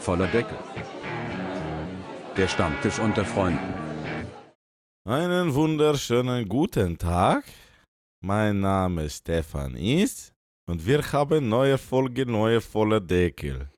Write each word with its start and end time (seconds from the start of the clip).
voller 0.00 0.26
Deckel. 0.28 0.56
Der 2.36 2.48
Stammtisch 2.48 2.98
unter 2.98 3.24
Freunden. 3.24 3.74
Einen 5.06 5.54
wunderschönen 5.54 6.48
guten 6.48 6.96
Tag. 6.96 7.44
Mein 8.24 8.60
Name 8.60 9.04
ist 9.04 9.18
Stefan 9.18 9.76
Is 9.76 10.32
und 10.66 10.86
wir 10.86 11.02
haben 11.12 11.48
neue 11.48 11.78
Folge, 11.78 12.24
neue 12.26 12.60
voller 12.60 13.00
Deckel. 13.00 13.68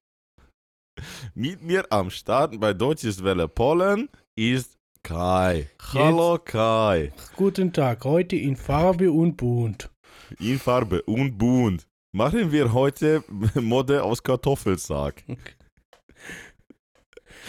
Mit 1.35 1.62
mir 1.62 1.85
am 1.90 2.11
Start 2.11 2.61
bei 2.61 2.73
Deutsches 2.73 3.23
Welle 3.23 3.48
Polen 3.48 4.09
ist 4.36 4.77
Kai. 5.02 5.70
Hallo 5.93 6.39
Kai. 6.45 7.12
Guten 7.36 7.73
Tag, 7.73 8.04
heute 8.04 8.36
in 8.36 8.57
Farbe 8.57 9.11
und 9.11 9.36
bunt. 9.36 9.91
In 10.39 10.59
Farbe 10.59 11.02
und 11.02 11.39
bunt. 11.39 11.86
Machen 12.14 12.52
wir 12.52 12.73
heute 12.73 13.25
Mode 13.54 14.02
aus 14.04 14.23
Kartoffelsack. 14.23 15.25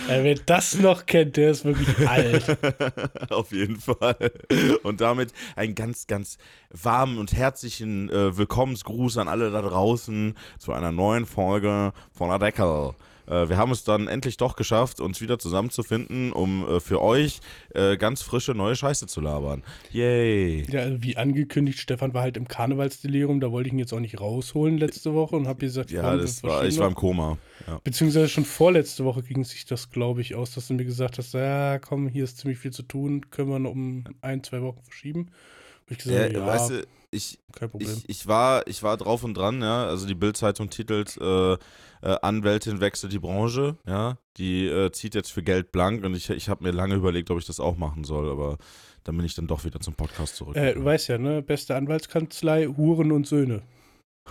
Äh, 0.09 0.23
wer 0.23 0.35
das 0.35 0.75
noch 0.75 1.05
kennt, 1.05 1.37
der 1.37 1.51
ist 1.51 1.65
wirklich 1.65 2.07
alt. 2.07 2.57
Auf 3.31 3.51
jeden 3.51 3.79
Fall. 3.79 4.31
Und 4.83 5.01
damit 5.01 5.31
einen 5.55 5.75
ganz, 5.75 6.07
ganz 6.07 6.37
warmen 6.69 7.17
und 7.17 7.33
herzlichen 7.33 8.09
äh, 8.09 8.37
Willkommensgruß 8.37 9.17
an 9.17 9.27
alle 9.27 9.51
da 9.51 9.61
draußen 9.61 10.35
zu 10.57 10.73
einer 10.73 10.91
neuen 10.91 11.25
Folge 11.25 11.93
von 12.11 12.29
der 12.29 12.39
Deckel. 12.39 12.89
Äh, 12.89 13.12
wir 13.25 13.57
haben 13.57 13.71
es 13.71 13.83
dann 13.83 14.07
endlich 14.07 14.37
doch 14.37 14.55
geschafft, 14.55 14.99
uns 14.99 15.21
wieder 15.21 15.39
zusammenzufinden, 15.39 16.31
um 16.33 16.67
äh, 16.67 16.79
für 16.79 17.01
euch 17.01 17.39
äh, 17.73 17.97
ganz 17.97 18.21
frische 18.21 18.53
neue 18.53 18.75
Scheiße 18.75 19.07
zu 19.07 19.21
labern. 19.21 19.63
Yay. 19.91 20.65
Ja, 20.69 21.01
wie 21.01 21.17
angekündigt, 21.17 21.79
Stefan 21.79 22.13
war 22.13 22.23
halt 22.23 22.37
im 22.37 22.47
Karnevalsdelirium, 22.47 23.39
da 23.39 23.51
wollte 23.51 23.67
ich 23.67 23.73
ihn 23.73 23.79
jetzt 23.79 23.93
auch 23.93 23.99
nicht 23.99 24.19
rausholen 24.19 24.77
letzte 24.77 25.13
Woche 25.13 25.35
und 25.35 25.47
habe 25.47 25.59
gesagt, 25.59 25.91
Ja, 25.91 26.01
komm, 26.11 26.19
das 26.19 26.43
war, 26.43 26.65
ich 26.65 26.77
war 26.77 26.87
im. 26.87 26.95
Koma. 26.95 27.37
Ja. 27.67 27.79
Beziehungsweise 27.83 28.27
schon 28.27 28.45
vorletzte 28.45 29.05
Woche 29.05 29.23
ging 29.23 29.43
sich 29.43 29.65
das, 29.65 29.89
glaube 29.89 30.21
ich, 30.21 30.35
aus, 30.35 30.53
dass 30.53 30.67
du 30.67 30.73
mir 30.73 30.85
gesagt 30.85 31.17
hast, 31.17 31.33
ja, 31.33 31.79
komm, 31.79 32.07
hier 32.07 32.25
ist 32.25 32.37
ziemlich 32.39 32.59
viel 32.59 32.71
zu 32.71 32.83
tun, 32.83 33.29
können 33.29 33.49
wir 33.49 33.59
noch 33.59 33.71
um 33.71 34.03
ein, 34.21 34.43
zwei 34.43 34.61
Wochen 34.61 34.81
verschieben. 34.81 35.29
Hab 35.85 35.91
ich 35.91 35.97
gesagt, 35.99 36.33
Äh, 36.33 36.33
ja, 36.33 36.45
Weißt 36.45 36.69
du, 36.71 36.85
ich, 37.13 37.39
kein 37.53 37.69
Problem. 37.69 37.89
Ich, 37.89 38.09
ich, 38.09 38.27
war, 38.27 38.67
ich 38.67 38.83
war 38.83 38.97
drauf 38.97 39.23
und 39.23 39.35
dran, 39.35 39.61
ja. 39.61 39.85
Also 39.85 40.05
die 40.07 40.15
Bild-Zeitung 40.15 40.69
titelt 40.69 41.17
äh, 41.21 41.53
äh, 41.53 41.57
Anwältin 42.01 42.81
wechselt 42.81 43.13
die 43.13 43.19
Branche, 43.19 43.77
ja. 43.87 44.17
Die 44.37 44.67
äh, 44.67 44.91
zieht 44.91 45.15
jetzt 45.15 45.31
für 45.31 45.43
Geld 45.43 45.71
blank 45.71 46.03
und 46.03 46.15
ich, 46.15 46.29
ich 46.29 46.49
habe 46.49 46.63
mir 46.63 46.71
lange 46.71 46.95
überlegt, 46.95 47.31
ob 47.31 47.39
ich 47.39 47.45
das 47.45 47.59
auch 47.59 47.77
machen 47.77 48.03
soll, 48.03 48.29
aber 48.29 48.57
dann 49.03 49.15
bin 49.15 49.25
ich 49.25 49.35
dann 49.35 49.47
doch 49.47 49.63
wieder 49.63 49.79
zum 49.79 49.93
Podcast 49.93 50.35
zurück. 50.35 50.55
äh, 50.55 50.73
du 50.73 50.83
weißt 50.83 51.09
ja, 51.09 51.17
ne, 51.17 51.41
beste 51.41 51.75
Anwaltskanzlei, 51.75 52.67
Huren 52.67 53.11
und 53.11 53.27
Söhne. 53.27 53.61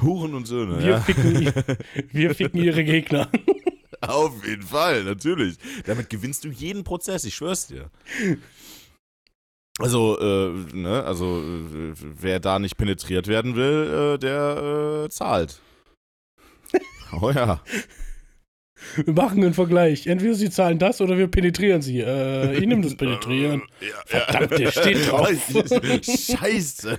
Huren 0.00 0.34
und 0.34 0.46
Söhne, 0.46 0.82
Wir 0.82 0.90
ja. 0.90 1.00
ficken, 1.00 1.52
wir 2.10 2.34
ficken 2.34 2.62
ihre 2.62 2.84
Gegner. 2.84 3.28
Auf 4.00 4.44
jeden 4.44 4.62
Fall, 4.62 5.04
natürlich. 5.04 5.56
Damit 5.86 6.10
gewinnst 6.10 6.44
du 6.44 6.48
jeden 6.48 6.82
Prozess, 6.82 7.24
ich 7.24 7.34
schwör's 7.34 7.68
dir. 7.68 7.90
Also, 9.78 10.18
äh, 10.20 10.52
ne, 10.76 11.02
also, 11.04 11.38
äh, 11.40 11.94
wer 12.20 12.40
da 12.40 12.58
nicht 12.58 12.76
penetriert 12.76 13.26
werden 13.26 13.56
will, 13.56 14.14
äh, 14.14 14.18
der 14.18 15.04
äh, 15.06 15.08
zahlt. 15.10 15.60
Oh 17.20 17.30
ja. 17.30 17.60
Wir 18.96 19.12
machen 19.12 19.44
einen 19.44 19.52
Vergleich. 19.52 20.06
Entweder 20.06 20.34
sie 20.34 20.48
zahlen 20.48 20.78
das 20.78 21.02
oder 21.02 21.18
wir 21.18 21.28
penetrieren 21.28 21.82
sie. 21.82 22.00
Äh, 22.00 22.54
ich 22.54 22.66
nehme 22.66 22.82
das 22.82 22.96
Penetrieren. 22.96 23.62
Ja, 23.80 24.02
Verdammt, 24.06 24.58
der 24.58 24.70
steht 24.70 25.06
drauf. 25.10 25.28
Scheiße. 26.02 26.98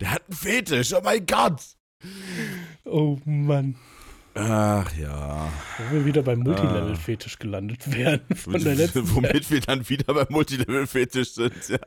Der 0.00 0.10
hat 0.10 0.22
einen 0.28 0.36
Fetisch, 0.36 0.92
oh 0.94 1.00
mein 1.04 1.24
Gott. 1.26 1.60
Oh 2.84 3.18
Mann. 3.24 3.76
Ach 4.34 4.96
ja. 4.96 5.50
Wo 5.78 5.94
wir 5.94 6.04
wieder 6.04 6.22
beim 6.22 6.40
Multilevel-Fetisch 6.40 7.38
gelandet 7.38 7.90
wären. 7.92 8.20
Von 8.34 8.62
der 8.62 8.76
letzten 8.76 9.12
Womit 9.14 9.50
wir 9.50 9.60
dann 9.60 9.88
wieder 9.88 10.14
beim 10.14 10.26
Multilevel-Fetisch 10.30 11.32
sind. 11.32 11.52
Ja. 11.68 11.80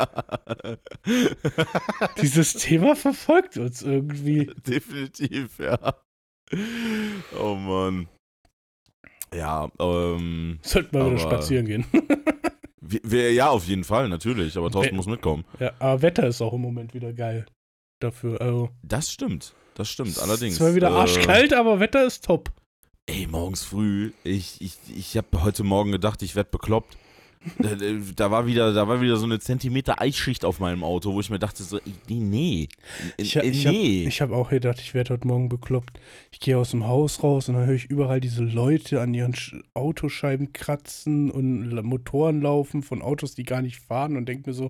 Dieses 2.22 2.54
Thema 2.54 2.96
verfolgt 2.96 3.58
uns 3.58 3.82
irgendwie. 3.82 4.52
Definitiv, 4.68 5.60
ja. 5.60 5.96
Oh 7.40 7.56
Mann. 7.56 8.08
Ja, 9.34 9.70
ähm. 9.80 10.60
Sollten 10.62 10.94
wir 10.98 11.06
wieder 11.08 11.18
spazieren 11.20 11.66
gehen. 11.66 11.86
Wir, 12.86 13.00
wir, 13.06 13.32
ja, 13.34 13.48
auf 13.50 13.66
jeden 13.66 13.86
Fall, 13.86 14.10
natürlich. 14.10 14.58
Aber 14.58 14.70
Thorsten 14.70 14.92
Wer- 14.92 14.98
muss 14.98 15.06
mitkommen. 15.08 15.46
ja, 15.58 15.72
aber 15.80 16.02
Wetter 16.02 16.28
ist 16.28 16.42
auch 16.42 16.52
im 16.52 16.60
Moment 16.60 16.94
wieder 16.94 17.14
geil. 17.14 17.46
Dafür. 18.02 18.42
Also, 18.42 18.72
Das 18.84 19.10
stimmt. 19.10 19.56
Das 19.76 19.90
stimmt, 19.90 20.20
allerdings. 20.20 20.56
Es 20.56 20.62
war 20.62 20.76
wieder 20.76 20.90
Äh, 20.90 20.94
arschkalt, 20.94 21.54
aber 21.54 21.80
Wetter 21.80 22.06
ist 22.06 22.26
top. 22.26 22.52
Ey, 23.06 23.28
morgens 23.28 23.64
früh, 23.64 24.12
ich, 24.24 24.62
ich, 24.62 24.78
ich 24.96 25.18
habe 25.18 25.44
heute 25.44 25.64
Morgen 25.64 25.92
gedacht, 25.92 26.22
ich 26.22 26.36
werd 26.36 26.52
bekloppt. 26.52 26.98
Da, 27.60 27.76
da, 28.16 28.32
war 28.32 28.46
wieder, 28.48 28.74
da 28.74 28.88
war 28.88 29.02
wieder 29.02 29.18
so 29.18 29.26
eine 29.26 29.40
Zentimeter 29.40 30.00
Eisschicht 30.00 30.46
auf 30.46 30.62
meinem 30.62 30.84
Auto, 30.84 31.14
wo 31.14 31.20
ich 31.20 31.30
mir 31.30 31.40
dachte, 31.40 31.64
so, 31.64 31.78
nee, 32.08 32.20
nee. 32.20 32.70
Ich, 33.18 33.36
äh, 33.36 33.46
ich 33.46 33.66
habe 33.68 33.78
nee. 33.78 34.10
hab 34.10 34.32
auch 34.32 34.50
gedacht, 34.50 34.80
ich 34.80 34.94
werde 34.94 35.14
heute 35.14 35.28
Morgen 35.28 35.50
bekloppt. 35.50 36.00
Ich 36.32 36.40
gehe 36.40 36.58
aus 36.58 36.72
dem 36.72 36.88
Haus 36.88 37.22
raus 37.22 37.50
und 37.50 37.56
dann 37.56 37.66
höre 37.66 37.76
ich 37.76 37.86
überall 37.86 38.22
diese 38.22 38.44
Leute 38.44 39.02
an 39.02 39.14
ihren 39.14 39.36
Sch 39.36 39.56
Autoscheiben 39.74 40.54
kratzen 40.54 41.30
und 41.32 41.70
Motoren 41.84 42.42
laufen 42.42 42.82
von 42.84 43.02
Autos, 43.02 43.36
die 43.36 43.44
gar 43.44 43.62
nicht 43.62 43.80
fahren 43.80 44.16
und 44.16 44.26
denke 44.26 44.50
mir 44.50 44.54
so, 44.54 44.70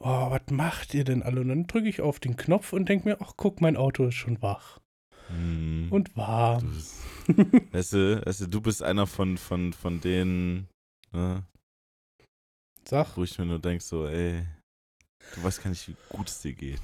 oh, 0.00 0.30
was 0.30 0.42
macht 0.50 0.94
ihr 0.94 1.04
denn 1.04 1.22
alle? 1.22 1.40
Und 1.40 1.48
dann 1.48 1.66
drücke 1.66 1.88
ich 1.88 2.00
auf 2.00 2.20
den 2.20 2.36
Knopf 2.36 2.72
und 2.72 2.88
denke 2.88 3.08
mir, 3.08 3.18
ach 3.20 3.32
guck, 3.36 3.60
mein 3.60 3.76
Auto 3.76 4.06
ist 4.06 4.14
schon 4.14 4.40
wach 4.42 4.80
Hm, 5.28 5.88
und 5.90 6.08
du, 6.08 6.16
warm. 6.16 6.72
bist, 6.72 6.94
weißt, 7.72 7.92
du, 7.92 8.26
weißt 8.26 8.40
du, 8.42 8.46
du 8.48 8.60
bist 8.62 8.82
einer 8.82 9.06
von, 9.06 9.36
von, 9.36 9.72
von 9.74 10.00
denen, 10.00 10.68
ne, 11.12 11.42
Sag, 12.88 13.16
wo 13.16 13.24
ich 13.24 13.38
mir 13.38 13.44
nur 13.44 13.58
denk, 13.58 13.82
so, 13.82 14.06
ey, 14.06 14.42
du 15.34 15.42
weißt 15.42 15.62
gar 15.62 15.68
nicht, 15.70 15.86
wie 15.88 15.96
gut 16.08 16.28
es 16.28 16.40
dir 16.40 16.54
geht. 16.54 16.80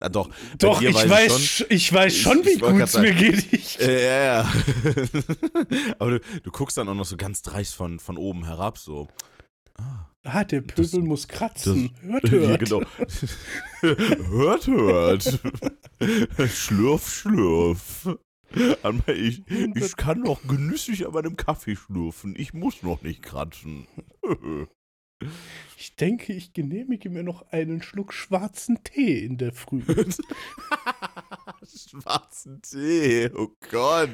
Ah, 0.00 0.08
doch. 0.08 0.30
doch, 0.58 0.80
ich 0.80 0.94
weiß 0.94 1.08
weiß, 1.10 1.32
schon. 1.32 1.42
sch- 1.42 1.66
ich 1.70 1.92
weiß 1.92 2.16
schon, 2.16 2.40
ich 2.40 2.46
wie 2.46 2.58
gut 2.58 2.80
es 2.80 2.96
mir 2.98 3.14
geht. 3.14 3.52
Ich, 3.52 3.80
Äh, 3.80 4.04
ja, 4.06 4.24
ja. 4.42 4.52
Aber 5.98 6.12
du, 6.12 6.20
du 6.42 6.50
guckst 6.50 6.76
dann 6.78 6.88
auch 6.88 6.94
noch 6.94 7.04
so 7.06 7.16
ganz 7.16 7.42
dreist 7.42 7.74
von, 7.74 7.98
von 7.98 8.16
oben 8.16 8.44
herab, 8.44 8.78
so. 8.78 9.08
Ah. 10.26 10.44
der 10.44 10.62
Das- 10.62 10.90
Pöbel 10.90 11.06
muss 11.06 11.28
kratzen. 11.28 11.90
hört, 12.02 12.24
Ja, 12.30 12.30
hört. 12.30 12.60
genau. 12.60 12.82
hört, 13.80 14.66
hört. 14.66 15.40
schlürf, 16.50 17.08
schlürf. 17.08 18.08
Ich, 19.08 19.42
ich 19.48 19.96
kann 19.96 20.20
noch 20.20 20.40
genüsslich 20.46 21.04
an 21.06 21.12
meinem 21.12 21.36
Kaffee 21.36 21.76
schlürfen. 21.76 22.34
Ich 22.38 22.54
muss 22.54 22.82
noch 22.82 23.02
nicht 23.02 23.22
kratzen. 23.22 23.86
Ich 25.76 25.96
denke, 25.96 26.32
ich 26.32 26.52
genehmige 26.52 27.10
mir 27.10 27.22
noch 27.24 27.50
einen 27.50 27.82
Schluck 27.82 28.12
schwarzen 28.12 28.82
Tee 28.84 29.24
in 29.24 29.36
der 29.38 29.52
Früh. 29.52 29.82
Schwarzen 31.90 32.62
Tee, 32.62 33.30
oh 33.34 33.48
Gott. 33.70 34.10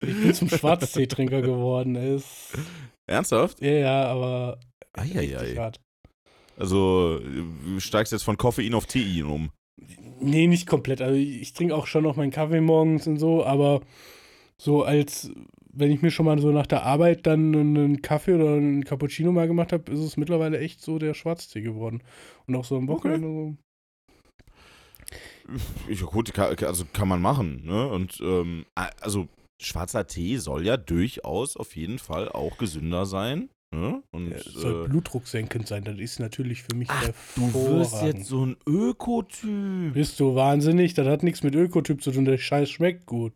Ich 0.00 0.14
bin 0.14 0.34
zum 0.34 0.48
Schwarzteetrinker 0.48 1.42
geworden. 1.42 1.94
Ist, 1.96 2.52
Ernsthaft? 3.06 3.60
ja, 3.60 3.70
ja, 3.72 4.04
aber. 4.06 4.60
Eieiei. 4.94 5.56
hart. 5.56 5.80
Also, 6.56 7.18
du 7.18 7.80
steigst 7.80 8.12
jetzt 8.12 8.22
von 8.22 8.36
Koffein 8.36 8.74
auf 8.74 8.86
Tein 8.86 9.24
um. 9.24 9.50
Nee, 10.20 10.46
nicht 10.46 10.66
komplett. 10.66 11.02
Also 11.02 11.16
ich 11.16 11.52
trinke 11.52 11.74
auch 11.74 11.86
schon 11.86 12.04
noch 12.04 12.16
meinen 12.16 12.30
Kaffee 12.30 12.60
morgens 12.60 13.06
und 13.06 13.18
so, 13.18 13.44
aber 13.44 13.80
so 14.56 14.84
als 14.84 15.32
wenn 15.76 15.90
ich 15.90 16.02
mir 16.02 16.10
schon 16.10 16.26
mal 16.26 16.38
so 16.38 16.50
nach 16.50 16.66
der 16.66 16.84
Arbeit 16.84 17.26
dann 17.26 17.54
einen 17.54 18.02
Kaffee 18.02 18.34
oder 18.34 18.54
einen 18.54 18.84
Cappuccino 18.84 19.32
mal 19.32 19.48
gemacht 19.48 19.72
habe, 19.72 19.90
ist 19.90 20.00
es 20.00 20.16
mittlerweile 20.16 20.58
echt 20.58 20.80
so 20.80 20.98
der 20.98 21.14
Schwarztee 21.14 21.62
geworden. 21.62 22.02
Und 22.46 22.56
auch 22.56 22.64
so 22.64 22.76
am 22.76 22.88
Wochenende 22.88 23.26
so. 23.26 23.56
Ja, 25.88 26.06
gut, 26.06 26.38
also 26.38 26.84
kann 26.92 27.08
man 27.08 27.20
machen, 27.20 27.64
ne? 27.64 27.88
Und, 27.88 28.18
ähm, 28.22 28.64
also, 28.74 29.28
schwarzer 29.60 30.06
Tee 30.06 30.38
soll 30.38 30.64
ja 30.64 30.76
durchaus 30.76 31.56
auf 31.56 31.76
jeden 31.76 31.98
Fall 31.98 32.30
auch 32.30 32.56
gesünder 32.56 33.04
sein. 33.04 33.50
Ne? 33.74 34.02
Und, 34.12 34.30
Ja, 34.30 34.38
soll 34.40 34.84
äh, 34.84 34.88
blutdrucksenkend 34.88 35.66
sein. 35.66 35.82
Das 35.84 35.98
ist 35.98 36.20
natürlich 36.20 36.62
für 36.62 36.76
mich 36.76 36.88
Ach, 36.90 37.02
der 37.04 37.14
du 37.36 37.52
wirst 37.54 38.02
jetzt 38.02 38.26
so 38.26 38.46
ein 38.46 38.56
Ökotyp. 38.66 39.94
Bist 39.94 40.20
du 40.20 40.34
wahnsinnig? 40.34 40.94
Das 40.94 41.06
hat 41.08 41.22
nichts 41.22 41.42
mit 41.42 41.54
Ökotyp 41.54 42.02
zu 42.02 42.12
tun. 42.12 42.24
Der 42.24 42.38
Scheiß 42.38 42.70
schmeckt 42.70 43.06
gut. 43.06 43.32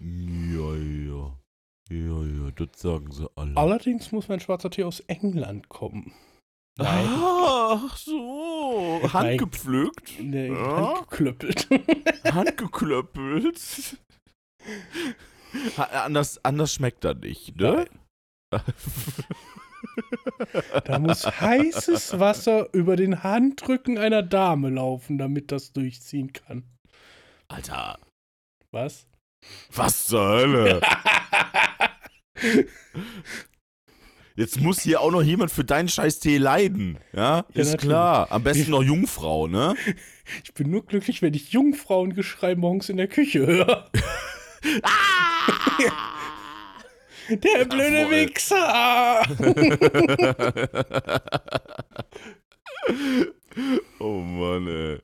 Ja, 0.00 0.74
ja. 0.74 1.32
Ja, 1.88 2.22
ja, 2.24 2.50
das 2.54 2.68
sagen 2.80 3.10
sie 3.12 3.28
alle. 3.36 3.56
Allerdings 3.56 4.12
muss 4.12 4.28
mein 4.28 4.40
schwarzer 4.40 4.70
Tee 4.70 4.84
aus 4.84 5.00
England 5.00 5.68
kommen. 5.68 6.12
Nein. 6.78 7.06
Ach 7.08 7.96
so, 7.96 9.00
handgepflückt, 9.12 10.20
Nee, 10.20 10.48
Ja. 10.48 10.94
handgeklöppelt. 10.98 11.68
handgeklöppelt. 12.24 13.98
Ha, 15.78 15.82
anders, 16.04 16.44
anders 16.44 16.74
schmeckt 16.74 17.04
er 17.04 17.14
nicht, 17.14 17.56
ne? 17.56 17.86
Da 20.84 20.98
muss 20.98 21.24
heißes 21.26 22.18
Wasser 22.18 22.72
über 22.72 22.96
den 22.96 23.22
Handrücken 23.22 23.98
einer 23.98 24.22
Dame 24.22 24.70
laufen, 24.70 25.18
damit 25.18 25.52
das 25.52 25.72
durchziehen 25.72 26.32
kann. 26.32 26.64
Alter, 27.48 27.98
Was? 28.70 29.06
was 29.72 30.06
zur 30.06 30.26
Hölle? 30.26 30.80
Jetzt 34.34 34.60
muss 34.60 34.82
hier 34.82 35.00
auch 35.00 35.10
noch 35.10 35.22
jemand 35.22 35.50
für 35.50 35.64
deinen 35.64 35.88
scheiß 35.88 36.18
Tee 36.18 36.36
leiden. 36.36 36.98
Ja, 37.14 37.46
ist 37.54 37.70
natürlich. 37.70 37.80
klar. 37.80 38.30
Am 38.30 38.42
besten 38.42 38.70
noch 38.70 38.82
Jungfrau, 38.82 39.46
ne? 39.46 39.74
Ich 40.44 40.52
bin 40.52 40.70
nur 40.70 40.84
glücklich, 40.84 41.22
wenn 41.22 41.32
ich 41.32 41.52
Jungfrauengeschrei 41.52 42.54
morgens 42.54 42.90
in 42.90 42.98
der 42.98 43.08
Küche 43.08 43.46
höre. 43.46 43.90
Der 47.28 47.64
blöde 47.64 48.00
Jawohl. 48.02 48.26
Wichser! 48.26 49.22
oh 54.00 54.20
Mann, 54.20 54.66
ey. 54.68 54.98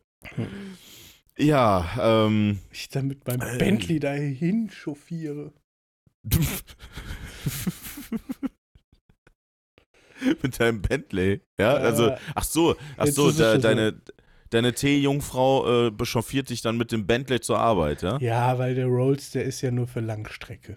Ja, 1.38 2.26
ähm. 2.26 2.60
Ich 2.70 2.88
dann 2.88 3.08
mit 3.08 3.26
meinem 3.26 3.40
Äh. 3.40 3.58
Bentley 3.58 3.98
dahin 3.98 4.70
chauffiere. 4.70 5.52
Mit 10.42 10.60
deinem 10.60 10.82
Bentley. 10.82 11.40
Ja, 11.58 11.74
also, 11.74 12.12
ach 12.36 12.44
so, 12.44 12.76
ach 12.96 13.08
so, 13.08 13.30
so. 13.30 13.58
deine, 13.58 14.00
deine 14.50 14.72
Teejungfrau 14.72 15.86
äh, 15.86 15.90
bechauffiert 15.90 16.50
dich 16.50 16.62
dann 16.62 16.76
mit 16.76 16.92
dem 16.92 17.08
Bentley 17.08 17.40
zur 17.40 17.58
Arbeit, 17.58 18.02
ja? 18.02 18.18
Ja, 18.20 18.56
weil 18.58 18.76
der 18.76 18.86
Rolls, 18.86 19.30
der 19.30 19.42
ist 19.42 19.62
ja 19.62 19.72
nur 19.72 19.88
für 19.88 19.98
Langstrecke. 19.98 20.76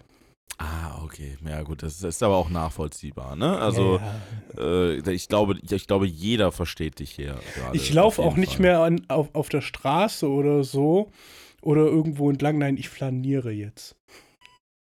Ah, 0.58 1.02
okay. 1.04 1.36
Ja, 1.46 1.62
gut, 1.62 1.82
das 1.82 2.02
ist 2.02 2.22
aber 2.22 2.36
auch 2.36 2.48
nachvollziehbar, 2.48 3.36
ne? 3.36 3.58
Also, 3.58 3.98
ja, 3.98 4.20
äh, 4.58 5.12
ich 5.12 5.28
glaube, 5.28 5.58
ich 5.60 5.86
glaube, 5.86 6.06
jeder 6.06 6.50
versteht 6.50 6.98
dich 6.98 7.10
hier. 7.10 7.34
gerade, 7.54 7.76
ich 7.76 7.92
laufe 7.92 8.22
auf 8.22 8.32
auch 8.32 8.36
nicht 8.36 8.54
Fall. 8.54 8.62
mehr 8.62 8.80
an, 8.80 9.04
auf, 9.08 9.34
auf 9.34 9.48
der 9.50 9.60
Straße 9.60 10.28
oder 10.28 10.64
so 10.64 11.12
oder 11.60 11.82
irgendwo 11.82 12.30
entlang. 12.30 12.56
Nein, 12.58 12.78
ich 12.78 12.88
flaniere 12.88 13.50
jetzt. 13.50 13.96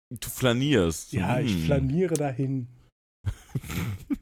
Du 0.10 0.30
flanierst. 0.30 1.14
Ja, 1.14 1.40
ich 1.40 1.54
Hm. 1.54 1.66
flaniere 1.66 2.16
dahin. 2.16 2.68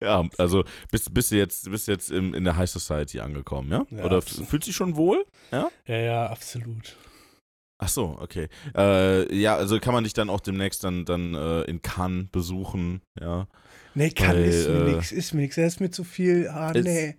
Ja, 0.00 0.28
also 0.38 0.64
bist, 0.90 1.14
bist 1.14 1.30
du 1.30 1.36
jetzt, 1.36 1.70
bist 1.70 1.88
jetzt 1.88 2.10
im, 2.10 2.34
in 2.34 2.44
der 2.44 2.56
High 2.56 2.68
Society 2.68 3.20
angekommen, 3.20 3.70
ja? 3.70 3.86
Ja, 3.90 4.04
Oder 4.04 4.18
absolut. 4.18 4.48
fühlst 4.48 4.66
du 4.66 4.70
dich 4.70 4.76
schon 4.76 4.96
wohl? 4.96 5.24
Ja, 5.50 5.70
ja, 5.86 6.26
absolut. 6.26 6.96
Ach 7.78 7.88
so, 7.88 8.16
okay. 8.20 8.48
Äh, 8.76 9.34
ja, 9.36 9.56
also 9.56 9.78
kann 9.80 9.92
man 9.94 10.04
dich 10.04 10.12
dann 10.14 10.30
auch 10.30 10.40
demnächst 10.40 10.84
dann, 10.84 11.04
dann 11.04 11.34
äh, 11.34 11.62
in 11.62 11.82
Cannes 11.82 12.28
besuchen, 12.30 13.02
ja? 13.20 13.46
Nee, 13.94 14.10
kann 14.10 14.36
Weil, 14.36 14.44
ist 14.44 14.68
mir 14.68 14.74
äh, 14.86 14.92
nix, 14.94 15.12
ist 15.12 15.34
mir 15.34 15.42
nix. 15.42 15.58
Er 15.58 15.66
ist 15.66 15.80
mir 15.80 15.90
zu 15.90 16.04
viel. 16.04 16.48
Ah, 16.48 16.72
nee. 16.72 17.16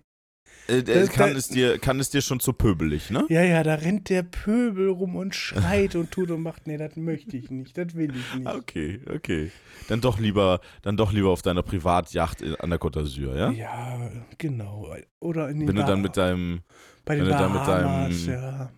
Äh, 0.68 0.78
äh, 0.80 0.84
Das- 0.84 1.10
kann, 1.10 1.30
das- 1.34 1.46
es 1.46 1.48
dir, 1.50 1.78
kann 1.78 2.00
es 2.00 2.10
dir 2.10 2.22
schon 2.22 2.40
zu 2.40 2.52
pöbelig, 2.54 3.12
ne? 3.12 3.26
Ja, 3.30 3.44
ja, 3.44 3.64
da 3.64 3.76
rennt 3.76 4.10
der 4.10 4.24
Pöbel 4.24 4.90
rum 4.90 5.16
und 5.16 5.36
schreit 5.36 5.96
und 5.96 6.12
tut 6.12 6.32
und 6.32 6.42
macht. 6.42 6.66
Nee, 6.68 6.78
das 6.78 6.96
möchte 6.96 7.38
ich 7.38 7.52
nicht. 7.52 7.78
Das 7.78 7.94
will 7.94 8.14
ich 8.16 8.36
nicht. 8.40 8.48
Okay, 8.48 9.02
okay. 9.14 9.52
Dann 9.90 10.02
doch 10.02 10.20
lieber, 10.20 10.60
dann 10.82 10.98
doch 10.98 11.12
lieber 11.14 11.30
auf 11.30 11.42
deiner 11.44 11.64
Privatjacht 11.64 12.42
an 12.62 12.70
der 12.70 12.80
Côte 12.80 13.00
d'Azur, 13.02 13.38
ja? 13.38 13.52
Ja, 13.52 14.12
genau. 14.38 14.88
Oder 15.20 15.50
in 15.50 15.60
den 15.60 15.68
Wenn 15.68 15.76
du 15.76 15.84
dann 15.84 16.02
mit 16.02 16.18
deinem, 16.18 16.62
bei 17.06 17.16
den 17.16 17.26
wenn 17.26 17.32
du 17.32 17.38
dann 17.38 17.54
mit 17.54 17.64
Bahamas, 17.64 18.26
deinem- 18.26 18.34
ja. 18.34 18.72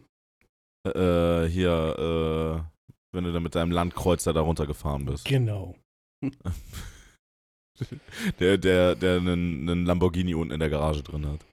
Äh, 0.95 1.49
hier, 1.49 2.65
äh, 2.67 3.15
wenn 3.15 3.23
du 3.23 3.31
dann 3.31 3.43
mit 3.43 3.55
deinem 3.55 3.71
Landkreuzer 3.71 4.33
da 4.33 4.41
runtergefahren 4.41 5.05
bist. 5.05 5.25
Genau. 5.25 5.75
Der, 8.39 8.57
der, 8.57 8.95
der 8.95 9.17
einen, 9.17 9.69
einen 9.69 9.85
Lamborghini 9.85 10.33
unten 10.33 10.53
in 10.53 10.59
der 10.59 10.69
Garage 10.69 11.03
drin 11.03 11.27
hat. 11.27 11.45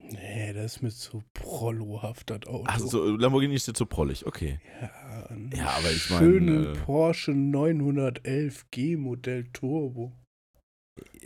Nee, 0.00 0.52
das 0.52 0.76
ist 0.76 0.82
mir 0.82 0.90
zu 0.90 1.22
prollohaft, 1.34 2.30
das 2.30 2.46
Auto. 2.46 2.64
Ach 2.66 2.78
so, 2.78 3.04
Lamborghini 3.16 3.54
ist 3.54 3.66
dir 3.66 3.74
zu 3.74 3.84
prollig, 3.84 4.24
okay. 4.26 4.60
Ja, 4.80 5.28
Ja, 5.56 5.66
aber 5.70 5.90
ich 5.90 6.08
mein, 6.10 6.18
schönen 6.20 6.74
äh, 6.74 6.78
Porsche 6.78 7.32
911 7.32 8.70
G 8.70 8.96
Modell 8.96 9.48
Turbo. 9.52 10.12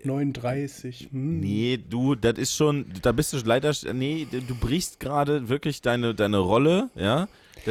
39. 0.04 1.08
Hm. 1.10 1.40
Nee, 1.40 1.78
du, 1.88 2.14
das 2.14 2.34
ist 2.38 2.54
schon, 2.56 2.87
da 3.02 3.12
bist 3.12 3.32
du 3.32 3.38
leider, 3.44 3.72
nee, 3.93 4.26
du 4.31 4.54
brichst 4.54 5.00
gerade 5.00 5.49
wirklich 5.49 5.82
deine, 5.82 6.14
deine 6.14 6.38
Rolle, 6.38 6.90
ja? 6.94 7.28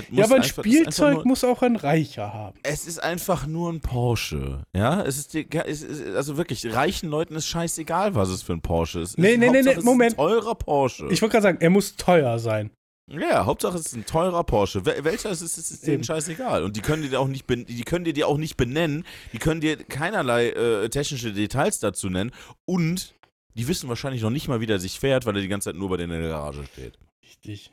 Ja, 0.10 0.24
aber 0.24 0.36
ein 0.36 0.42
einfach- 0.42 0.63
Spielzeug 0.63 1.16
nur- 1.16 1.28
muss 1.28 1.44
auch 1.44 1.62
ein 1.63 1.75
Reicher 1.75 2.33
haben. 2.33 2.57
Es 2.63 2.88
ist 2.88 3.04
einfach 3.04 3.45
nur 3.45 3.72
ein 3.72 3.81
Porsche, 3.81 4.63
ja? 4.74 5.01
Es 5.01 5.18
ist, 5.18 5.36
es 5.36 5.81
ist 5.81 6.16
also 6.16 6.38
wirklich, 6.38 6.66
reichen 6.74 7.10
Leuten 7.10 7.36
ist 7.36 7.48
scheißegal, 7.48 8.16
was 8.16 8.30
es 8.30 8.42
für 8.42 8.54
ein 8.54 8.62
Porsche 8.62 9.01
ist. 9.01 9.18
Nee, 9.18 9.36
nee, 9.36 9.50
nee, 9.50 9.62
nee, 9.62 9.72
es 9.72 9.77
ist 9.80 9.84
Moment. 9.84 10.13
Ein 10.13 10.18
teurer 10.18 10.56
Porsche. 10.56 11.07
Ich 11.12 11.22
wollte 11.22 11.34
gerade 11.34 11.44
sagen, 11.44 11.57
er 11.60 11.69
muss 11.69 11.95
teuer 11.98 12.39
sein. 12.39 12.72
Ja, 13.19 13.46
Hauptsache 13.46 13.78
es 13.78 13.88
ist 13.88 13.94
ein 13.96 14.06
teurer 14.06 14.44
Porsche. 14.44 14.80
Wel- 14.86 15.04
Welcher 15.04 15.31
es 15.31 15.42
ist, 15.42 15.58
ist, 15.58 15.72
ist 15.72 15.86
denen 15.88 16.04
scheißegal. 16.04 16.63
Und 16.63 16.75
die 16.78 16.81
können 16.81 17.04
dir 17.10 17.19
auch 17.19 17.28
nicht, 17.28 17.46
die 17.50 17.84
können 17.84 18.06
dir 18.06 18.13
die 18.13 18.24
auch 18.24 18.38
nicht 18.38 18.56
benennen. 18.58 19.06
Die 19.34 19.38
können 19.38 19.60
dir 19.62 19.78
keinerlei 19.78 20.50
äh, 20.50 20.90
technische 20.90 21.34
Details 21.34 21.80
dazu 21.80 22.10
nennen. 22.10 22.31
Und 22.66 23.13
die 23.56 23.68
wissen 23.68 23.90
wahrscheinlich 23.90 24.22
noch 24.22 24.30
nicht 24.30 24.48
mal, 24.48 24.62
wie 24.62 24.66
der 24.66 24.80
sich 24.80 25.00
fährt, 25.00 25.25
weil 25.25 25.36
er 25.36 25.42
die 25.42 25.50
ganze 25.50 25.66
Zeit 25.72 25.75
nur 25.75 25.90
bei 25.90 25.98
denen 25.98 26.13
in 26.13 26.22
der 26.22 26.30
Garage 26.30 26.63
steht. 26.72 26.98
Richtig. 27.24 27.72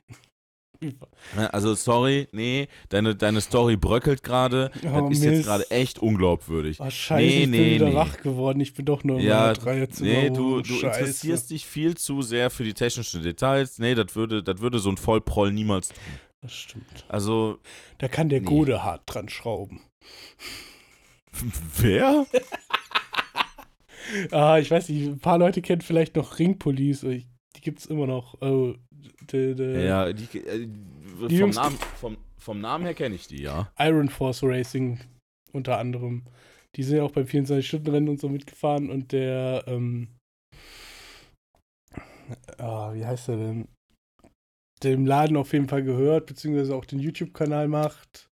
Ja, 0.81 1.47
Also 1.49 1.75
sorry, 1.75 2.29
nee, 2.33 2.69
deine, 2.89 3.17
deine 3.17 3.41
Story 3.41 3.77
bröckelt 3.77 4.23
gerade. 4.23 4.71
Oh, 4.85 5.09
das 5.09 5.19
ist 5.19 5.25
jetzt 5.25 5.33
Mist. 5.39 5.45
gerade 5.47 5.71
echt 5.71 5.99
unglaubwürdig. 5.99 6.81
Oh, 6.81 6.89
scheiße, 6.89 7.23
Nee, 7.25 7.29
ich 7.37 7.41
bin 7.43 7.51
nee, 7.51 7.75
wieder 7.75 7.89
nee. 7.89 7.95
wach 7.95 8.17
geworden. 8.19 8.61
Ich 8.61 8.75
bin 8.75 8.85
doch 8.87 9.03
nur 9.05 9.19
Ja, 9.19 9.47
ja, 9.49 9.53
drei 9.55 9.79
jetzt 9.79 10.01
Nee, 10.01 10.31
du, 10.31 10.61
du 10.63 10.75
interessierst 10.81 11.51
dich 11.51 11.67
viel 11.67 11.97
zu 11.97 12.23
sehr 12.23 12.51
für 12.51 12.65
die 12.65 12.75
technischen 12.75 13.23
Details. 13.23 13.79
Nee, 13.79 13.95
das 13.95 14.15
würde, 14.15 14.43
das 14.43 14.61
würde 14.61 14.79
so 14.79 14.91
ein 14.91 14.97
Vollproll 14.97 15.53
niemals 15.53 15.89
tun. 15.89 15.97
Das 16.43 16.53
stimmt. 16.53 17.05
Also, 17.09 17.59
Da 17.99 18.07
kann 18.07 18.29
der 18.29 18.41
Nee. 18.41 18.47
Gode 18.47 18.85
hart 18.85 19.03
dran 19.07 19.29
schrauben. 19.29 19.81
wer? 21.79 22.27
Ah, 24.31 24.59
ich 24.59 24.71
weiß 24.71 24.89
nicht, 24.89 25.07
ein 25.07 25.19
paar 25.19 25.37
Leute 25.39 25.61
kennen 25.61 25.83
vielleicht 25.83 26.17
noch 26.17 26.39
Ring 26.39 26.59
Police. 26.59 27.03
Ich, 27.03 27.27
die 27.57 27.61
gibt's 27.61 27.85
immer 27.85 28.07
noch. 28.07 28.41
Oh, 28.41 28.73
de, 29.31 29.55
de, 29.55 29.87
Ja, 29.87 30.13
die, 30.13 30.25
äh, 30.39 30.69
vom, 31.19 31.29
Jungs- 31.29 31.57
Namen, 31.57 31.77
vom, 31.97 32.17
vom 32.39 32.61
Namen 32.61 32.85
her 32.85 32.95
kenne 32.95 33.15
ich 33.15 33.27
die, 33.27 33.43
ja. 33.43 33.73
Iron 33.79 34.09
Force 34.09 34.43
Racing 34.43 35.01
unter 35.53 35.79
anderem. 35.79 36.25
Die 36.77 36.83
sind 36.83 36.99
ja 36.99 37.03
auch 37.05 37.13
beim 37.13 37.25
24-Stunden-Rennen 37.25 38.09
und 38.09 38.21
so 38.21 38.29
mitgefahren 38.29 38.91
und 38.91 39.13
der, 39.13 39.65
ähm, 39.67 40.09
ah, 42.59 42.93
wie 42.95 43.05
heißt 43.05 43.29
er 43.31 43.37
denn? 43.37 43.69
Dem 44.83 45.07
Laden 45.07 45.37
auf 45.37 45.53
jeden 45.53 45.69
Fall 45.69 45.83
gehört, 45.83 46.27
beziehungsweise 46.27 46.77
auch 46.77 46.85
den 46.85 47.01
YouTube-Kanal 47.01 47.67
macht. 47.69 48.29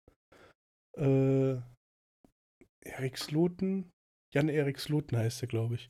Äh, 0.98 1.56
Erik 2.85 3.18
Sloten? 3.18 3.90
Jan-Erik 4.33 4.80
Sloten 4.80 5.18
heißt 5.18 5.42
er, 5.44 5.47
glaube 5.47 5.76
ich. 5.76 5.90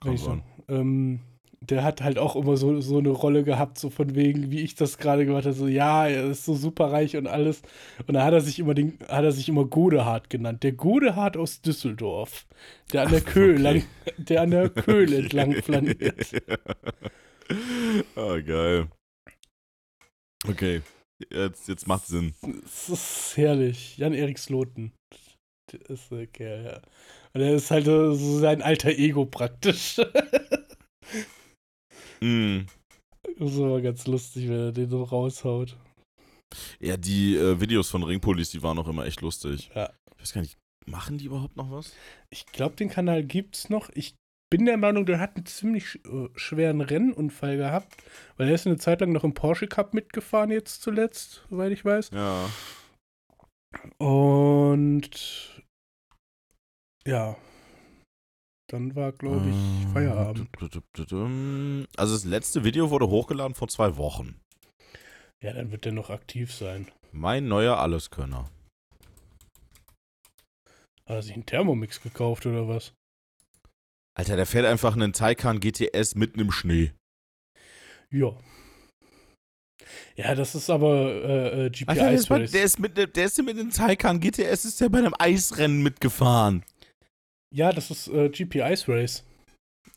Kann 0.00 0.16
so- 0.16 0.40
ähm, 0.68 1.20
der 1.60 1.82
hat 1.82 2.02
halt 2.02 2.18
auch 2.18 2.36
immer 2.36 2.56
so, 2.56 2.80
so 2.80 2.98
eine 2.98 3.10
Rolle 3.10 3.42
gehabt, 3.42 3.78
so 3.78 3.90
von 3.90 4.14
wegen, 4.14 4.50
wie 4.50 4.60
ich 4.60 4.74
das 4.74 4.98
gerade 4.98 5.26
gemacht 5.26 5.44
habe, 5.44 5.54
so, 5.54 5.66
ja, 5.66 6.06
er 6.06 6.30
ist 6.30 6.44
so 6.44 6.54
superreich 6.54 7.16
und 7.16 7.26
alles. 7.26 7.62
Und 8.06 8.14
da 8.14 8.24
hat 8.24 8.32
er 8.32 8.40
sich 8.40 8.58
immer 8.58 8.74
den, 8.74 8.98
hat 9.08 9.24
er 9.24 9.32
sich 9.32 9.48
immer 9.48 9.64
Godehard 9.64 10.30
genannt. 10.30 10.62
Der 10.62 10.72
Godehard 10.72 11.36
aus 11.36 11.60
Düsseldorf. 11.60 12.46
Der 12.92 13.02
an 13.02 13.10
der 13.10 13.20
Köhl 13.20 13.54
okay. 13.54 13.62
lang, 13.62 13.84
der 14.16 14.42
an 14.42 14.50
der 14.50 14.68
Köhl 14.70 15.12
entlang 15.12 15.54
flaniert. 15.54 16.32
ah, 18.16 18.38
geil. 18.38 18.88
Okay, 20.46 20.82
jetzt, 21.30 21.68
jetzt 21.68 21.88
macht 21.88 22.06
Sinn. 22.06 22.34
Das 22.42 22.88
ist 22.88 23.36
herrlich. 23.36 23.98
Jan-Erik 23.98 24.38
Sloten. 24.38 24.92
Der 25.72 25.90
ist 25.90 26.10
der 26.10 26.26
Kerl, 26.28 26.64
ja. 26.64 26.80
Und 27.34 27.42
er 27.42 27.54
ist 27.54 27.70
halt 27.70 27.84
so 27.84 28.14
sein 28.14 28.62
alter 28.62 28.90
Ego 28.90 29.26
praktisch. 29.26 30.00
Mm. 32.20 32.66
Das 33.38 33.52
ist 33.52 33.60
aber 33.60 33.80
ganz 33.80 34.06
lustig, 34.06 34.48
wenn 34.48 34.58
er 34.58 34.72
den 34.72 34.90
so 34.90 35.02
raushaut. 35.02 35.76
Ja, 36.80 36.96
die 36.96 37.36
äh, 37.36 37.60
Videos 37.60 37.90
von 37.90 38.02
Ringpolis, 38.02 38.50
die 38.50 38.62
waren 38.62 38.78
auch 38.78 38.88
immer 38.88 39.06
echt 39.06 39.20
lustig. 39.20 39.70
Ja. 39.74 39.92
Ich 40.16 40.22
weiß 40.22 40.32
gar 40.32 40.40
nicht, 40.40 40.58
machen 40.86 41.18
die 41.18 41.26
überhaupt 41.26 41.56
noch 41.56 41.70
was? 41.70 41.92
Ich 42.30 42.46
glaube, 42.46 42.76
den 42.76 42.88
Kanal 42.88 43.22
gibt's 43.22 43.68
noch. 43.68 43.90
Ich 43.94 44.14
bin 44.50 44.64
der 44.64 44.78
Meinung, 44.78 45.04
der 45.04 45.20
hat 45.20 45.36
einen 45.36 45.46
ziemlich 45.46 46.00
äh, 46.06 46.28
schweren 46.34 46.80
Rennunfall 46.80 47.56
gehabt, 47.56 48.02
weil 48.36 48.48
er 48.48 48.54
ist 48.54 48.66
eine 48.66 48.78
Zeit 48.78 49.00
lang 49.00 49.12
noch 49.12 49.24
im 49.24 49.34
Porsche 49.34 49.66
Cup 49.66 49.92
mitgefahren 49.92 50.50
jetzt 50.50 50.82
zuletzt, 50.82 51.44
soweit 51.50 51.72
ich 51.72 51.84
weiß. 51.84 52.10
Ja. 52.12 52.48
Und 53.98 55.62
ja, 57.06 57.36
dann 58.68 58.94
war, 58.94 59.12
glaube 59.12 59.48
ich, 59.48 59.56
Ähm, 59.56 59.92
Feierabend. 59.92 60.48
Also 61.96 62.14
das 62.14 62.24
letzte 62.24 62.64
Video 62.64 62.90
wurde 62.90 63.08
hochgeladen 63.08 63.54
vor 63.54 63.68
zwei 63.68 63.96
Wochen. 63.96 64.40
Ja, 65.42 65.52
dann 65.52 65.70
wird 65.70 65.84
der 65.84 65.92
noch 65.92 66.10
aktiv 66.10 66.52
sein. 66.52 66.88
Mein 67.12 67.48
neuer 67.48 67.78
Alleskönner. 67.78 68.50
Hat 71.06 71.16
er 71.16 71.22
sich 71.22 71.32
einen 71.32 71.46
Thermomix 71.46 72.02
gekauft 72.02 72.44
oder 72.44 72.68
was? 72.68 72.92
Alter, 74.14 74.36
der 74.36 74.46
fährt 74.46 74.66
einfach 74.66 74.94
einen 74.94 75.12
Taycan 75.12 75.60
GTS 75.60 76.16
mitten 76.16 76.40
im 76.40 76.50
Schnee. 76.50 76.92
Ja. 78.10 78.36
Ja, 80.16 80.34
das 80.34 80.54
ist 80.54 80.68
aber 80.68 81.12
äh, 81.12 81.66
äh, 81.66 81.70
GP 81.70 81.88
Alter, 81.88 82.02
der, 82.02 82.12
ist 82.12 82.28
der 82.28 82.62
ist 82.64 82.78
mit, 82.78 83.16
der 83.16 83.24
ist 83.24 83.42
mit 83.42 83.56
dem 83.56 83.70
Taycan 83.70 84.20
GTS 84.20 84.64
ist 84.66 84.80
der 84.80 84.88
bei 84.90 84.98
einem 84.98 85.14
Eisrennen 85.18 85.82
mitgefahren. 85.82 86.64
Ja, 87.54 87.72
das 87.72 87.90
ist 87.90 88.08
äh, 88.08 88.28
GP 88.28 88.56
Ice 88.70 88.84
Race. 88.88 89.24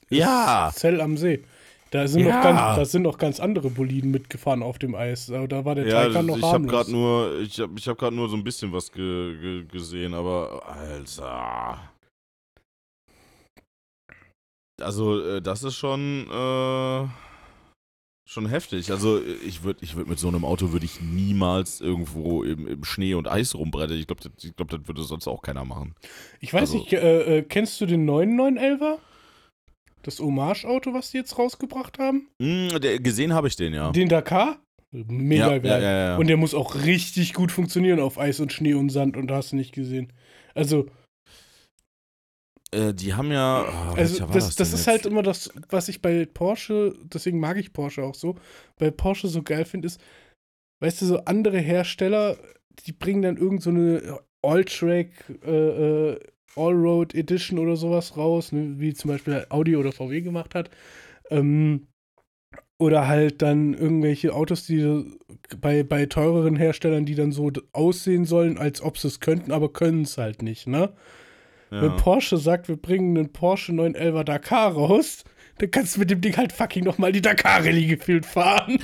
Ja. 0.10 0.72
Zell 0.74 1.02
am 1.02 1.18
See. 1.18 1.44
Da 1.92 2.08
sind, 2.08 2.22
Ja. 2.26 2.36
noch 2.38 2.44
ganz, 2.44 2.58
da 2.78 2.86
sind 2.86 3.02
noch 3.02 3.18
ganz 3.18 3.40
andere 3.42 3.70
Boliden 3.70 4.12
mitgefahren 4.12 4.64
auf 4.64 4.80
dem 4.80 4.96
Eis. 4.96 5.26
Da 5.28 5.66
war 5.66 5.76
der 5.76 5.86
Ja, 5.88 6.04
Taycan 6.06 6.26
noch 6.26 6.38
ich 6.38 6.44
harmlos. 6.44 6.72
gerade 6.72 6.92
nur, 6.92 7.40
ich 7.42 7.60
habe 7.60 7.74
ich 7.78 7.88
hab 7.88 7.98
gerade 7.98 8.16
nur 8.16 8.30
so 8.30 8.38
ein 8.38 8.44
bisschen 8.46 8.72
was 8.72 8.92
ge, 8.94 9.38
ge, 9.38 9.66
gesehen, 9.66 10.14
aber 10.14 10.66
Alter. 10.66 11.92
Also, 14.82 15.22
äh, 15.22 15.42
das 15.42 15.64
ist 15.64 15.76
schon, 15.76 16.28
äh, 16.32 17.08
schon 18.32 18.48
heftig. 18.48 18.92
Also, 18.92 19.22
ich 19.46 19.64
würde 19.64 19.84
ich 19.84 19.96
würd 19.96 20.08
mit 20.08 20.18
so 20.18 20.30
einem 20.30 20.46
Auto 20.46 20.72
würde 20.72 20.86
ich 20.86 21.02
niemals 21.02 21.82
irgendwo 21.82 22.44
im, 22.44 22.66
im 22.66 22.84
Schnee 22.84 23.14
und 23.14 23.28
Eis 23.28 23.56
rumbrettern. 23.56 23.98
Ich 23.98 24.08
glaube, 24.08 24.22
das, 24.24 24.44
ich 24.44 24.56
glaub, 24.56 24.70
das 24.70 24.88
würde 24.88 25.04
sonst 25.04 25.28
auch 25.28 25.42
keiner 25.42 25.66
machen. 25.66 25.96
Ich 26.40 26.54
weiß 26.54 26.62
also- 26.62 26.78
nicht, 26.78 26.94
äh, 26.94 27.40
äh, 27.40 27.42
kennst 27.44 27.82
du 27.82 27.86
den 27.86 28.10
9911er? 28.10 28.98
Das 30.04 30.20
Hommage-Auto, 30.20 30.94
was 30.94 31.12
die 31.12 31.18
jetzt 31.18 31.38
rausgebracht 31.38 32.00
haben? 32.00 32.28
Hm, 32.42 32.70
der, 32.82 33.00
gesehen 33.00 33.34
habe 33.34 33.48
ich 33.48 33.56
den, 33.56 33.74
ja. 33.74 33.92
Den 33.92 34.10
Dakar? 34.10 34.60
Mega 34.92 35.52
ja, 35.52 35.58
geil. 35.60 35.82
Ja, 35.84 35.92
ja, 35.92 36.06
ja. 36.08 36.18
Und 36.18 36.28
der 36.28 36.38
muss 36.38 36.54
auch 36.54 36.76
richtig 36.76 37.34
gut 37.34 37.52
funktionieren 37.52 38.00
auf 38.00 38.18
Eis 38.18 38.40
und 38.40 38.52
Schnee 38.52 38.74
und 38.74 38.90
Sand 38.90 39.16
und 39.16 39.32
hast 39.32 39.52
du 39.52 39.58
nicht 39.58 39.74
gesehen. 39.74 40.12
Also, 40.56 40.88
äh, 42.72 42.94
die 42.94 43.14
haben 43.14 43.32
ja. 43.32 43.66
Oh, 43.66 43.96
also 43.96 44.26
das, 44.28 44.56
das 44.56 44.70
denn 44.70 44.80
ist 44.80 44.88
halt 44.88 45.06
immer 45.06 45.24
das, 45.24 45.52
was 45.70 45.90
ich 45.90 46.02
bei 46.02 46.26
Porsche, 46.26 46.96
deswegen 47.04 47.40
mag 47.40 47.58
ich 47.58 47.74
Porsche 47.74 48.04
auch 48.04 48.16
so, 48.16 48.36
bei 48.78 48.92
Porsche 48.92 49.28
so 49.28 49.44
geil 49.44 49.66
finde, 49.66 49.88
ist, 49.88 50.02
weißt 50.80 51.02
du, 51.02 51.06
so 51.06 51.18
andere 51.26 51.60
Hersteller, 51.60 52.38
die 52.86 52.94
bringen 52.94 53.22
dann 53.22 53.38
irgend 53.38 53.62
so 53.62 53.70
eine 53.70 54.20
All-Track, 54.42 55.10
äh, 55.46 56.12
äh, 56.12 56.20
Allroad 56.56 57.14
Edition 57.16 57.60
oder 57.60 57.76
sowas 57.76 58.18
raus, 58.18 58.52
ne, 58.52 58.76
wie 58.78 58.94
zum 58.94 59.12
Beispiel 59.12 59.46
Audi 59.50 59.76
oder 59.76 59.92
VW 59.92 60.22
gemacht 60.22 60.56
hat. 60.56 60.70
Ähm, 61.30 61.88
oder 62.78 63.08
halt 63.08 63.42
dann 63.44 63.76
irgendwelche 63.76 64.34
Autos, 64.34 64.66
die 64.66 65.06
bei, 65.60 65.84
bei 65.84 66.08
teureren 66.08 66.56
Herstellern, 66.56 67.06
die 67.06 67.14
dann 67.14 67.32
so 67.32 67.52
aussehen 67.74 68.26
sollen, 68.26 68.58
als 68.58 68.82
ob 68.82 68.98
sie 68.98 69.08
es 69.08 69.20
könnten, 69.20 69.52
aber 69.52 69.72
können 69.72 70.02
es 70.02 70.18
halt 70.18 70.42
nicht, 70.42 70.68
ne? 70.68 70.92
Wenn 71.72 71.84
Ja. 71.84 71.90
Porsche 71.98 72.38
sagt, 72.38 72.68
wir 72.68 72.76
bringen 72.76 73.18
einen 73.18 73.32
Porsche 73.32 73.72
911er 73.72 74.24
Dakar 74.26 74.74
raus, 74.74 75.24
dann 75.58 75.72
kannst 75.72 75.96
du 75.96 76.00
mit 76.02 76.10
dem 76.10 76.22
Ding 76.22 76.36
halt 76.38 76.52
fucking 76.52 76.84
nochmal 76.84 77.12
die 77.12 77.22
Dakar-Rallye 77.22 77.88
gefühlt 77.88 78.26
fahren. 78.26 78.80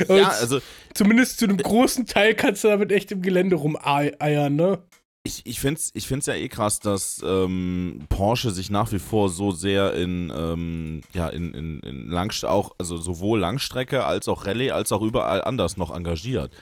ja, 0.00 0.14
Und 0.14 0.24
also 0.24 0.60
Zumindest 0.94 1.38
zu 1.38 1.46
einem 1.46 1.56
großen 1.58 2.06
Teil 2.06 2.34
kannst 2.34 2.64
du 2.64 2.68
damit 2.68 2.92
echt 2.92 3.10
im 3.12 3.22
Gelände 3.22 3.56
rumeiern, 3.56 4.54
ne? 4.54 4.78
Ich, 5.26 5.46
ich 5.46 5.58
finde 5.58 5.80
es 5.80 5.90
ich 5.94 6.06
find's 6.06 6.26
ja 6.26 6.34
eh 6.34 6.48
krass, 6.48 6.80
dass 6.80 7.22
ähm, 7.24 8.00
Porsche 8.10 8.50
sich 8.50 8.68
nach 8.70 8.92
wie 8.92 8.98
vor 8.98 9.30
so 9.30 9.52
sehr 9.52 9.94
in, 9.94 10.30
ähm, 10.36 11.00
ja, 11.14 11.28
in, 11.28 11.54
in, 11.54 11.80
in 11.80 12.08
Langst 12.08 12.44
auch, 12.44 12.72
also 12.78 12.98
sowohl 12.98 13.40
Langstrecke 13.40 14.04
als 14.04 14.28
auch 14.28 14.44
Rallye, 14.46 14.72
als 14.72 14.92
auch 14.92 15.00
überall 15.00 15.42
anders 15.42 15.76
noch 15.78 15.94
engagiert. 15.96 16.52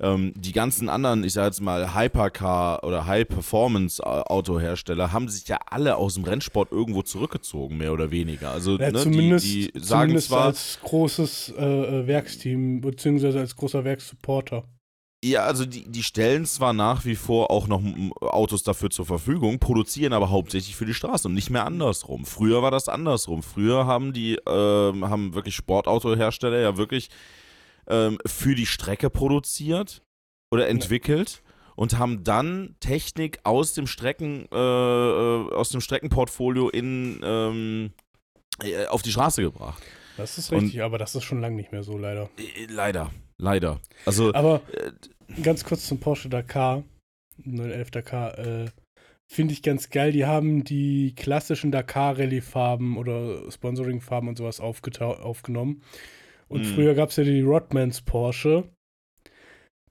Ähm, 0.00 0.32
die 0.36 0.52
ganzen 0.52 0.88
anderen, 0.88 1.24
ich 1.24 1.34
sag 1.34 1.46
jetzt 1.46 1.60
mal, 1.60 1.94
Hypercar 1.94 2.82
oder 2.84 3.06
High-Performance-Autohersteller 3.06 5.12
haben 5.12 5.28
sich 5.28 5.46
ja 5.48 5.58
alle 5.66 5.96
aus 5.96 6.14
dem 6.14 6.24
Rennsport 6.24 6.72
irgendwo 6.72 7.02
zurückgezogen, 7.02 7.76
mehr 7.76 7.92
oder 7.92 8.10
weniger. 8.10 8.50
Also 8.50 8.78
Ja, 8.78 8.90
ne, 8.90 8.98
zumindest 8.98 9.46
die, 9.46 9.70
die 9.72 9.80
sagen 9.80 10.08
zumindest 10.08 10.28
zwar, 10.28 10.46
als 10.46 10.78
großes 10.82 11.54
äh, 11.56 11.64
äh, 11.64 12.06
Werksteam, 12.06 12.80
beziehungsweise 12.80 13.40
als 13.40 13.54
großer 13.56 13.84
Werkssupporter. 13.84 14.64
Ja, 15.24 15.44
also 15.44 15.64
die, 15.64 15.90
die 15.90 16.02
stellen 16.02 16.44
zwar 16.44 16.74
nach 16.74 17.06
wie 17.06 17.14
vor 17.14 17.50
auch 17.50 17.66
noch 17.66 17.80
Autos 18.20 18.62
dafür 18.62 18.90
zur 18.90 19.06
Verfügung, 19.06 19.58
produzieren 19.58 20.12
aber 20.12 20.28
hauptsächlich 20.28 20.76
für 20.76 20.84
die 20.84 20.92
Straße 20.92 21.28
und 21.28 21.34
nicht 21.34 21.48
mehr 21.48 21.64
andersrum. 21.64 22.26
Früher 22.26 22.62
war 22.62 22.70
das 22.70 22.90
andersrum. 22.90 23.42
Früher 23.42 23.86
haben 23.86 24.12
die, 24.12 24.38
ähm, 24.46 25.08
haben 25.08 25.34
wirklich 25.34 25.54
Sportautohersteller 25.54 26.60
ja 26.60 26.76
wirklich 26.76 27.08
ähm, 27.88 28.18
für 28.26 28.54
die 28.54 28.66
Strecke 28.66 29.10
produziert 29.10 30.02
oder 30.50 30.68
entwickelt 30.68 31.42
und 31.76 31.98
haben 31.98 32.22
dann 32.24 32.76
Technik 32.80 33.40
aus 33.44 33.74
dem 33.74 33.86
Strecken, 33.86 34.46
äh, 34.52 34.56
äh, 34.56 35.52
aus 35.52 35.70
dem 35.70 35.80
Streckenportfolio 35.80 36.68
in 36.68 37.20
ähm, 37.24 37.92
äh, 38.62 38.86
auf 38.86 39.02
die 39.02 39.10
Straße 39.10 39.42
gebracht. 39.42 39.82
Das 40.16 40.38
ist 40.38 40.52
Und- 40.52 40.64
richtig, 40.64 40.82
aber 40.82 40.98
das 40.98 41.14
ist 41.16 41.24
schon 41.24 41.40
lange 41.40 41.56
nicht 41.56 41.72
mehr 41.72 41.82
so, 41.82 41.98
leider. 41.98 42.30
Äh, 42.38 42.66
Leider, 42.68 43.10
leider. 43.38 43.80
Also 44.06 44.32
Aber 44.32 44.60
äh, 44.72 45.40
ganz 45.42 45.64
kurz 45.64 45.86
zum 45.88 45.98
Porsche 45.98 46.28
Dakar, 46.28 46.84
911 47.38 47.90
Dakar, 47.90 48.38
äh, 48.38 48.66
finde 49.26 49.54
ich 49.54 49.62
ganz 49.62 49.90
geil. 49.90 50.12
Die 50.12 50.26
haben 50.26 50.62
die 50.62 51.14
klassischen 51.16 51.72
Dakar-Rallye-Farben 51.72 52.96
oder 52.96 53.50
Sponsoring-Farben 53.50 54.28
und 54.28 54.38
sowas 54.38 54.60
aufgenommen. 54.60 55.82
Und 56.48 56.62
Mhm. 56.62 56.74
früher 56.74 56.94
gab 56.94 57.10
es 57.10 57.16
ja 57.16 57.24
die 57.24 57.40
Rodmans 57.42 58.02
Porsche. 58.02 58.68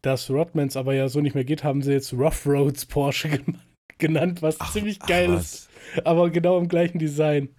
Das 0.01 0.29
Rodmans 0.29 0.75
aber 0.75 0.93
ja 0.93 1.07
so 1.07 1.21
nicht 1.21 1.33
mehr 1.33 1.45
geht, 1.45 1.63
haben 1.63 1.81
sie 1.81 1.93
jetzt 1.93 2.13
Rough 2.13 2.45
Roads 2.45 2.85
Porsche 2.85 3.29
gen- 3.37 3.61
genannt, 3.97 4.41
was 4.41 4.57
ziemlich 4.71 4.99
geil 4.99 5.31
ach, 5.33 5.39
ist. 5.39 5.69
Aber 6.03 6.29
genau 6.29 6.57
im 6.57 6.67
gleichen 6.67 6.99
Design. 6.99 7.55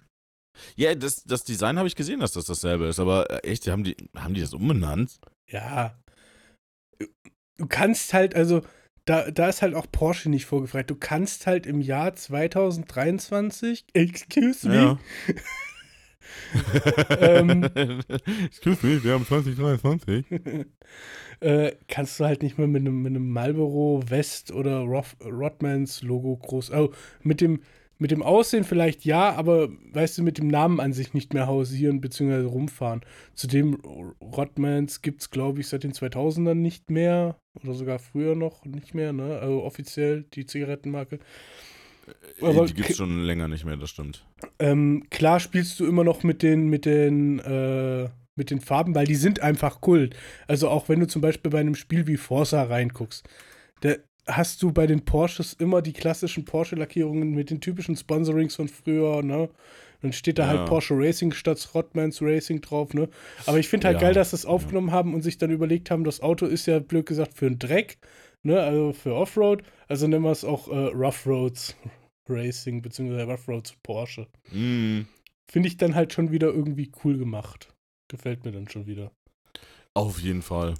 Ja, 0.75 0.95
das, 0.95 1.23
das 1.23 1.43
Design 1.43 1.77
habe 1.77 1.87
ich 1.87 1.95
gesehen, 1.95 2.19
dass 2.21 2.33
das 2.33 2.45
dasselbe 2.45 2.85
ist, 2.85 2.99
aber 2.99 3.29
äh, 3.29 3.49
echt, 3.49 3.67
haben 3.67 3.83
die, 3.83 3.97
haben 4.15 4.33
die 4.33 4.41
das 4.41 4.53
umbenannt? 4.53 5.19
Ja. 5.51 5.99
Du 7.57 7.67
kannst 7.67 8.13
halt, 8.13 8.35
also, 8.35 8.61
da, 9.05 9.29
da 9.31 9.49
ist 9.49 9.61
halt 9.61 9.75
auch 9.75 9.85
Porsche 9.91 10.29
nicht 10.29 10.45
vorgefragt. 10.45 10.89
Du 10.89 10.95
kannst 10.95 11.45
halt 11.47 11.65
im 11.65 11.81
Jahr 11.81 12.15
2023, 12.15 13.85
excuse 13.93 14.67
me, 14.67 14.99
Ähm. 17.19 17.63
Excuse 18.45 18.85
me, 18.85 19.03
wir 19.03 19.13
haben 19.13 19.25
2023. 19.25 20.25
äh, 21.39 21.71
kannst 21.87 22.19
du 22.19 22.25
halt 22.25 22.43
nicht 22.43 22.57
mehr 22.57 22.67
mit 22.67 22.81
einem, 22.81 23.01
mit 23.01 23.11
einem 23.11 23.29
Marlboro 23.29 24.03
West 24.07 24.51
oder 24.51 24.79
Roth, 24.79 25.15
Rodmans 25.23 26.01
Logo 26.01 26.37
groß, 26.37 26.71
oh, 26.71 26.91
mit 27.23 27.41
dem, 27.41 27.61
mit 27.97 28.11
dem 28.11 28.23
Aussehen 28.23 28.63
vielleicht 28.63 29.05
ja, 29.05 29.33
aber 29.33 29.69
weißt 29.93 30.17
du, 30.17 30.23
mit 30.23 30.37
dem 30.37 30.47
Namen 30.47 30.79
an 30.79 30.93
sich 30.93 31.13
nicht 31.13 31.33
mehr 31.33 31.47
hausieren 31.47 32.01
bzw. 32.01 32.43
rumfahren. 32.45 33.01
Zudem 33.33 33.75
Rodmans 34.21 35.01
gibt 35.01 35.21
es, 35.21 35.29
glaube 35.29 35.61
ich, 35.61 35.67
seit 35.67 35.83
den 35.83 35.93
2000ern 35.93 36.55
nicht 36.55 36.89
mehr 36.89 37.37
oder 37.63 37.73
sogar 37.73 37.99
früher 37.99 38.35
noch 38.35 38.65
nicht 38.65 38.93
mehr, 38.93 39.13
ne? 39.13 39.39
Also 39.39 39.63
offiziell 39.63 40.23
die 40.33 40.45
Zigarettenmarke. 40.45 41.19
Aber 42.41 42.65
die 42.65 42.73
gibt 42.73 42.89
es 42.89 42.97
schon 42.97 43.23
länger 43.23 43.47
nicht 43.47 43.65
mehr, 43.65 43.77
das 43.77 43.89
stimmt. 43.89 44.25
Ähm, 44.59 45.03
klar 45.09 45.39
spielst 45.39 45.79
du 45.79 45.85
immer 45.85 46.03
noch 46.03 46.23
mit 46.23 46.43
den, 46.43 46.67
mit 46.69 46.85
den, 46.85 47.39
äh, 47.39 48.09
mit 48.35 48.51
den 48.51 48.59
Farben, 48.59 48.93
weil 48.95 49.07
die 49.07 49.15
sind 49.15 49.39
einfach 49.39 49.81
Kult. 49.81 50.15
Also 50.47 50.69
auch 50.69 50.89
wenn 50.89 50.99
du 50.99 51.07
zum 51.07 51.21
Beispiel 51.21 51.51
bei 51.51 51.59
einem 51.59 51.75
Spiel 51.75 52.05
wie 52.07 52.17
Forza 52.17 52.63
reinguckst, 52.63 53.27
da 53.81 53.93
hast 54.27 54.61
du 54.63 54.71
bei 54.71 54.87
den 54.87 55.05
Porsches 55.05 55.53
immer 55.53 55.81
die 55.81 55.93
klassischen 55.93 56.45
Porsche-Lackierungen 56.45 57.31
mit 57.31 57.49
den 57.49 57.61
typischen 57.61 57.95
Sponsorings 57.95 58.55
von 58.55 58.67
früher, 58.67 59.21
ne? 59.23 59.49
Dann 60.01 60.13
steht 60.13 60.37
da 60.39 60.43
Ja. 60.43 60.49
halt 60.49 60.65
Porsche 60.67 60.95
Racing 60.97 61.31
statt 61.31 61.69
Rodmans 61.73 62.21
Racing 62.21 62.61
drauf, 62.61 62.93
ne? 62.93 63.07
Aber 63.45 63.59
ich 63.59 63.69
finde 63.69 63.87
halt 63.87 63.95
Ja, 63.95 64.01
geil, 64.01 64.13
dass 64.13 64.31
sie 64.31 64.35
es 64.35 64.45
aufgenommen 64.45 64.91
haben 64.91 65.13
und 65.13 65.21
sich 65.21 65.37
dann 65.37 65.51
überlegt 65.51 65.89
haben, 65.89 66.03
das 66.03 66.21
Auto 66.21 66.45
ist 66.45 66.65
ja 66.65 66.79
blöd 66.79 67.05
gesagt 67.05 67.35
für 67.35 67.45
einen 67.45 67.59
Dreck, 67.59 67.97
ne? 68.45 68.61
Also 68.61 68.93
für 68.93 69.13
Offroad. 69.15 69.63
Also 69.87 70.07
nennen 70.07 70.23
wir 70.23 70.31
es 70.31 70.43
auch 70.45 70.67
äh, 70.69 70.87
Rough 70.93 71.25
Roads 71.27 71.75
Racing, 72.29 72.81
beziehungsweise 72.81 73.25
Rough 73.25 73.47
Roads 73.47 73.73
Porsche 73.83 74.27
Mm, 74.51 75.01
finde 75.51 75.67
ich 75.67 75.77
dann 75.77 75.95
halt 75.95 76.13
schon 76.13 76.31
wieder 76.31 76.47
irgendwie 76.47 76.91
cool 77.03 77.17
gemacht. 77.17 77.73
Gefällt 78.09 78.45
mir 78.45 78.51
dann 78.51 78.67
schon 78.69 78.85
wieder. 78.87 79.11
auf 79.93 80.19
jeden 80.21 80.41
Fall. 80.41 80.75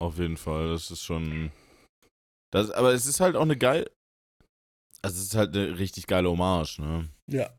Auf 0.00 0.18
jeden 0.18 0.36
Fall. 0.36 0.68
Das 0.70 0.90
ist 0.90 1.02
schon. 1.02 1.50
Das, 2.52 2.70
aber 2.70 2.92
es 2.94 3.06
ist 3.06 3.20
halt 3.20 3.36
auch 3.36 3.42
eine 3.42 3.56
geil. 3.56 3.90
Also 5.02 5.16
es 5.18 5.24
ist 5.24 5.34
halt 5.36 5.54
eine 5.56 5.78
richtig 5.78 6.06
geile 6.06 6.28
Hommage, 6.30 6.78
ne? 6.80 7.08
Ja. 7.28 7.50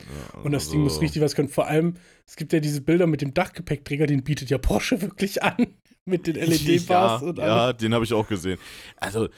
Ja, 0.00 0.40
Und 0.42 0.52
das 0.52 0.64
also- 0.64 0.72
Ding 0.72 0.82
muss 0.82 1.00
richtig 1.00 1.22
was 1.22 1.34
können. 1.34 1.48
Vor 1.48 1.66
allem, 1.66 1.94
es 2.26 2.36
gibt 2.36 2.52
ja 2.52 2.60
diese 2.60 2.80
Bilder 2.80 3.06
mit 3.06 3.20
dem 3.22 3.34
Dachgepäckträger, 3.34 4.06
den 4.06 4.24
bietet 4.24 4.50
ja 4.50 4.58
Porsche 4.58 5.00
wirklich 5.02 5.42
an. 5.42 5.76
Mit 6.06 6.26
den 6.26 6.36
LED-Bars 6.36 7.22
ja, 7.22 7.28
und 7.28 7.38
Ja, 7.38 7.66
allem. 7.66 7.76
den 7.78 7.94
habe 7.94 8.04
ich 8.04 8.12
auch 8.12 8.28
gesehen. 8.28 8.58
Also, 8.96 9.28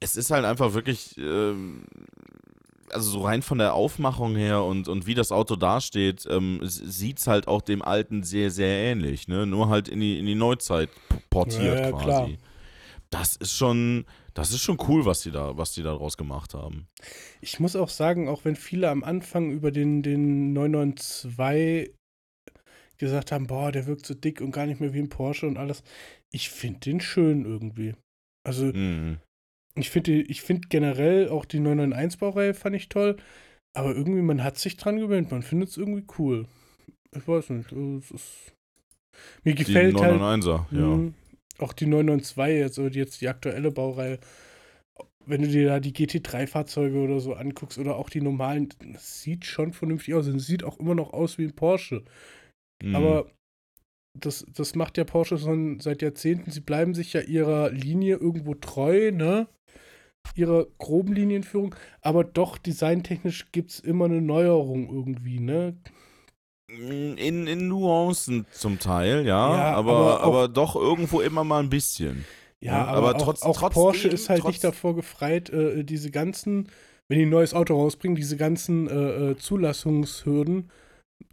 es 0.00 0.16
ist 0.16 0.30
halt 0.30 0.44
einfach 0.44 0.74
wirklich, 0.74 1.16
ähm, 1.18 1.84
also 2.90 3.10
so 3.10 3.22
rein 3.22 3.42
von 3.42 3.58
der 3.58 3.74
Aufmachung 3.74 4.36
her 4.36 4.62
und, 4.64 4.88
und 4.88 5.06
wie 5.06 5.14
das 5.14 5.32
Auto 5.32 5.56
dasteht, 5.56 6.26
ähm, 6.30 6.60
sieht 6.62 7.18
es 7.18 7.26
halt 7.26 7.48
auch 7.48 7.60
dem 7.62 7.82
alten 7.82 8.22
sehr, 8.22 8.50
sehr 8.50 8.68
ähnlich, 8.92 9.28
ne? 9.28 9.46
Nur 9.46 9.68
halt 9.68 9.88
in 9.88 10.00
die, 10.00 10.18
in 10.18 10.26
die 10.26 10.34
Neuzeit 10.34 10.88
portiert 11.30 11.78
Ja, 11.80 11.86
ja, 11.86 11.90
quasi. 11.90 12.02
klar. 12.02 12.30
Das 13.10 13.36
ist 13.36 13.52
schon, 13.54 14.04
das 14.34 14.50
ist 14.52 14.60
schon 14.62 14.78
cool, 14.88 15.04
was 15.04 15.22
die 15.22 15.30
da, 15.30 15.56
was 15.56 15.72
die 15.72 15.82
da 15.82 15.94
draus 15.94 16.16
gemacht 16.16 16.54
haben. 16.54 16.86
Ich 17.40 17.58
muss 17.60 17.76
auch 17.76 17.88
sagen, 17.88 18.28
auch 18.28 18.44
wenn 18.44 18.56
viele 18.56 18.88
am 18.90 19.02
Anfang 19.04 19.50
über 19.50 19.70
den, 19.70 20.02
den 20.02 20.52
992 20.52 21.97
gesagt 22.98 23.32
haben, 23.32 23.46
boah, 23.46 23.72
der 23.72 23.86
wirkt 23.86 24.06
so 24.06 24.14
dick 24.14 24.40
und 24.40 24.50
gar 24.52 24.66
nicht 24.66 24.80
mehr 24.80 24.92
wie 24.94 25.00
ein 25.00 25.08
Porsche 25.08 25.46
und 25.46 25.58
alles. 25.58 25.82
Ich 26.32 26.50
finde 26.50 26.80
den 26.80 27.00
schön 27.00 27.44
irgendwie. 27.44 27.94
Also 28.46 28.66
Mhm. 28.66 29.18
ich 29.76 29.90
finde 29.90 30.12
ich 30.22 30.42
find 30.42 30.70
generell 30.70 31.28
auch 31.28 31.44
die 31.44 31.60
991-Baureihe 31.60 32.54
fand 32.54 32.76
ich 32.76 32.88
toll, 32.88 33.16
aber 33.76 33.94
irgendwie 33.94 34.22
man 34.22 34.42
hat 34.42 34.58
sich 34.58 34.76
dran 34.76 34.98
gewöhnt, 34.98 35.30
man 35.30 35.42
findet 35.42 35.70
es 35.70 35.76
irgendwie 35.76 36.06
cool. 36.18 36.46
Ich 37.16 37.26
weiß 37.26 37.50
nicht, 37.50 37.72
also 37.72 37.98
es 37.98 38.10
ist, 38.10 38.52
mir 39.44 39.54
Die 39.54 39.64
gefällt 39.64 40.00
halt 40.00 40.20
991er, 40.20 40.66
ja. 40.72 40.86
Mhm. 40.96 41.14
Auch 41.58 41.72
die 41.72 41.86
992 41.86 42.58
jetzt, 42.60 42.78
oder 42.78 42.90
jetzt 42.94 43.20
die 43.20 43.28
aktuelle 43.28 43.70
Baureihe. 43.70 44.18
Wenn 45.26 45.42
du 45.42 45.48
dir 45.48 45.66
da 45.68 45.80
die 45.80 45.92
GT3-Fahrzeuge 45.92 46.98
oder 46.98 47.20
so 47.20 47.34
anguckst 47.34 47.78
oder 47.78 47.96
auch 47.96 48.08
die 48.08 48.20
normalen, 48.22 48.70
das 48.92 49.20
sieht 49.20 49.44
schon 49.44 49.72
vernünftig 49.72 50.14
aus. 50.14 50.26
Und 50.26 50.36
es 50.36 50.46
sieht 50.46 50.64
auch 50.64 50.78
immer 50.78 50.94
noch 50.94 51.12
aus 51.12 51.36
wie 51.38 51.44
ein 51.44 51.54
Porsche. 51.54 52.02
Mhm. 52.82 52.94
Aber 52.94 53.30
das, 54.18 54.44
das 54.54 54.74
macht 54.74 54.98
ja 54.98 55.04
Porsche 55.04 55.38
schon 55.38 55.80
seit 55.80 56.02
Jahrzehnten. 56.02 56.50
Sie 56.50 56.60
bleiben 56.60 56.94
sich 56.94 57.12
ja 57.12 57.20
ihrer 57.20 57.70
Linie 57.70 58.16
irgendwo 58.16 58.54
treu, 58.54 59.10
ne? 59.12 59.48
Ihrer 60.34 60.66
groben 60.78 61.14
Linienführung. 61.14 61.74
Aber 62.02 62.24
doch, 62.24 62.58
designtechnisch 62.58 63.50
gibt 63.52 63.70
es 63.70 63.80
immer 63.80 64.06
eine 64.06 64.20
Neuerung 64.20 64.88
irgendwie, 64.92 65.40
ne? 65.40 65.76
In, 66.70 67.46
in 67.46 67.68
Nuancen 67.68 68.44
zum 68.52 68.78
Teil, 68.78 69.24
ja, 69.26 69.56
Ja, 69.56 69.74
aber, 69.74 69.92
aber 69.92 70.20
aber, 70.20 70.44
auch- 70.44 70.48
doch 70.48 70.76
irgendwo 70.76 71.20
immer 71.22 71.42
mal 71.44 71.62
ein 71.62 71.70
bisschen. 71.70 72.26
Ja, 72.60 72.72
Ja, 72.72 72.84
aber, 72.86 73.08
aber 73.10 73.16
auch, 73.16 73.22
trotz- 73.22 73.42
auch 73.42 73.56
trotzdem- 73.58 73.82
Porsche 73.82 74.08
ist 74.08 74.28
halt 74.28 74.44
nicht 74.44 74.60
trotz- 74.60 74.72
davor 74.72 74.94
gefreit, 74.94 75.48
äh, 75.48 75.82
diese 75.84 76.10
ganzen, 76.10 76.68
wenn 77.08 77.18
die 77.20 77.24
ein 77.24 77.30
neues 77.30 77.54
Auto 77.54 77.74
rausbringen, 77.74 78.16
diese 78.16 78.36
ganzen 78.36 78.86
äh, 78.88 79.30
äh, 79.30 79.36
Zulassungshürden 79.36 80.70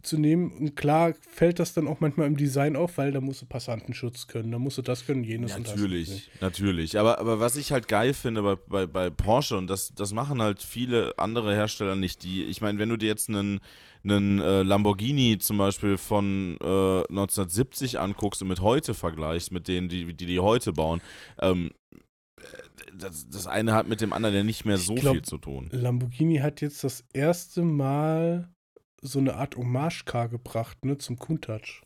zu 0.02 0.18
nehmen. 0.18 0.50
Und 0.52 0.76
klar 0.76 1.14
fällt 1.28 1.58
das 1.58 1.74
dann 1.74 1.88
auch 1.88 2.00
manchmal 2.00 2.26
im 2.26 2.36
Design 2.36 2.76
auf, 2.76 2.98
weil 2.98 3.12
da 3.12 3.20
musst 3.20 3.42
du 3.42 3.46
Passantenschutz 3.46 4.26
können, 4.26 4.52
da 4.52 4.58
musst 4.58 4.78
du 4.78 4.82
das 4.82 5.04
können, 5.06 5.24
jenes 5.24 5.54
und 5.56 5.66
das. 5.66 5.74
Natürlich, 5.74 6.30
natürlich. 6.40 6.98
Aber, 6.98 7.18
aber 7.18 7.40
was 7.40 7.56
ich 7.56 7.72
halt 7.72 7.88
geil 7.88 8.14
finde 8.14 8.42
bei, 8.42 8.56
bei, 8.56 8.86
bei 8.86 9.10
Porsche, 9.10 9.56
und 9.56 9.68
das, 9.68 9.92
das 9.94 10.12
machen 10.12 10.40
halt 10.40 10.62
viele 10.62 11.18
andere 11.18 11.54
Hersteller 11.54 11.96
nicht, 11.96 12.22
die, 12.22 12.44
ich 12.44 12.60
meine, 12.60 12.78
wenn 12.78 12.88
du 12.88 12.96
dir 12.96 13.08
jetzt 13.08 13.28
einen, 13.28 13.60
einen 14.04 14.40
äh, 14.40 14.62
Lamborghini 14.62 15.38
zum 15.38 15.58
Beispiel 15.58 15.98
von 15.98 16.56
äh, 16.60 17.00
1970 17.08 17.98
anguckst 17.98 18.42
und 18.42 18.48
mit 18.48 18.60
heute 18.60 18.94
vergleichst, 18.94 19.52
mit 19.52 19.68
denen, 19.68 19.88
die 19.88 20.14
die, 20.14 20.26
die 20.26 20.40
heute 20.40 20.72
bauen, 20.72 21.00
ähm, 21.40 21.72
das, 22.94 23.28
das 23.28 23.46
eine 23.46 23.74
hat 23.74 23.88
mit 23.88 24.00
dem 24.00 24.12
anderen 24.12 24.36
ja 24.36 24.42
nicht 24.42 24.64
mehr 24.64 24.78
so 24.78 24.94
glaub- 24.94 25.14
viel 25.14 25.22
zu 25.22 25.38
tun. 25.38 25.68
Lamborghini 25.72 26.38
hat 26.38 26.60
jetzt 26.60 26.84
das 26.84 27.04
erste 27.12 27.62
Mal 27.62 28.48
so 29.02 29.18
eine 29.18 29.34
Art 29.36 29.56
Hommage-Car 29.56 30.28
gebracht, 30.28 30.84
ne, 30.84 30.98
zum 30.98 31.18
Countach. 31.18 31.82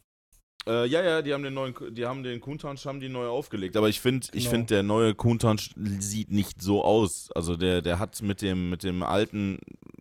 Äh, 0.67 0.87
ja, 0.87 1.02
ja, 1.02 1.23
die 1.23 1.33
haben 1.33 1.43
den 1.43 1.55
neuen, 1.55 1.75
die 1.95 2.05
haben 2.05 2.23
den 2.23 2.40
Countach 2.40 2.85
haben 2.85 3.00
die 3.00 3.09
neu 3.09 3.26
aufgelegt. 3.29 3.76
Aber 3.76 3.88
ich 3.88 4.00
finde, 4.00 4.26
ich 4.33 4.45
Genau. 4.45 4.50
finde, 4.50 4.67
der 4.67 4.83
neue 4.83 5.14
Countach 5.14 5.59
sieht 5.99 6.31
nicht 6.31 6.61
so 6.61 6.85
aus. 6.85 7.31
Also 7.33 7.57
der, 7.57 7.81
der 7.81 7.99
hat 7.99 8.21
mit 8.21 8.43
dem, 8.43 8.69
mit 8.69 8.83
dem 8.83 9.02
alten 9.02 9.59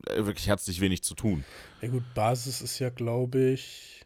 äh, 0.08 0.25
wirklich 0.25 0.48
herzlich 0.48 0.82
wenig 0.82 1.01
zu 1.01 1.16
tun. 1.16 1.46
Ja 1.82 1.88
gut, 1.88 2.04
Basis 2.13 2.62
ist 2.62 2.78
ja, 2.80 2.89
glaube 2.89 3.51
ich. 3.51 3.99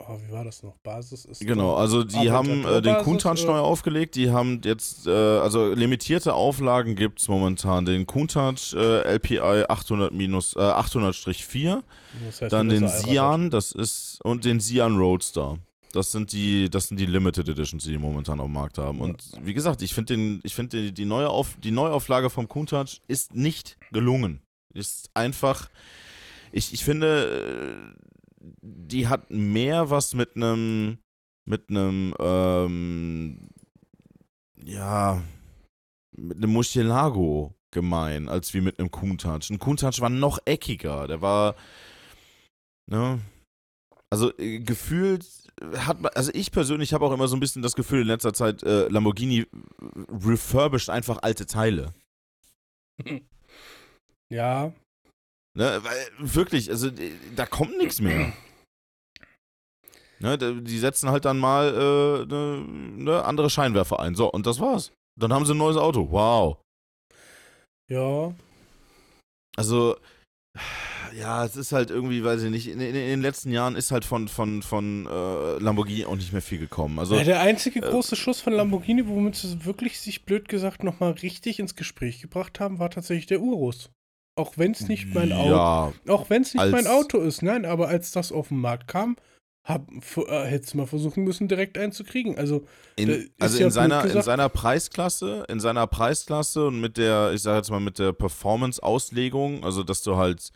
Oh, 0.00 0.18
wie 0.26 0.32
war 0.32 0.44
das 0.44 0.62
noch? 0.62 0.76
Basis 0.78 1.24
ist. 1.24 1.40
Genau, 1.40 1.76
also 1.76 2.02
die 2.04 2.30
haben 2.30 2.64
äh, 2.64 2.82
den 2.82 2.96
oder? 2.96 3.34
neu 3.34 3.58
aufgelegt. 3.58 4.16
Die 4.16 4.30
haben 4.30 4.60
jetzt, 4.64 5.06
äh, 5.06 5.10
also 5.10 5.72
limitierte 5.72 6.34
Auflagen 6.34 6.96
gibt 6.96 7.20
es 7.20 7.28
momentan. 7.28 7.84
Den 7.84 8.06
Countach 8.06 8.74
äh, 8.74 9.14
LPI 9.14 9.66
800 9.68 10.12
minus, 10.12 10.56
äh, 10.56 10.58
800-4. 10.58 11.82
Das 12.26 12.42
heißt, 12.42 12.52
Dann 12.52 12.68
den 12.68 12.88
Sian, 12.88 13.50
das 13.50 13.72
ist, 13.72 14.20
und 14.24 14.44
den 14.44 14.60
Sian 14.60 14.96
Roadster. 14.96 15.58
Das 15.92 16.10
sind 16.10 16.32
die, 16.32 16.68
das 16.68 16.88
sind 16.88 16.98
die 16.98 17.06
Limited 17.06 17.48
Editions, 17.48 17.84
die 17.84 17.92
die 17.92 17.98
momentan 17.98 18.40
auf 18.40 18.46
dem 18.46 18.52
Markt 18.52 18.78
haben. 18.78 19.00
Und 19.00 19.22
wie 19.42 19.54
gesagt, 19.54 19.80
ich 19.80 19.94
finde 19.94 20.14
den, 20.16 20.40
ich 20.42 20.56
finde 20.56 20.76
die, 20.76 20.92
die, 20.92 21.04
neue 21.04 21.30
Auf, 21.30 21.56
die 21.62 21.70
Neuauflage 21.70 22.30
vom 22.30 22.48
Countach 22.48 22.98
ist 23.06 23.36
nicht 23.36 23.78
gelungen. 23.92 24.42
Ist 24.74 25.08
einfach, 25.14 25.70
ich, 26.50 26.74
ich 26.74 26.84
finde, 26.84 27.94
äh, 27.94 28.04
die 28.62 29.08
hat 29.08 29.30
mehr 29.30 29.90
was 29.90 30.14
mit 30.14 30.36
einem, 30.36 30.98
mit 31.44 31.70
einem, 31.70 32.14
ähm, 32.18 33.48
ja, 34.56 35.22
mit 36.16 36.36
einem 36.38 36.52
Murcielago 36.52 37.54
gemein, 37.70 38.28
als 38.28 38.54
wie 38.54 38.60
mit 38.60 38.78
einem 38.78 38.90
Countach. 38.90 39.40
Ein 39.50 39.58
Countach 39.58 40.00
war 40.00 40.10
noch 40.10 40.38
eckiger, 40.44 41.06
der 41.08 41.20
war, 41.20 41.56
ne, 42.86 43.20
also 44.10 44.36
äh, 44.38 44.60
gefühlt 44.60 45.26
hat 45.76 46.00
man, 46.00 46.12
also 46.14 46.30
ich 46.34 46.52
persönlich 46.52 46.94
habe 46.94 47.04
auch 47.04 47.12
immer 47.12 47.28
so 47.28 47.36
ein 47.36 47.40
bisschen 47.40 47.62
das 47.62 47.74
Gefühl 47.74 48.02
in 48.02 48.06
letzter 48.06 48.32
Zeit, 48.32 48.62
äh, 48.62 48.88
Lamborghini 48.88 49.46
refurbished 50.08 50.90
einfach 50.90 51.18
alte 51.22 51.46
Teile. 51.46 51.92
Ja, 54.30 54.72
Ne, 55.56 55.80
weil 55.84 56.06
wirklich, 56.18 56.70
also 56.70 56.88
äh, 56.88 57.12
da 57.36 57.46
kommt 57.46 57.78
nichts 57.78 58.00
mehr. 58.00 58.32
Ne, 60.18 60.38
die 60.38 60.78
setzen 60.78 61.10
halt 61.10 61.24
dann 61.24 61.38
mal 61.38 61.68
äh, 61.68 62.26
ne, 62.26 62.64
ne, 62.96 63.24
andere 63.24 63.50
Scheinwerfer 63.50 64.00
ein. 64.00 64.14
So, 64.14 64.30
und 64.30 64.46
das 64.46 64.58
war's. 64.58 64.92
Dann 65.16 65.32
haben 65.32 65.46
sie 65.46 65.54
ein 65.54 65.58
neues 65.58 65.76
Auto. 65.76 66.10
Wow. 66.10 66.58
ja. 67.88 68.34
Also, 69.56 69.96
ja, 71.16 71.44
es 71.44 71.54
ist 71.54 71.70
halt 71.70 71.90
irgendwie, 71.90 72.24
weiß 72.24 72.42
ich 72.42 72.50
nicht, 72.50 72.66
in, 72.66 72.80
in, 72.80 72.94
in 72.94 72.94
den 72.94 73.22
letzten 73.22 73.52
Jahren 73.52 73.76
ist 73.76 73.92
halt 73.92 74.04
von, 74.04 74.26
von, 74.26 74.62
von 74.62 75.06
äh, 75.06 75.58
Lamborghini 75.58 76.04
auch 76.06 76.16
nicht 76.16 76.32
mehr 76.32 76.42
viel 76.42 76.58
gekommen. 76.58 76.98
Also, 76.98 77.14
ja 77.14 77.22
der 77.22 77.40
einzige 77.40 77.80
äh, 77.80 77.88
große 77.88 78.16
Schuss 78.16 78.40
von 78.40 78.52
Lamborghini, 78.52 79.06
womit 79.06 79.36
sie 79.36 79.64
wirklich 79.64 80.00
sich 80.00 80.24
blöd 80.24 80.48
gesagt 80.48 80.82
nochmal 80.82 81.12
richtig 81.12 81.60
ins 81.60 81.76
Gespräch 81.76 82.20
gebracht 82.20 82.58
haben, 82.58 82.80
war 82.80 82.90
tatsächlich 82.90 83.26
der 83.26 83.40
Urus. 83.40 83.90
Auch 84.36 84.58
wenn 84.58 84.72
es 84.72 84.88
nicht 84.88 85.14
mein 85.14 85.32
Auto, 85.32 85.50
ja, 85.50 85.92
auch 86.08 86.28
wenn 86.28 86.42
es 86.42 86.54
nicht 86.54 86.70
mein 86.70 86.88
Auto 86.88 87.20
ist, 87.20 87.42
nein, 87.42 87.64
aber 87.64 87.88
als 87.88 88.10
das 88.10 88.32
auf 88.32 88.48
den 88.48 88.58
Markt 88.58 88.88
kam, 88.88 89.16
hab, 89.64 89.88
äh, 90.16 90.44
hättest 90.44 90.74
mal 90.74 90.86
versuchen 90.86 91.24
müssen, 91.24 91.48
direkt 91.48 91.78
einen 91.78 91.92
zu 91.92 92.04
kriegen. 92.04 92.36
Also 92.36 92.66
in, 92.96 93.30
also 93.38 93.58
ja 93.58 93.66
in, 93.66 93.70
seiner, 93.70 94.04
in 94.04 94.22
seiner 94.22 94.48
Preisklasse, 94.48 95.44
in 95.48 95.58
seiner 95.58 95.86
Preisklasse 95.86 96.66
und 96.66 96.80
mit 96.80 96.98
der, 96.98 97.32
ich 97.32 97.42
sage 97.42 97.58
jetzt 97.58 97.70
mal, 97.70 97.80
mit 97.80 97.98
der 97.98 98.12
Performance-Auslegung, 98.12 99.64
also 99.64 99.82
dass 99.82 100.02
du 100.02 100.16
halt, 100.16 100.50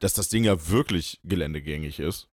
dass 0.00 0.14
das 0.14 0.28
Ding 0.28 0.44
ja 0.44 0.68
wirklich 0.68 1.20
geländegängig 1.22 2.00
ist. 2.00 2.28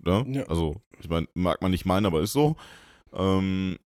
Ne? 0.00 0.24
Ja. 0.28 0.42
Also, 0.44 0.80
ich 1.00 1.08
meine, 1.08 1.28
mag 1.34 1.62
man 1.62 1.70
nicht 1.70 1.86
meinen, 1.86 2.06
aber 2.06 2.22
ist 2.22 2.32
so. 2.32 2.56
Ähm, 3.12 3.78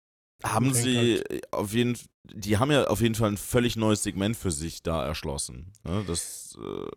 haben 0.43 0.73
sie 0.73 1.21
auf 1.51 1.73
jeden 1.73 1.97
die 2.33 2.57
haben 2.57 2.71
ja 2.71 2.85
auf 2.87 3.01
jeden 3.01 3.15
Fall 3.15 3.29
ein 3.31 3.37
völlig 3.37 3.75
neues 3.75 4.03
Segment 4.03 4.37
für 4.37 4.51
sich 4.51 4.83
da 4.83 5.05
erschlossen. 5.05 5.71
Ne? 5.83 6.03
Das 6.07 6.57
äh, 6.61 6.87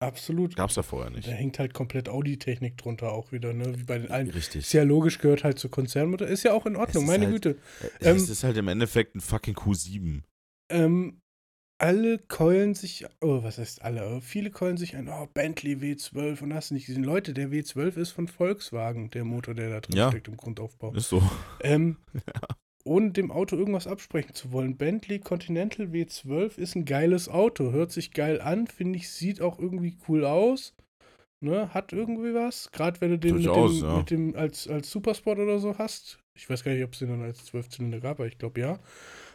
absolut. 0.00 0.56
gab 0.56 0.70
es 0.70 0.76
ja 0.76 0.82
vorher 0.82 1.10
nicht. 1.10 1.28
Da 1.28 1.32
hängt 1.32 1.58
halt 1.58 1.74
komplett 1.74 2.08
Audi-Technik 2.08 2.76
drunter 2.78 3.12
auch 3.12 3.32
wieder, 3.32 3.52
ne? 3.52 3.78
Wie 3.78 3.84
bei 3.84 3.98
den 3.98 4.10
allen. 4.10 4.30
Richtig. 4.30 4.62
Ist 4.62 4.72
ja 4.72 4.82
logisch, 4.82 5.18
gehört 5.18 5.44
halt 5.44 5.58
zur 5.58 5.70
Konzernmutter. 5.70 6.26
Ist 6.26 6.42
ja 6.42 6.52
auch 6.52 6.66
in 6.66 6.76
Ordnung, 6.76 7.06
meine 7.06 7.26
halt- 7.26 7.34
Güte. 7.42 7.58
es 8.00 8.06
ähm, 8.06 8.16
ist 8.16 8.44
halt 8.44 8.56
im 8.56 8.68
Endeffekt 8.68 9.14
ein 9.14 9.20
fucking 9.20 9.54
Q7. 9.54 10.22
Ähm, 10.70 11.20
alle 11.78 12.18
keulen 12.18 12.74
sich, 12.74 13.06
oh, 13.20 13.42
was 13.42 13.58
heißt 13.58 13.82
alle? 13.82 14.20
Viele 14.20 14.50
keulen 14.50 14.76
sich 14.76 14.96
ein, 14.96 15.08
oh, 15.08 15.26
Bentley 15.34 15.74
W12 15.76 16.40
und 16.42 16.54
hast 16.54 16.70
du 16.70 16.74
nicht 16.74 16.86
gesehen. 16.86 17.02
Leute, 17.04 17.34
der 17.34 17.48
W12 17.50 17.96
ist 17.96 18.10
von 18.12 18.28
Volkswagen, 18.28 19.10
der 19.10 19.24
Motor, 19.24 19.54
der 19.54 19.68
da 19.68 19.80
drin 19.80 19.96
Ja. 19.96 20.10
steckt 20.10 20.28
im 20.28 20.36
Grundaufbau. 20.36 20.94
Ist 20.94 21.08
so. 21.08 21.22
Ähm, 21.60 21.96
ohne 22.84 23.10
dem 23.10 23.30
Auto 23.30 23.56
irgendwas 23.56 23.86
absprechen 23.86 24.34
zu 24.34 24.52
wollen. 24.52 24.76
Bentley 24.76 25.18
Continental 25.18 25.86
W12 25.86 26.58
ist 26.58 26.74
ein 26.74 26.84
geiles 26.84 27.28
Auto. 27.28 27.72
Hört 27.72 27.92
sich 27.92 28.12
geil 28.12 28.40
an, 28.40 28.66
finde 28.66 28.98
ich, 28.98 29.10
sieht 29.10 29.40
auch 29.40 29.58
irgendwie 29.58 29.96
cool 30.08 30.24
aus. 30.24 30.74
Ne, 31.40 31.74
hat 31.74 31.92
irgendwie 31.92 32.34
was. 32.34 32.70
Gerade 32.70 33.00
wenn 33.00 33.10
du 33.10 33.18
den, 33.18 33.34
mit 33.34 33.46
dem, 33.46 33.72
ja. 33.72 33.96
mit 33.96 34.10
dem 34.10 34.36
als, 34.36 34.68
als 34.68 34.90
Supersport 34.92 35.40
oder 35.40 35.58
so 35.58 35.76
hast. 35.76 36.20
Ich 36.34 36.48
weiß 36.48 36.62
gar 36.62 36.72
nicht, 36.72 36.84
ob 36.84 36.92
es 36.92 37.00
den 37.00 37.08
dann 37.08 37.22
als 37.22 37.52
12-Zylinder 37.52 37.98
gab, 37.98 38.20
aber 38.20 38.28
ich 38.28 38.38
glaube 38.38 38.60
ja. 38.60 38.78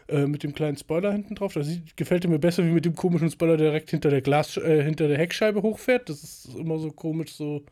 Äh, 0.07 0.25
mit 0.25 0.41
dem 0.41 0.53
kleinen 0.53 0.77
Spoiler 0.77 1.11
hinten 1.11 1.35
drauf. 1.35 1.53
Das 1.53 1.67
sieht, 1.67 1.97
gefällt 1.97 2.25
mir 2.27 2.39
besser 2.39 2.65
wie 2.65 2.71
mit 2.71 2.85
dem 2.85 2.95
komischen 2.95 3.29
Spoiler, 3.29 3.57
der 3.57 3.67
direkt 3.67 3.89
hinter 3.89 4.09
der 4.09 4.21
Glas, 4.21 4.55
äh, 4.55 4.81
hinter 4.81 5.09
der 5.09 5.17
Heckscheibe 5.17 5.61
hochfährt. 5.61 6.07
Das 6.07 6.23
ist 6.23 6.55
immer 6.55 6.79
so 6.79 6.91
komisch, 6.91 7.33
so. 7.33 7.65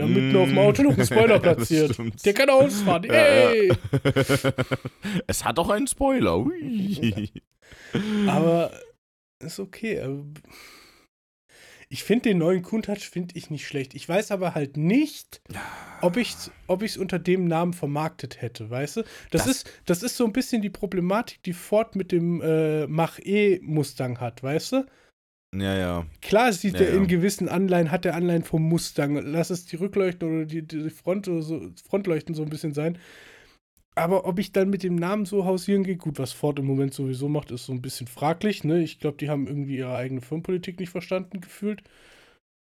Wir 0.00 0.14
haben 0.16 0.26
mitten 0.26 0.36
auf 0.36 0.48
dem 0.48 0.58
Auto 0.58 0.82
noch 0.82 0.94
einen 0.96 1.06
Spoiler 1.06 1.26
Mm. 1.26 1.30
Ja, 1.44 1.54
platziert. 1.54 1.98
der 2.24 2.32
kann 2.34 2.50
ausfahren. 2.50 3.04
Ja, 3.04 3.14
ja. 3.14 3.50
Ey! 3.50 3.72
es 5.26 5.44
hat 5.44 5.58
auch 5.58 5.70
einen 5.70 5.86
Spoiler. 5.86 6.38
Ui. 6.38 7.30
Aber 8.26 8.72
ist 9.42 9.58
okay. 9.60 10.00
aber 10.00 10.24
Ich 11.88 12.04
finde 12.04 12.28
den 12.30 12.38
neuen 12.38 12.62
Countach 12.62 12.98
finde 12.98 13.36
ich 13.36 13.50
nicht 13.50 13.66
schlecht. 13.66 13.94
Ich 13.94 14.08
weiß 14.08 14.30
aber 14.32 14.54
halt 14.54 14.76
nicht, 14.76 15.40
ob 16.02 16.16
ich 16.16 16.30
es 16.34 16.50
ob 16.66 16.82
ich's 16.82 16.96
unter 16.96 17.18
dem 17.18 17.46
Namen 17.46 17.72
vermarktet 17.72 18.42
hätte, 18.42 18.70
weißt 18.70 18.98
du? 18.98 19.02
Das, 19.30 19.44
Das- 19.44 19.46
ist, 19.48 19.70
das 19.86 20.02
ist 20.02 20.16
so 20.16 20.24
ein 20.24 20.32
bisschen 20.32 20.62
die 20.62 20.70
Problematik, 20.70 21.42
die 21.42 21.52
Ford 21.52 21.96
mit 21.96 22.12
dem 22.12 22.40
äh, 22.42 22.86
Mach-E 22.86 23.60
Mustang 23.62 24.20
hat, 24.20 24.42
weißt 24.42 24.72
du? 24.72 24.86
Ja, 25.54 25.76
ja. 25.76 26.06
Klar 26.22 26.52
sieht 26.52 26.74
Ja, 26.74 26.80
der 26.80 26.90
ja. 26.90 26.96
in 26.96 27.06
gewissen 27.08 27.48
Anleihen, 27.48 27.90
hat 27.90 28.04
der 28.04 28.14
Anleihen 28.14 28.44
vom 28.44 28.62
Mustang. 28.62 29.16
Lass 29.16 29.50
es 29.50 29.66
die 29.66 29.76
Rückleuchten 29.76 30.28
oder 30.28 30.44
die, 30.46 30.62
die 30.62 30.90
Front 30.90 31.26
oder 31.28 31.42
so, 31.42 31.70
Frontleuchten 31.88 32.34
so 32.34 32.42
ein 32.42 32.50
bisschen 32.50 32.72
sein. 32.72 32.98
Aber 33.96 34.26
ob 34.26 34.38
ich 34.38 34.52
dann 34.52 34.70
mit 34.70 34.84
dem 34.84 34.94
Namen 34.94 35.26
so 35.26 35.44
hausieren 35.44 35.82
gehe, 35.82 35.96
gut, 35.96 36.18
was 36.18 36.32
Ford 36.32 36.58
im 36.60 36.66
Moment 36.66 36.94
sowieso 36.94 37.28
macht, 37.28 37.50
ist 37.50 37.66
so 37.66 37.72
ein 37.72 37.82
bisschen 37.82 38.06
fraglich. 38.06 38.62
Ne? 38.62 38.82
Ich 38.82 39.00
glaube, 39.00 39.16
die 39.18 39.28
haben 39.28 39.48
irgendwie 39.48 39.78
ihre 39.78 39.96
eigene 39.96 40.20
Firmenpolitik 40.20 40.78
nicht 40.78 40.90
verstanden 40.90 41.40
gefühlt. 41.40 41.82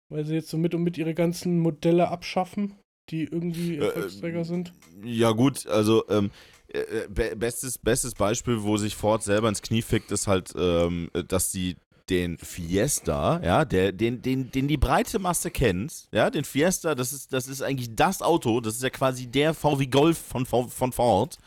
Weil 0.08 0.24
sie 0.24 0.34
jetzt 0.34 0.50
so 0.50 0.58
mit 0.58 0.74
und 0.74 0.82
mit 0.84 0.98
ihre 0.98 1.14
ganzen 1.14 1.58
Modelle 1.58 2.08
abschaffen, 2.08 2.74
die 3.10 3.24
irgendwie 3.24 3.78
Äh, 3.78 3.86
Erfolgsträger 3.86 4.44
sind. 4.44 4.72
Ja, 5.02 5.32
gut, 5.32 5.66
also 5.66 6.04
ähm, 6.10 6.30
äh, 6.68 7.08
be 7.08 7.34
bestes, 7.34 7.78
bestes 7.78 8.14
Beispiel, 8.14 8.62
wo 8.62 8.76
sich 8.76 8.94
Ford 8.94 9.22
selber 9.22 9.48
ins 9.48 9.62
Knie 9.62 9.82
fickt, 9.82 10.12
ist 10.12 10.26
halt, 10.28 10.52
ähm, 10.56 11.10
dass 11.26 11.50
sie 11.50 11.76
den 12.11 12.38
Fiesta, 12.38 13.40
ja, 13.45 13.64
der, 13.64 13.92
den, 13.92 14.23
den, 14.23 14.51
den 14.51 14.69
die 14.69 14.77
breite 14.77 15.19
Masse 15.19 15.51
kennt, 15.51 16.09
ja, 16.12 16.31
den 16.31 16.45
Fiesta, 16.45 16.95
das 16.95 17.12
ist, 17.12 17.33
das 17.33 17.49
ist 17.49 17.62
eigentlich 17.62 17.95
das 17.97 18.23
Auto, 18.23 18.61
das 18.61 18.77
ist 18.77 18.83
ja 18.83 18.90
quasi 18.90 19.27
der 19.27 19.55
VW 19.55 19.87
Golf 19.87 20.19
von, 20.19 20.47
von 20.47 20.92
Ford. 20.92 21.38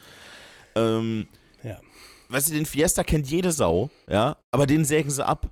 Ähm, 0.76 1.28
Ja. 1.64 1.80
weißt 2.30 2.50
du, 2.50 2.54
den 2.54 2.66
Fiesta 2.66 3.04
kennt 3.04 3.30
jede 3.30 3.52
Sau, 3.52 3.90
ja, 4.10 4.38
aber 4.52 4.68
den 4.68 4.86
sägen 4.86 5.10
sie 5.10 5.26
ab 5.26 5.50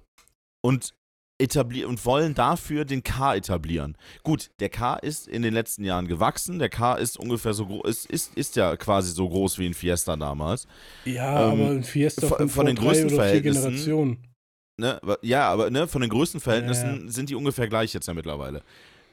und 0.62 0.94
etablieren 1.40 1.90
und 1.92 2.04
wollen 2.06 2.34
dafür 2.34 2.84
den 2.84 3.04
K 3.04 3.36
etablieren. 3.36 3.96
Gut, 4.24 4.50
der 4.60 4.70
K 4.70 4.96
ist 4.96 5.28
in 5.28 5.44
den 5.44 5.54
letzten 5.54 5.84
Jahren 5.84 6.08
gewachsen, 6.08 6.58
der 6.58 6.70
K 6.70 6.96
ist 6.96 7.18
ungefähr 7.20 7.54
so 7.54 7.68
groß, 7.68 7.86
ist, 7.88 8.06
ist, 8.08 8.36
ist 8.36 8.56
ja 8.56 8.76
quasi 8.76 9.12
so 9.12 9.30
groß 9.30 9.60
wie 9.60 9.68
ein 9.68 9.76
Fiesta 9.76 10.16
damals. 10.16 10.68
Ja, 11.06 11.46
ähm, 11.54 11.62
aber 11.62 11.70
ein 11.70 11.84
Fiesta 11.84 12.26
von- 12.28 12.38
von, 12.38 12.50
von 12.50 12.66
den 12.66 12.78
vier 12.78 12.86
Größenverhältnissen- 12.88 13.42
Generationen. 13.42 14.28
Ne? 14.78 15.00
Ja, 15.22 15.50
aber 15.50 15.70
ne, 15.72 15.88
von 15.88 16.02
den 16.02 16.10
Größenverhältnissen 16.10 17.06
Ja, 17.06 17.12
sind 17.12 17.30
die 17.30 17.36
ungefähr 17.36 17.68
gleich 17.68 17.94
jetzt 17.94 18.08
ja 18.08 18.14
mittlerweile. 18.14 18.62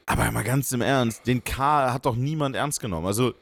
Aber 0.05 0.31
mal 0.31 0.43
ganz 0.43 0.71
im 0.71 0.81
Ernst, 0.81 1.25
den 1.25 1.43
K 1.43 1.91
hat 1.91 2.05
doch 2.05 2.15
niemand 2.15 2.55
ernst 2.55 2.79
genommen. 2.79 3.07
Also, 3.07 3.33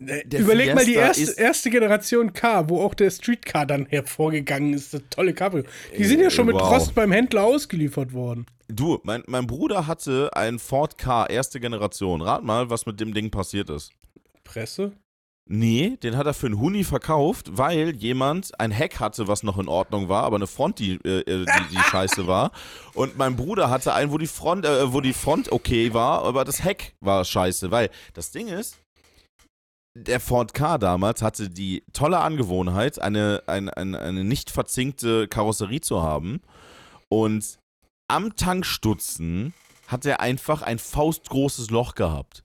der 0.00 0.40
Überleg 0.40 0.74
mal 0.74 0.84
die 0.84 0.94
Fiesta 0.94 1.22
erste, 1.22 1.40
erste 1.40 1.70
Generation 1.70 2.32
K, 2.32 2.68
wo 2.68 2.80
auch 2.80 2.94
der 2.94 3.10
Streetcar 3.10 3.66
dann 3.66 3.86
hervorgegangen 3.86 4.74
ist, 4.74 4.94
das 4.94 5.02
tolle 5.10 5.32
Cabrio. 5.32 5.64
Die 5.96 6.04
sind 6.04 6.20
ja 6.20 6.30
schon 6.30 6.46
mit 6.46 6.56
Äh, 6.56 6.60
wow. 6.60 6.72
Rost 6.72 6.94
beim 6.94 7.12
Händler 7.12 7.44
ausgeliefert 7.44 8.12
worden. 8.12 8.46
du, 8.68 8.98
mein, 9.04 9.22
mein 9.26 9.46
Bruder 9.46 9.86
hatte 9.86 10.30
einen 10.34 10.58
Ford 10.58 10.98
K, 10.98 11.26
erste 11.26 11.60
Generation. 11.60 12.20
Rat 12.22 12.42
mal, 12.42 12.68
was 12.70 12.86
mit 12.86 12.98
dem 12.98 13.14
Ding 13.14 13.30
passiert 13.30 13.70
ist. 13.70 13.92
Presse? 14.42 14.92
Nee, 15.48 15.96
den 16.02 16.16
hat 16.16 16.26
er 16.26 16.34
für 16.34 16.46
einen 16.46 16.60
Huni 16.60 16.84
verkauft, 16.84 17.58
weil 17.58 17.96
jemand 17.96 18.58
ein 18.60 18.70
Heck 18.70 19.00
hatte, 19.00 19.26
was 19.26 19.42
noch 19.42 19.58
in 19.58 19.68
Ordnung 19.68 20.08
war, 20.08 20.22
aber 20.22 20.36
eine 20.36 20.46
Front, 20.46 20.78
die, 20.78 20.94
äh, 21.04 21.20
äh, 21.20 21.44
die, 21.44 21.74
die 21.74 21.82
scheiße 21.90 22.26
war. 22.26 22.52
Und 22.94 23.18
mein 23.18 23.34
Bruder 23.34 23.68
hatte 23.68 23.92
einen, 23.92 24.12
wo 24.12 24.18
die 24.18 24.28
Front, 24.28 24.64
äh, 24.64 24.92
wo 24.92 25.00
die 25.00 25.12
Front 25.12 25.50
okay 25.50 25.92
war, 25.92 26.24
aber 26.24 26.44
das 26.44 26.62
Heck 26.62 26.94
war 27.00 27.24
scheiße. 27.24 27.72
Weil 27.72 27.90
das 28.14 28.30
Ding 28.30 28.48
ist, 28.48 28.78
der 29.94 30.20
Ford 30.20 30.54
K 30.54 30.78
damals 30.78 31.22
hatte 31.22 31.50
die 31.50 31.84
tolle 31.92 32.20
Angewohnheit, 32.20 33.00
eine, 33.00 33.42
eine, 33.46 33.76
eine, 33.76 33.98
eine 33.98 34.24
nicht 34.24 34.50
verzinkte 34.50 35.28
Karosserie 35.28 35.80
zu 35.80 36.02
haben. 36.02 36.40
Und 37.08 37.58
am 38.08 38.36
Tankstutzen 38.36 39.54
hat 39.86 40.06
er 40.06 40.20
einfach 40.20 40.62
ein 40.62 40.78
faustgroßes 40.78 41.70
Loch 41.70 41.94
gehabt. 41.94 42.41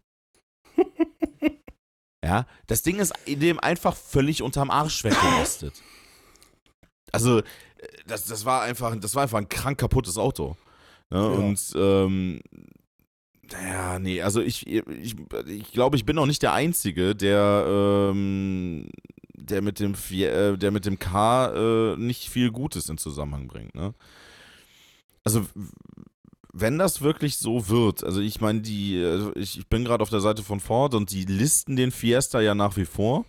Ja, 2.28 2.46
das 2.68 2.82
Ding 2.82 3.00
ist 3.00 3.14
dem 3.26 3.58
einfach 3.58 3.96
völlig 3.96 4.42
unterm 4.42 4.70
Arsch 4.70 5.04
weggerostet. 5.04 5.74
Also, 7.14 7.40
äh, 7.40 7.44
das, 8.06 8.26
das 8.26 8.44
war 8.44 8.64
einfach, 8.64 8.94
das 9.00 9.16
war 9.16 9.24
einfach 9.24 9.38
ein 9.38 9.48
krank 9.48 9.78
kaputtes 9.78 10.18
Auto. 10.18 10.58
Ne? 11.10 11.18
Ja. 11.18 11.26
Und 11.26 11.74
ähm, 11.74 12.42
ja, 13.50 13.98
nee, 13.98 14.22
also 14.22 14.42
ich, 14.42 14.68
ich, 14.68 15.16
ich 15.46 15.72
glaube, 15.72 15.96
ich 15.96 16.06
bin 16.06 16.18
auch 16.18 16.26
nicht 16.26 16.44
der 16.44 16.52
Einzige, 16.52 17.16
der, 17.16 18.12
ähm, 18.12 18.90
der 19.36 19.62
mit 19.62 19.80
dem 19.80 19.94
äh, 20.12 20.58
der 20.58 20.72
mit 20.72 20.86
dem 20.86 21.00
K 21.00 21.94
äh, 21.94 21.96
nicht 21.96 22.28
viel 22.28 22.52
Gutes 22.52 22.90
in 22.90 22.98
Zusammenhang 22.98 23.48
bringt, 23.48 23.74
ne? 23.74 23.94
Also 25.24 25.46
wenn 26.60 26.78
das 26.78 27.02
wirklich 27.02 27.38
so 27.38 27.70
wird, 27.70 28.04
also 28.04 28.22
ich 28.22 28.42
meine, 28.42 28.62
die, 28.62 29.04
also 29.04 29.36
ich, 29.36 29.60
ich 29.60 29.68
bin 29.68 29.86
gerade 29.86 30.02
auf 30.02 30.10
der 30.10 30.22
Seite 30.22 30.44
von 30.44 30.60
Ford 30.60 30.94
und 30.94 31.12
die 31.12 31.26
listen 31.26 31.76
den 31.76 31.92
Fiesta 31.92 32.42
ja 32.42 32.56
nach 32.56 32.78
wie 32.78 32.86
vor. 32.86 33.26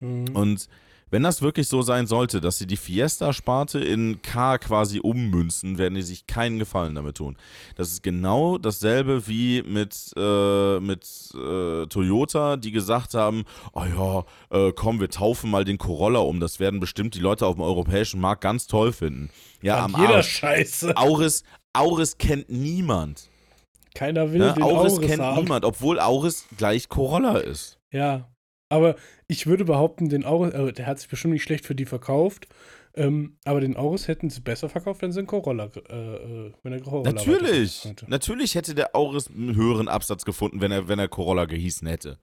Mhm. 0.00 0.28
Und 0.34 0.68
wenn 1.12 1.22
das 1.22 1.42
wirklich 1.42 1.68
so 1.68 1.82
sein 1.82 2.06
sollte, 2.06 2.40
dass 2.40 2.56
sie 2.56 2.66
die 2.66 2.78
Fiesta-Sparte 2.78 3.78
in 3.78 4.22
K 4.22 4.56
quasi 4.56 4.98
ummünzen, 4.98 5.76
werden 5.76 5.94
die 5.94 6.02
sich 6.02 6.26
keinen 6.26 6.58
Gefallen 6.58 6.94
damit 6.94 7.18
tun. 7.18 7.36
Das 7.76 7.92
ist 7.92 8.02
genau 8.02 8.56
dasselbe 8.56 9.26
wie 9.28 9.62
mit, 9.62 9.94
äh, 10.16 10.80
mit 10.80 11.04
äh, 11.34 11.86
Toyota, 11.86 12.56
die 12.56 12.72
gesagt 12.72 13.12
haben, 13.12 13.44
oh 13.74 13.84
ja, 13.84 14.24
äh, 14.58 14.72
komm, 14.72 15.00
wir 15.00 15.10
taufen 15.10 15.50
mal 15.50 15.66
den 15.66 15.76
Corolla 15.76 16.20
um. 16.20 16.40
Das 16.40 16.60
werden 16.60 16.80
bestimmt 16.80 17.14
die 17.14 17.20
Leute 17.20 17.46
auf 17.46 17.56
dem 17.56 17.62
europäischen 17.62 18.18
Markt 18.18 18.40
ganz 18.40 18.66
toll 18.66 18.94
finden. 18.94 19.28
Ja, 19.60 19.84
An 19.84 19.94
am 19.94 20.00
jeder 20.00 20.16
Arsch. 20.16 20.30
Scheiße. 20.30 20.96
Auris, 20.96 21.44
Auris 21.72 22.18
kennt 22.18 22.48
niemand. 22.50 23.28
Keiner 23.94 24.32
will 24.32 24.38
Ne? 24.40 24.54
den 24.54 24.62
Auris, 24.62 24.92
Auris 24.94 25.06
kennt 25.08 25.22
haben. 25.22 25.42
niemand, 25.42 25.64
obwohl 25.64 26.00
Auris 26.00 26.46
gleich 26.56 26.88
Corolla 26.88 27.38
ist. 27.38 27.78
Ja, 27.92 28.30
aber 28.70 28.96
ich 29.28 29.46
würde 29.46 29.64
behaupten, 29.64 30.08
den 30.08 30.24
Auris, 30.24 30.54
äh, 30.54 30.72
der 30.72 30.86
hat 30.86 30.98
sich 30.98 31.08
bestimmt 31.08 31.34
nicht 31.34 31.42
schlecht 31.42 31.66
für 31.66 31.74
die 31.74 31.84
verkauft, 31.84 32.48
ähm, 32.94 33.36
aber 33.44 33.60
den 33.60 33.76
Auris 33.76 34.08
hätten 34.08 34.30
sie 34.30 34.40
besser 34.40 34.68
verkauft, 34.70 35.02
wenn 35.02 35.12
sie 35.12 35.18
einen 35.20 35.26
Corolla, 35.26 35.70
äh, 35.90 36.14
äh, 36.48 36.52
wenn 36.62 36.72
er 36.72 36.80
Corolla 36.80 37.10
Natürlich. 37.12 37.86
Natürlich 38.06 38.54
hätte 38.54 38.74
der 38.74 38.94
Auris 38.96 39.28
einen 39.28 39.54
höheren 39.56 39.88
Absatz 39.88 40.24
gefunden, 40.24 40.60
wenn 40.62 40.72
er, 40.72 40.88
wenn 40.88 40.98
er 40.98 41.08
Corolla 41.08 41.44
gehießen 41.44 41.86
hätte. 41.88 42.18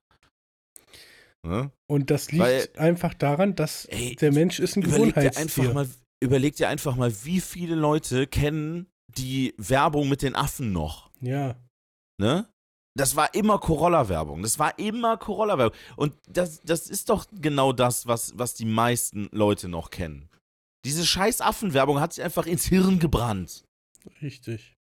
Ne? 1.44 1.72
Und 1.88 2.12
das 2.12 2.32
liegt 2.32 2.44
Weil- 2.44 2.70
einfach 2.78 3.14
daran, 3.14 3.56
dass 3.56 3.86
Ey, 3.86 4.16
der 4.16 4.32
Mensch 4.34 4.60
ist 4.60 4.76
ein 4.76 4.82
Gewohnheitstier. 4.82 5.74
mal, 5.74 5.88
überleg 6.20 6.56
dir 6.56 6.68
einfach 6.68 6.96
mal, 6.96 7.14
wie 7.24 7.40
viele 7.42 7.76
Leute 7.76 8.28
kennen 8.28 8.88
die 9.18 9.54
Werbung 9.58 10.10
mit 10.10 10.22
den 10.22 10.36
Affen 10.36 10.72
noch. 10.72 11.10
Ja, 11.22 11.56
Ne? 12.20 12.48
Das 12.96 13.16
war 13.16 13.34
immer 13.34 13.60
Corolla-Werbung. 13.60 14.42
Das 14.44 14.60
war 14.60 14.78
immer 14.78 15.18
Corolla-Werbung. 15.18 15.78
Und 15.96 16.16
das, 16.28 16.60
das 16.62 16.90
ist 16.90 17.10
doch 17.10 17.26
genau 17.32 17.72
das, 17.72 18.08
was, 18.08 18.38
was 18.38 18.56
die 18.56 18.66
meisten 18.66 19.30
Leute 19.32 19.70
noch 19.70 19.90
kennen. 19.90 20.30
Diese 20.86 21.06
scheiß 21.06 21.42
Affenwerbung 21.42 22.00
hat 22.00 22.14
sich 22.14 22.24
einfach 22.24 22.46
ins 22.46 22.66
Hirn 22.66 23.00
gebrannt. 23.00 23.64
richtig. 24.22 24.76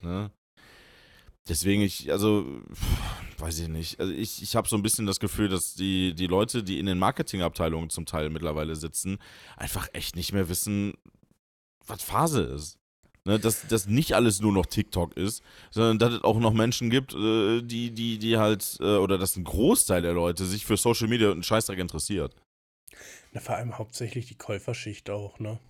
Ne? 0.00 0.30
Deswegen, 1.48 1.82
ich, 1.82 2.10
also, 2.10 2.62
weiß 3.38 3.60
ich 3.60 3.68
nicht. 3.68 4.00
Also 4.00 4.12
ich, 4.12 4.42
ich 4.42 4.56
habe 4.56 4.68
so 4.68 4.76
ein 4.76 4.82
bisschen 4.82 5.06
das 5.06 5.20
Gefühl, 5.20 5.48
dass 5.48 5.74
die, 5.74 6.14
die 6.14 6.26
Leute, 6.26 6.64
die 6.64 6.78
in 6.78 6.86
den 6.86 6.98
Marketingabteilungen 6.98 7.90
zum 7.90 8.06
Teil 8.06 8.30
mittlerweile 8.30 8.74
sitzen, 8.74 9.18
einfach 9.56 9.88
echt 9.92 10.16
nicht 10.16 10.32
mehr 10.32 10.48
wissen, 10.48 10.94
was 11.86 12.02
Phase 12.02 12.42
ist. 12.42 12.78
Ne, 13.24 13.38
dass 13.38 13.68
das 13.68 13.86
nicht 13.86 14.14
alles 14.14 14.40
nur 14.40 14.52
noch 14.52 14.66
TikTok 14.66 15.16
ist, 15.16 15.44
sondern 15.70 16.00
dass 16.00 16.12
es 16.12 16.24
auch 16.24 16.40
noch 16.40 16.52
Menschen 16.52 16.90
gibt, 16.90 17.14
äh, 17.14 17.62
die, 17.62 17.92
die, 17.92 18.18
die 18.18 18.36
halt, 18.36 18.78
äh, 18.80 18.96
oder 18.96 19.16
dass 19.16 19.36
ein 19.36 19.44
Großteil 19.44 20.02
der 20.02 20.12
Leute 20.12 20.44
sich 20.44 20.66
für 20.66 20.76
Social 20.76 21.06
Media 21.06 21.28
und 21.28 21.34
einen 21.34 21.42
Scheißdreck 21.44 21.78
interessiert. 21.78 22.34
Na, 23.30 23.40
vor 23.40 23.54
allem 23.54 23.78
hauptsächlich 23.78 24.26
die 24.26 24.34
Käuferschicht 24.34 25.08
auch, 25.08 25.38
ne? 25.38 25.60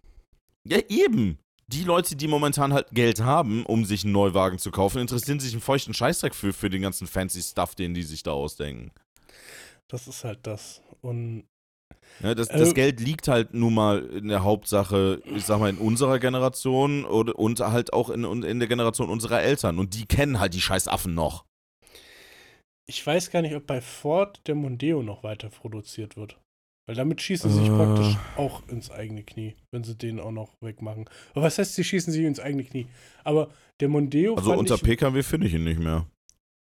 Ja, 0.66 0.78
eben. 0.88 1.38
Die 1.68 1.84
Leute, 1.84 2.16
die 2.16 2.26
momentan 2.26 2.72
halt 2.72 2.90
Geld 2.90 3.20
haben, 3.20 3.66
um 3.66 3.84
sich 3.84 4.04
einen 4.04 4.12
Neuwagen 4.12 4.58
zu 4.58 4.70
kaufen, 4.70 4.98
interessieren 4.98 5.38
sich 5.38 5.52
einen 5.52 5.60
feuchten 5.60 5.94
Scheißdreck 5.94 6.34
für, 6.34 6.52
für 6.54 6.70
den 6.70 6.82
ganzen 6.82 7.06
fancy 7.06 7.42
Stuff, 7.42 7.74
den 7.74 7.92
die 7.92 8.02
sich 8.02 8.22
da 8.22 8.32
ausdenken. 8.32 8.92
Das 9.88 10.08
ist 10.08 10.24
halt 10.24 10.46
das. 10.46 10.80
Und 11.02 11.44
Ja, 12.20 12.34
das, 12.34 12.48
Also- 12.48 12.64
das 12.66 12.74
Geld 12.74 13.00
liegt 13.00 13.28
halt 13.28 13.54
nun 13.54 13.74
mal 13.74 14.04
in 14.06 14.28
der 14.28 14.44
Hauptsache, 14.44 15.20
ich 15.24 15.44
sag 15.44 15.58
mal, 15.60 15.70
in 15.70 15.78
unserer 15.78 16.18
Generation 16.18 17.04
und, 17.04 17.30
und 17.30 17.60
halt 17.60 17.92
auch 17.92 18.10
in, 18.10 18.24
in 18.42 18.58
der 18.58 18.68
Generation 18.68 19.08
unserer 19.10 19.40
Eltern. 19.42 19.78
Und 19.78 19.94
die 19.94 20.06
kennen 20.06 20.38
halt 20.40 20.54
die 20.54 20.60
scheiß 20.60 20.88
Affen 20.88 21.14
noch. 21.14 21.44
ich 22.88 23.04
weiß 23.06 23.30
gar 23.30 23.42
nicht, 23.42 23.54
ob 23.54 23.66
bei 23.66 23.80
Ford 23.80 24.40
der 24.46 24.54
Mondeo 24.54 25.02
noch 25.02 25.22
weiter 25.22 25.48
produziert 25.48 26.16
wird. 26.16 26.38
Weil 26.88 26.96
damit 26.96 27.20
schießen 27.22 27.48
sie 27.50 27.60
sich 27.60 27.68
Äh. 27.68 27.76
praktisch 27.76 28.16
auch 28.36 28.68
ins 28.68 28.90
eigene 28.90 29.22
Knie, 29.22 29.54
wenn 29.72 29.84
sie 29.84 29.94
den 29.96 30.18
auch 30.20 30.32
noch 30.32 30.50
wegmachen. 30.60 31.08
Aber 31.32 31.42
was 31.44 31.56
heißt, 31.58 31.74
sie 31.76 31.84
schießen 31.84 32.12
sich 32.12 32.24
ins 32.24 32.40
eigene 32.40 32.64
Knie? 32.64 32.86
Aber 33.24 33.48
der 33.80 33.88
Mondeo, 33.88 34.34
Also 34.34 34.52
unter 34.52 34.74
ich, 34.74 34.82
PKW 34.82 35.22
finde 35.22 35.46
ich 35.46 35.54
ihn 35.54 35.64
nicht 35.64 35.78
mehr. 35.78 36.06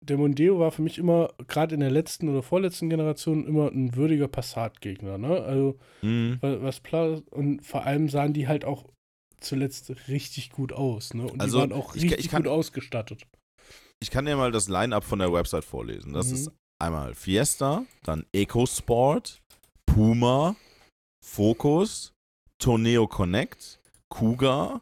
Der 0.10 0.18
Mondeo 0.18 0.60
war 0.60 0.72
für 0.72 0.82
mich 0.82 0.98
immer, 0.98 1.34
gerade 1.48 1.76
in 1.76 1.82
der 1.82 1.92
letzten 1.92 2.30
oder 2.30 2.42
vorletzten 2.44 2.90
Generation, 2.90 3.46
immer 3.46 3.70
ein 3.72 3.96
würdiger 3.96 4.28
Passat-Gegner. 4.28 5.18
Ne? 5.18 5.42
Also 5.44 5.78
Mhm. 6.02 6.38
wa- 6.42 6.58
was 6.62 6.82
und 7.32 7.66
vor 7.66 7.86
allem 7.86 8.10
sahen 8.10 8.34
die 8.34 8.48
halt 8.48 8.66
auch 8.66 8.86
zuletzt 9.40 9.92
richtig 10.08 10.50
gut 10.52 10.74
aus. 10.74 11.14
Ne? 11.14 11.24
Und 11.24 11.40
Also, 11.42 11.58
die 11.58 11.62
waren 11.70 11.74
auch 11.80 11.96
ich 11.96 12.04
richtig 12.04 12.20
ich 12.26 12.30
kann- 12.32 12.44
gut 12.44 12.52
ausgestattet. 12.52 13.28
Ich 14.02 14.12
kann 14.12 14.26
dir 14.26 14.36
mal 14.36 14.52
das 14.52 14.68
Line-Up 14.68 15.04
von 15.04 15.20
der 15.20 15.32
Website 15.34 15.66
vorlesen. 15.66 16.14
Das 16.14 16.28
Mhm. 16.28 16.34
ist 16.34 16.52
einmal 16.80 17.14
Fiesta, 17.16 17.86
dann 18.04 18.26
EcoSport, 18.34 19.42
Puma, 19.86 20.56
Focus, 21.26 22.12
Torneo 22.60 23.08
Connect, 23.08 23.80
Cougar, 24.10 24.82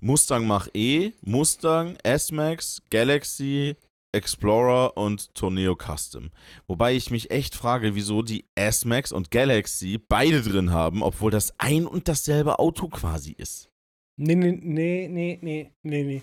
Mustang 0.00 0.46
Mach-E, 0.46 1.12
Mustang, 1.22 1.96
S-Max, 2.02 2.82
Galaxy, 2.90 3.76
Explorer 4.12 4.96
und 4.96 5.34
Torneo 5.34 5.74
Custom. 5.76 6.30
Wobei 6.66 6.94
ich 6.94 7.10
mich 7.10 7.30
echt 7.30 7.54
frage, 7.54 7.94
wieso 7.94 8.22
die 8.22 8.44
S-Max 8.54 9.10
und 9.12 9.30
Galaxy 9.30 9.98
beide 9.98 10.42
drin 10.42 10.70
haben, 10.70 11.02
obwohl 11.02 11.30
das 11.30 11.54
ein 11.58 11.86
und 11.86 12.08
dasselbe 12.08 12.58
Auto 12.58 12.88
quasi 12.88 13.32
ist. 13.32 13.68
Nee, 14.16 14.34
nee, 14.34 14.52
nee, 14.60 15.08
nee, 15.08 15.38
nee, 15.40 15.72
nee, 15.82 16.02
nee. 16.04 16.22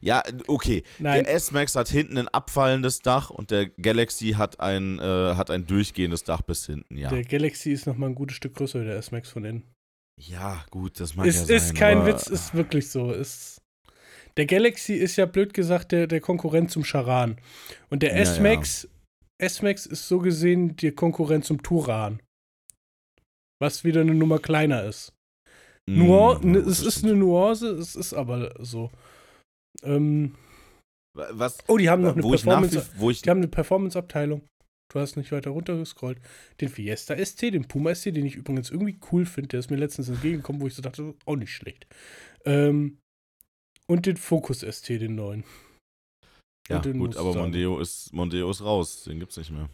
Ja, 0.00 0.22
okay. 0.46 0.84
Nein. 0.98 1.24
Der 1.24 1.34
S-Max 1.34 1.74
hat 1.74 1.88
hinten 1.88 2.18
ein 2.18 2.28
abfallendes 2.28 3.00
Dach 3.00 3.30
und 3.30 3.50
der 3.50 3.66
Galaxy 3.70 4.32
hat 4.32 4.60
ein, 4.60 4.98
äh, 5.00 5.34
hat 5.34 5.50
ein 5.50 5.66
durchgehendes 5.66 6.22
Dach 6.22 6.42
bis 6.42 6.66
hinten, 6.66 6.96
ja. 6.96 7.08
Der 7.10 7.24
Galaxy 7.24 7.72
ist 7.72 7.86
nochmal 7.86 8.10
ein 8.10 8.14
gutes 8.14 8.36
Stück 8.36 8.54
größer 8.54 8.84
der 8.84 8.96
S-Max 8.96 9.30
von 9.30 9.44
innen. 9.44 9.64
Ja, 10.20 10.64
gut, 10.70 11.00
das 11.00 11.16
mag 11.16 11.26
Ist, 11.26 11.48
ja 11.48 11.56
ist 11.56 11.68
sein. 11.68 11.76
kein 11.76 11.98
aber- 11.98 12.08
Witz, 12.08 12.26
ist 12.26 12.54
wirklich 12.54 12.90
so. 12.90 13.10
Ist, 13.10 13.62
der 14.36 14.46
Galaxy 14.46 14.94
ist 14.94 15.16
ja 15.16 15.26
blöd 15.26 15.54
gesagt 15.54 15.92
der, 15.92 16.06
der 16.06 16.20
Konkurrent 16.20 16.70
zum 16.70 16.84
Charan. 16.84 17.38
Und 17.88 18.02
der 18.02 18.10
Ja, 18.10 18.16
S-Max, 18.18 18.88
S-Max 19.38 19.86
ist 19.86 20.08
so 20.08 20.18
gesehen 20.18 20.76
die 20.76 20.92
Konkurrent 20.92 21.44
zum 21.44 21.62
Turan. 21.62 22.20
Was 23.60 23.84
wieder 23.84 24.00
eine 24.00 24.14
Nummer 24.14 24.38
kleiner 24.38 24.84
ist. 24.84 25.12
Mm, 25.88 25.98
Nuan 25.98 26.42
ja, 26.42 26.48
ne, 26.48 26.58
es 26.58 26.80
ist 26.80 27.04
eine 27.04 27.14
Nuance, 27.14 27.68
es 27.68 27.96
ist 27.96 28.14
aber 28.14 28.54
so. 28.58 28.90
Ähm, 29.82 30.34
Was, 31.14 31.58
oh, 31.68 31.76
die 31.76 31.90
haben 31.90 32.02
noch 32.02 32.14
eine 32.14 32.22
wo 32.22 32.34
ich 32.34 32.44
nach 32.44 32.60
Performance. 32.60 32.94
wie, 32.94 33.00
wo 33.00 33.10
ich, 33.10 33.22
Die 33.22 33.30
haben 33.30 33.38
eine 33.38 33.48
Performance-Abteilung. 33.48 34.42
Du 34.92 34.98
hast 34.98 35.16
nicht 35.16 35.30
weiter 35.30 35.50
runtergescrollt. 35.50 36.20
Den 36.60 36.68
Fiesta 36.68 37.16
ST, 37.16 37.42
den 37.42 37.68
Puma 37.68 37.94
ST, 37.94 38.06
den 38.06 38.26
ich 38.26 38.36
übrigens 38.36 38.70
irgendwie 38.70 38.98
cool 39.12 39.24
finde. 39.24 39.48
Der 39.48 39.60
ist 39.60 39.70
mir 39.70 39.76
letztens 39.76 40.08
entgegengekommen, 40.08 40.60
wo 40.60 40.66
ich 40.66 40.74
so 40.74 40.82
dachte, 40.82 41.14
auch 41.26 41.36
nicht 41.36 41.52
schlecht. 41.52 41.86
Ähm, 42.44 42.98
und 43.90 44.06
den 44.06 44.16
Focus 44.16 44.60
ST, 44.60 44.88
den 44.88 45.16
neuen. 45.16 45.44
ja, 46.68 46.78
gut, 46.78 47.16
aber. 47.16 47.34
Mondeo 47.34 47.80
ist, 47.80 48.12
Mondeo 48.12 48.50
ist 48.50 48.62
raus, 48.62 49.02
den 49.04 49.18
gibt's 49.18 49.36
nicht 49.36 49.50
mehr. 49.50 49.68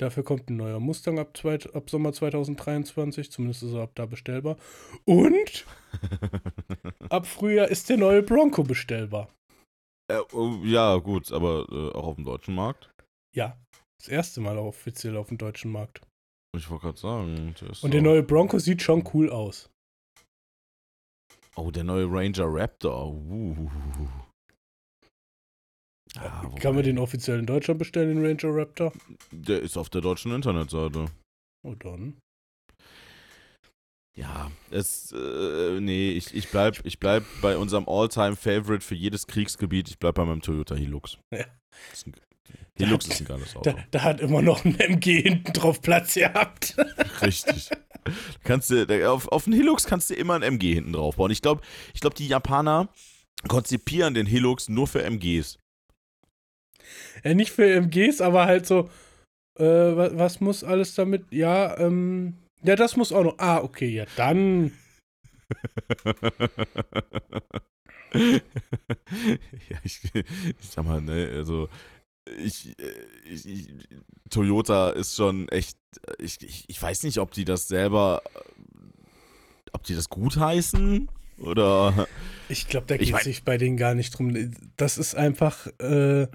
Dafür 0.00 0.24
kommt 0.24 0.50
ein 0.50 0.56
neuer 0.56 0.80
Mustang 0.80 1.20
ab, 1.20 1.36
zweit, 1.36 1.72
ab 1.74 1.88
Sommer 1.88 2.12
2023. 2.12 3.30
Zumindest 3.30 3.62
ist 3.62 3.74
er 3.74 3.82
ab 3.82 3.92
da 3.94 4.06
bestellbar. 4.06 4.56
Und 5.04 5.66
ab 7.10 7.26
Frühjahr 7.26 7.68
ist 7.68 7.88
der 7.88 7.96
neue 7.96 8.24
Bronco 8.24 8.64
bestellbar. 8.64 9.32
äh, 10.10 10.18
oh, 10.32 10.58
ja, 10.64 10.96
gut, 10.96 11.30
aber 11.30 11.66
äh, 11.70 11.96
auch 11.96 12.08
auf 12.08 12.16
dem 12.16 12.24
deutschen 12.24 12.56
Markt. 12.56 12.90
Ja, 13.36 13.56
das 14.00 14.08
erste 14.08 14.40
Mal 14.40 14.58
offiziell 14.58 15.16
auf 15.16 15.28
dem 15.28 15.38
deutschen 15.38 15.70
Markt. 15.70 16.00
Ich 16.56 16.68
wollte 16.70 16.82
gerade 16.82 16.98
sagen. 16.98 17.54
Der 17.60 17.70
ist 17.70 17.84
Und 17.84 17.94
der 17.94 18.02
neue 18.02 18.24
Bronco 18.24 18.58
sieht 18.58 18.82
schon 18.82 19.08
cool 19.14 19.30
aus. 19.30 19.70
Oh, 21.56 21.70
der 21.70 21.84
neue 21.84 22.06
Ranger 22.10 22.46
Raptor. 22.46 23.12
Uh. 23.12 23.70
Ja, 26.14 26.50
Kann 26.60 26.74
man 26.74 26.84
den 26.84 26.98
offiziell 26.98 27.38
in 27.38 27.46
Deutschland 27.46 27.78
bestellen, 27.78 28.16
den 28.16 28.24
Ranger 28.24 28.56
Raptor? 28.56 28.92
Der 29.30 29.60
ist 29.60 29.76
auf 29.76 29.88
der 29.88 30.00
deutschen 30.00 30.32
Internetseite. 30.32 31.06
Oh, 31.64 31.74
dann. 31.74 32.18
Ja, 34.16 34.52
es, 34.70 35.12
äh, 35.12 35.80
nee, 35.80 36.12
ich, 36.12 36.32
ich 36.34 36.48
bleib, 36.48 36.80
ich 36.84 37.00
bleib 37.00 37.24
bei 37.42 37.56
unserem 37.56 37.88
All-Time-Favorite 37.88 38.84
für 38.84 38.94
jedes 38.94 39.26
Kriegsgebiet. 39.26 39.88
Ich 39.88 39.98
bleib 39.98 40.14
bei 40.14 40.24
meinem 40.24 40.42
Toyota 40.42 40.74
Hilux. 40.74 41.18
Ja. 41.32 41.46
Ist 41.92 42.06
ein, 42.06 42.14
Hilux 42.76 43.08
ist 43.08 43.20
ein 43.20 43.26
geiles 43.26 43.56
Auto. 43.56 43.72
Da, 43.72 43.84
da 43.90 44.02
hat 44.02 44.20
immer 44.20 44.40
noch 44.40 44.64
ein 44.64 44.78
MG 44.78 45.22
hinten 45.22 45.52
drauf 45.52 45.82
Platz 45.82 46.14
gehabt. 46.14 46.76
Richtig. 47.20 47.68
Kannst 48.44 48.70
du, 48.70 49.10
auf, 49.10 49.28
auf 49.28 49.44
den 49.44 49.52
Hilux 49.52 49.84
kannst 49.84 50.10
du 50.10 50.14
immer 50.14 50.34
ein 50.34 50.42
MG 50.42 50.74
hinten 50.74 50.92
drauf 50.92 51.16
bauen. 51.16 51.30
Ich 51.30 51.42
glaube, 51.42 51.62
ich 51.94 52.00
glaub, 52.00 52.14
die 52.14 52.28
Japaner 52.28 52.88
konzipieren 53.48 54.14
den 54.14 54.26
Hilux 54.26 54.68
nur 54.68 54.86
für 54.86 55.02
MGs. 55.02 55.58
ja, 57.24 57.34
nicht 57.34 57.50
für 57.52 57.70
MGs, 57.70 58.20
aber 58.20 58.46
halt 58.46 58.66
so, 58.66 58.88
äh, 59.58 59.64
was, 59.64 60.16
was 60.16 60.40
muss 60.40 60.64
alles 60.64 60.94
damit? 60.94 61.26
Ja, 61.30 61.78
ähm, 61.78 62.34
ja, 62.62 62.76
das 62.76 62.96
muss 62.96 63.12
auch 63.12 63.24
noch. 63.24 63.38
Ah, 63.38 63.58
okay, 63.58 63.88
ja, 63.88 64.04
dann. 64.16 64.72
ja, 68.14 69.78
ich, 69.82 70.00
ich 70.14 70.68
sag 70.70 70.84
mal, 70.84 71.00
ne, 71.00 71.30
also 71.34 71.68
ich, 72.38 72.78
äh, 72.78 72.92
ich, 73.28 73.46
ich 73.46 73.68
Toyota 74.30 74.90
ist 74.90 75.14
schon 75.16 75.48
echt, 75.48 75.78
ich, 76.18 76.42
ich, 76.42 76.64
ich 76.68 76.82
weiß 76.82 77.02
nicht, 77.04 77.18
ob 77.18 77.32
die 77.32 77.44
das 77.44 77.68
selber, 77.68 78.22
äh, 78.34 78.38
ob 79.72 79.82
die 79.84 79.94
das 79.94 80.08
gut 80.08 80.36
heißen 80.36 81.08
oder 81.38 82.06
Ich 82.48 82.68
glaube, 82.68 82.86
da 82.86 82.96
geht 82.96 83.06
es 83.08 83.12
mein- 83.12 83.24
sich 83.24 83.42
bei 83.44 83.56
denen 83.58 83.76
gar 83.76 83.94
nicht 83.94 84.10
drum. 84.18 84.52
Das 84.76 84.98
ist 84.98 85.14
einfach, 85.14 85.66
äh, 85.78 86.26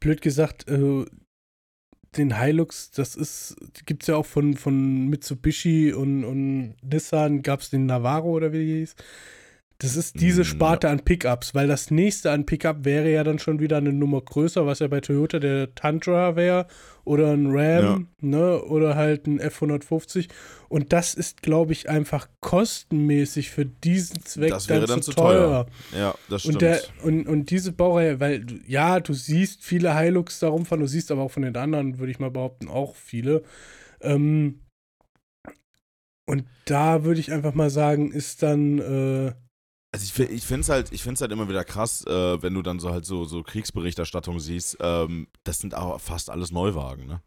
blöd 0.00 0.20
gesagt, 0.20 0.68
äh, 0.68 1.04
den 2.16 2.38
Hilux, 2.40 2.90
das 2.92 3.16
ist, 3.16 3.56
gibt 3.86 4.02
es 4.04 4.06
ja 4.08 4.16
auch 4.16 4.26
von, 4.26 4.54
von 4.56 5.08
Mitsubishi 5.08 5.92
und, 5.92 6.24
und 6.24 6.76
Nissan, 6.82 7.42
gab 7.42 7.60
es 7.60 7.70
den 7.70 7.86
Navaro 7.86 8.30
oder 8.30 8.52
wie 8.52 8.64
die 8.64 8.78
hieß. 8.80 8.94
Das 9.78 9.96
ist 9.96 10.20
diese 10.20 10.42
Mm, 10.42 10.46
Sparte 10.46 10.88
an 10.88 11.00
Pickups, 11.04 11.54
weil 11.54 11.66
das 11.66 11.90
nächste 11.90 12.30
an 12.30 12.46
Pickup 12.46 12.84
wäre 12.84 13.10
ja 13.10 13.24
dann 13.24 13.38
schon 13.38 13.58
wieder 13.58 13.76
eine 13.78 13.92
Nummer 13.92 14.20
größer, 14.22 14.66
was 14.66 14.78
ja 14.78 14.86
bei 14.88 15.00
Toyota 15.00 15.38
der 15.40 15.74
Tundra 15.74 16.36
wäre 16.36 16.66
oder 17.04 17.32
ein 17.32 17.48
Ram, 17.50 18.08
ne, 18.20 18.62
oder 18.62 18.94
halt 18.94 19.26
ein 19.26 19.40
F150. 19.40 20.28
Und 20.68 20.92
das 20.92 21.14
ist, 21.14 21.42
glaube 21.42 21.72
ich, 21.72 21.88
einfach 21.90 22.28
kostenmäßig 22.40 23.50
für 23.50 23.66
diesen 23.66 24.24
Zweck 24.24 24.50
Das 24.50 24.68
wäre 24.68 24.80
dann, 24.80 24.88
dann 24.90 25.02
zu 25.02 25.12
teuer. 25.12 25.66
teuer. 25.90 26.00
ja, 26.00 26.14
das 26.28 26.42
stimmt. 26.42 26.54
Und, 26.54 26.62
der, 26.62 26.80
und, 27.02 27.26
und 27.28 27.50
diese 27.50 27.72
Baureihe, 27.72 28.20
weil, 28.20 28.40
du- 28.44 28.60
ja, 28.66 29.00
du 29.00 29.12
siehst 29.12 29.64
viele 29.64 29.98
Hilux 29.98 30.38
da 30.38 30.48
rumfahren, 30.48 30.80
du 30.80 30.88
siehst 30.88 31.10
aber 31.10 31.22
auch 31.22 31.30
von 31.30 31.42
den 31.42 31.56
anderen, 31.56 31.98
würde 31.98 32.12
ich 32.12 32.20
mal 32.20 32.30
behaupten, 32.30 32.68
auch 32.68 32.94
viele. 32.94 33.42
Ähm, 34.00 34.60
und 36.26 36.44
da 36.64 37.04
würde 37.04 37.20
ich 37.20 37.32
einfach 37.32 37.54
mal 37.54 37.70
sagen, 37.70 38.10
ist 38.12 38.42
dann, 38.42 38.78
äh, 38.78 39.32
Also 39.94 40.22
ich, 40.24 40.28
ich 40.28 40.44
finde 40.44 40.62
es 40.62 40.68
halt, 40.70 40.90
ich 40.90 41.04
find's 41.04 41.20
halt 41.20 41.30
immer 41.30 41.48
wieder 41.48 41.62
krass, 41.62 42.04
äh, 42.04 42.42
wenn 42.42 42.52
du 42.52 42.62
dann 42.62 42.80
so 42.80 42.90
halt 42.90 43.04
so, 43.06 43.24
so 43.26 43.44
Kriegsberichterstattung 43.44 44.40
siehst. 44.40 44.76
Ähm, 44.80 45.28
das 45.44 45.60
sind 45.60 45.72
aber 45.72 46.00
fast 46.00 46.30
alles 46.30 46.50
Neuwagen, 46.50 47.06
ne? 47.06 47.22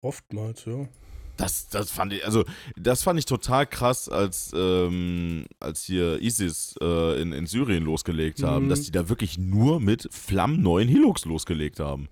oftmals, 0.00 0.64
ja. 0.64 0.88
Das, 1.36 1.68
das 1.68 1.90
fand 1.90 2.14
ich, 2.14 2.24
also 2.24 2.44
das 2.76 3.02
fand 3.02 3.18
ich 3.18 3.26
total 3.26 3.66
krass, 3.66 4.08
als, 4.08 4.52
ähm, 4.56 5.44
als 5.60 5.84
hier 5.84 6.22
ISIS 6.22 6.74
äh, 6.80 7.20
in, 7.20 7.32
in 7.32 7.46
Syrien 7.46 7.84
losgelegt 7.84 8.42
haben, 8.42 8.64
Mhm. 8.64 8.68
dass 8.70 8.82
die 8.84 8.90
da 8.90 9.10
wirklich 9.10 9.36
nur 9.36 9.78
mit 9.78 10.08
flammneuen 10.10 10.88
Hilux 10.88 11.26
losgelegt 11.26 11.80
haben. 11.80 12.08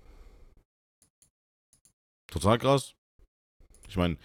Total 2.27 2.59
krass. 2.59 2.93
Ich 3.89 3.97
meine, 3.97 4.17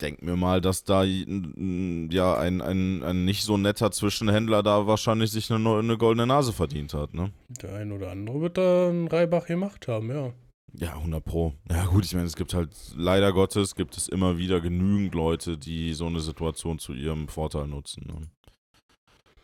denke 0.00 0.24
mir 0.24 0.36
mal, 0.36 0.60
dass 0.60 0.84
da 0.84 1.04
ja 1.04 2.36
ein, 2.38 2.60
ein, 2.60 3.02
ein 3.02 3.24
nicht 3.24 3.44
so 3.44 3.56
netter 3.56 3.90
Zwischenhändler 3.90 4.62
da 4.62 4.86
wahrscheinlich 4.86 5.30
sich 5.30 5.50
eine, 5.52 5.78
eine 5.78 5.98
goldene 5.98 6.26
Nase 6.26 6.52
verdient 6.52 6.94
hat, 6.94 7.14
ne? 7.14 7.32
Der 7.62 7.74
ein 7.74 7.92
oder 7.92 8.10
andere 8.10 8.40
wird 8.40 8.58
da 8.58 8.88
einen 8.88 9.08
Reibach 9.08 9.46
gemacht 9.46 9.88
haben, 9.88 10.10
ja. 10.10 10.32
Ja, 10.72 10.92
100 10.94 11.24
Pro. 11.24 11.52
Ja 11.68 11.86
gut, 11.86 12.04
ich 12.04 12.14
meine, 12.14 12.26
es 12.26 12.36
gibt 12.36 12.54
halt, 12.54 12.70
leider 12.96 13.32
Gottes, 13.32 13.74
gibt 13.74 13.96
es 13.96 14.08
immer 14.08 14.38
wieder 14.38 14.60
genügend 14.60 15.14
Leute, 15.14 15.58
die 15.58 15.94
so 15.94 16.06
eine 16.06 16.20
Situation 16.20 16.78
zu 16.78 16.92
ihrem 16.92 17.28
Vorteil 17.28 17.66
nutzen. 17.66 18.06
Ne? 18.06 18.28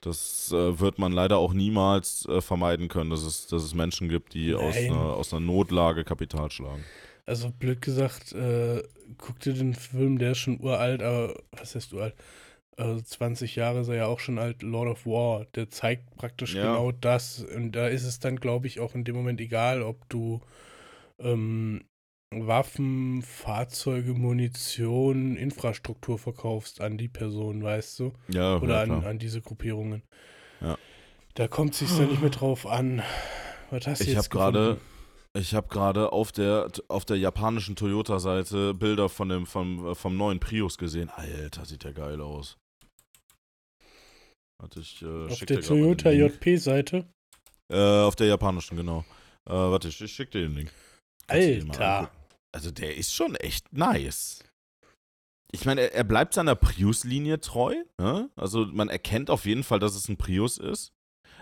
Das 0.01 0.53
äh, 0.53 0.79
wird 0.79 0.99
man 1.01 1.11
leider 1.11 1.39
auch 1.39 1.53
niemals 1.53 2.27
äh, 2.27 2.41
vermeiden 2.41 2.89
können, 2.89 3.11
dass 3.11 3.25
es, 3.25 3.49
dass 3.49 3.65
es 3.65 3.75
Menschen 3.75 4.09
gibt, 4.09 4.35
die 4.35 4.55
aus 4.55 4.77
einer, 4.77 4.97
aus 4.97 5.35
einer 5.35 5.45
Notlage 5.45 6.05
Kapital 6.05 6.51
schlagen. 6.51 6.85
Also 7.27 7.51
blöd 7.51 7.83
gesagt, 7.83 8.33
äh, 8.33 8.83
guck 9.19 9.41
dir 9.41 9.53
den 9.53 9.75
Film, 9.75 10.19
der 10.19 10.33
ist 10.33 10.39
schon 10.39 10.61
uralt, 10.61 11.03
aber 11.03 11.35
was 11.51 11.75
heißt 11.75 11.93
uralt? 11.93 12.15
Also 12.77 13.01
20 13.01 13.57
Jahre 13.57 13.81
ist 13.81 13.89
er 13.89 13.97
ja 13.97 14.07
auch 14.07 14.21
schon 14.21 14.39
alt, 14.39 14.63
Lord 14.63 14.89
of 14.89 15.07
War. 15.07 15.47
Der 15.55 15.69
zeigt 15.71 16.15
praktisch 16.17 16.55
Ja. 16.55 16.63
genau 16.63 16.93
das. 16.93 17.43
Und 17.43 17.73
da 17.73 17.89
ist 17.89 18.05
es 18.05 18.21
dann, 18.21 18.37
glaube 18.37 18.67
ich, 18.67 18.81
auch 18.81 18.95
in 18.95 19.05
dem 19.05 19.17
Moment 19.17 19.41
egal, 19.41 19.83
ob 19.83 20.09
du 20.09 20.41
ähm, 21.19 21.85
Waffen, 22.31 23.23
Fahrzeuge, 23.23 24.13
Munition, 24.13 25.37
Infrastruktur 25.37 26.19
verkaufst 26.19 26.81
an 26.81 26.99
die 26.99 27.09
Person, 27.09 27.63
weißt 27.63 27.99
du? 27.99 28.13
Ja, 28.29 28.59
Oder 28.59 28.81
an, 28.81 29.05
an 29.05 29.19
diese 29.19 29.41
Gruppierungen. 29.41 30.03
Ja. 30.61 30.77
Da 31.35 31.49
kommt 31.49 31.73
es 31.73 31.79
sich 31.81 31.97
dann 31.97 32.09
nicht 32.11 32.21
mehr 32.21 32.31
drauf 32.31 32.67
an. 32.67 33.03
Was 33.71 33.87
hast 33.87 34.01
du 34.01 34.11
Ich 34.11 34.17
habe 34.17 34.29
gerade? 34.29 34.79
Ich 35.37 35.55
habe 35.55 35.69
gerade 35.69 36.13
auf 36.13 36.33
der 36.33 36.71
auf 36.89 37.05
der 37.05 37.19
japanischen 37.19 37.77
Toyota-Seite 37.77 38.75
Bilder 38.75 39.09
von 39.09 39.29
dem 39.29 39.47
vom, 39.47 39.95
vom 39.95 40.17
neuen 40.17 40.41
Prius 40.41 40.79
gesehen. 40.79 41.11
Alter, 41.11 41.65
sieht 41.65 41.85
der 41.85 41.93
geil 41.93 42.21
aus. 42.21 42.57
Warte, 44.59 44.81
ich 44.81 45.03
äh, 45.03 45.27
Auf 45.27 45.39
der 45.41 45.61
Toyota. 45.61 46.11
JP-Seite. 46.11 47.07
Äh, 47.71 47.77
auf 47.77 48.17
der 48.17 48.29
japanischen, 48.29 48.77
genau. 48.77 49.05
Äh, 49.47 49.53
warte, 49.53 49.89
ich, 49.89 50.01
ich 50.01 50.13
schick 50.13 50.31
dir 50.31 50.43
den 50.43 50.55
Link. 50.55 50.73
Kannst 51.27 51.81
Alter. 51.81 52.11
Also 52.55 52.71
der 52.71 52.97
ist 52.97 53.13
schon 53.13 53.35
echt 53.35 53.73
nice. 53.73 54.43
Ich 55.53 55.65
meine, 55.65 55.83
er, 55.83 55.95
er 55.95 56.05
bleibt 56.05 56.35
seiner 56.35 56.55
Prius-Linie 56.55 57.41
treu. 57.41 57.75
Ne? 58.01 58.31
Also 58.37 58.67
man 58.67 58.89
erkennt 58.89 59.31
auf 59.31 59.45
jeden 59.45 59.63
Fall, 59.63 59.79
dass 59.79 59.95
es 59.95 60.09
ein 60.09 60.17
Prius 60.17 60.59
ist. 60.59 60.93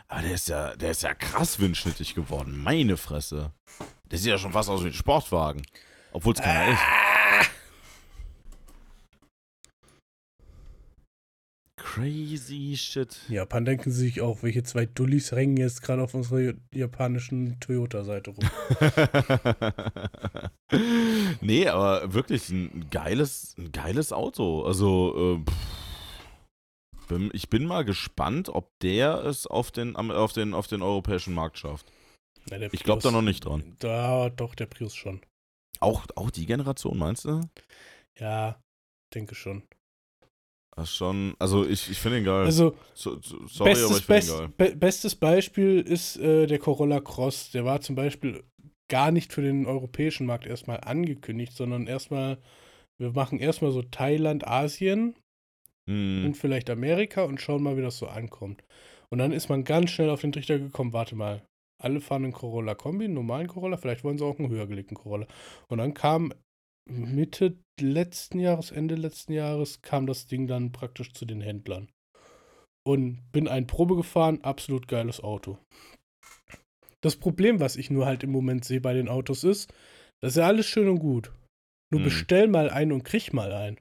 Aber 0.09 0.23
der 0.23 0.35
ist 0.35 0.49
ja, 0.49 0.77
der 0.77 0.91
ist 0.91 1.03
ja 1.03 1.15
krass 1.15 1.59
windschnittig 1.59 2.15
geworden. 2.15 2.63
Meine 2.63 2.97
Fresse. 2.97 3.53
Der 4.11 4.19
sieht 4.19 4.31
ja 4.31 4.39
schon 4.39 4.53
fast 4.53 4.69
aus 4.69 4.83
wie 4.83 4.89
ein 4.89 4.93
Sportwagen. 4.93 5.63
Obwohl 6.13 6.35
es 6.35 6.41
keiner 6.41 6.73
ist. 6.73 6.81
Crazy 11.95 12.77
shit. 12.77 13.17
Japan 13.29 13.65
denken 13.65 13.93
sich 13.93 14.21
auch, 14.21 14.43
welche 14.43 14.65
zwei 14.65 14.85
Dullis 14.85 15.31
hängen 15.31 15.57
jetzt 15.57 15.81
gerade 15.81 16.03
auf 16.03 16.15
unserer 16.15 16.55
japanischen 16.73 17.61
Toyota-Seite 17.61 18.33
rum. 18.33 18.51
nee, 21.41 21.69
aber 21.69 22.13
wirklich 22.13 22.49
ein 22.51 22.89
geiles, 22.91 23.55
ein 23.59 23.71
geiles 23.71 24.13
Auto. 24.13 24.65
Also, 24.65 25.39
äh, 25.39 25.51
pff, 25.51 25.84
bin, 27.07 27.31
ich 27.33 27.49
bin 27.49 27.67
mal 27.67 27.85
gespannt, 27.85 28.49
ob 28.49 28.71
der 28.83 29.25
es 29.25 29.47
auf 29.47 29.71
den, 29.71 29.97
auf 29.97 30.33
den, 30.33 30.55
auf 30.55 30.67
den 30.67 30.83
europäischen 30.83 31.35
Markt 31.35 31.59
schafft. 31.59 31.91
Na, 32.51 32.61
Ich 32.73 32.83
glaube 32.83 33.03
da 33.03 33.11
noch 33.11 33.23
nicht 33.23 33.45
dran. 33.45 33.77
Da, 33.79 34.31
doch, 34.31 34.55
der 34.55 34.67
Prius 34.67 34.95
schon. 34.95 35.21
Auch, 35.81 36.07
auch 36.17 36.31
die 36.31 36.47
Generation, 36.47 36.99
meinst 36.99 37.25
du? 37.25 37.41
Ja, 38.19 38.61
denke 39.15 39.35
schon. 39.35 39.63
Das 40.77 40.93
schon, 40.93 41.35
also 41.39 41.65
ich, 41.65 41.89
ich 41.89 41.99
finde 41.99 42.19
ihn 42.19 42.25
geil. 42.25 42.45
Also, 42.45 42.77
so, 42.95 43.21
so, 43.21 43.47
sorry, 43.47 43.71
aber 43.71 43.81
bestes, 43.81 43.99
ich 43.99 44.05
finde 44.05 44.21
ihn 44.21 44.27
best, 44.27 44.39
geil. 44.39 44.49
be 44.57 44.77
bestes 44.77 45.15
Beispiel 45.15 45.81
ist 45.81 46.17
äh, 46.17 46.47
der 46.47 46.59
Corolla 46.59 47.01
Cross. 47.01 47.51
Der 47.53 47.65
war 47.65 47.81
zum 47.81 47.95
Beispiel 47.95 48.43
gar 48.89 49.13
nicht 49.13 49.33
für 49.33 49.43
den 49.43 49.67
europäischen 49.67 50.27
Markt 50.27 50.47
erstmal 50.47 50.81
angekündigt, 50.81 51.53
sondern 51.53 51.87
erstmal, 51.87 52.39
wir 52.99 53.13
machen 53.13 53.39
erstmal 53.39 53.71
so 53.71 53.83
Thailand, 53.83 54.47
Asien 54.47 55.15
Hm. 55.89 56.27
und 56.27 56.37
vielleicht 56.37 56.71
Amerika 56.71 57.25
und 57.25 57.41
schauen 57.41 57.63
mal, 57.63 57.77
wie 57.77 57.83
das 57.83 57.99
so 57.99 58.07
ankommt. 58.07 58.65
Und 59.11 59.19
dann 59.19 59.33
ist 59.33 59.49
man 59.49 59.65
ganz 59.65 59.91
schnell 59.91 60.11
auf 60.11 60.23
den 60.23 60.33
Trichter 60.33 60.59
gekommen, 60.59 60.93
warte 60.93 61.15
mal, 61.15 61.43
alle 61.83 62.01
fahren 62.01 62.25
einen 62.25 62.33
Corolla 62.33 62.75
Kombi, 62.75 63.05
einen 63.05 63.15
normalen 63.15 63.49
Corolla, 63.49 63.77
vielleicht 63.77 64.05
wollen 64.05 64.19
sie 64.19 64.25
auch 64.25 64.39
einen 64.39 64.49
höher 64.49 64.67
gelegten 64.67 64.95
Corolla. 64.95 65.27
Und 65.69 65.79
dann 65.79 65.95
kam 65.95 66.33
Mitte 66.87 67.59
letzten 67.81 68.39
Jahres, 68.41 68.71
Ende 68.71 68.95
letzten 68.95 69.33
Jahres, 69.33 69.83
kam 69.83 70.07
das 70.07 70.27
Ding 70.27 70.47
dann 70.47 70.73
praktisch 70.73 71.13
zu 71.13 71.25
den 71.27 71.41
Händlern. 71.41 71.91
Und 72.87 73.23
bin 73.33 73.49
ein 73.49 73.67
Probe 73.67 73.97
gefahren, 73.97 74.43
absolut 74.43 74.89
geiles 74.89 75.23
Auto. 75.23 75.59
Das 77.01 77.17
Problem, 77.17 77.61
was 77.61 77.77
ich 77.77 77.91
nur 77.91 78.07
halt 78.07 78.23
im 78.25 78.31
Moment 78.31 78.65
sehe 78.65 78.81
bei 78.81 78.95
den 78.95 79.09
Autos 79.09 79.45
ist, 79.45 79.73
das 80.21 80.33
ist 80.33 80.37
ja 80.39 80.47
alles 80.47 80.67
schön 80.67 80.89
und 80.89 80.99
gut. 80.99 81.33
Nur 81.91 82.01
Hm. 82.01 82.05
bestell 82.05 82.49
mal 82.49 82.71
einen 82.71 82.93
und 82.93 83.05
krieg 83.05 83.33
mal 83.33 83.53
einen. 83.53 83.79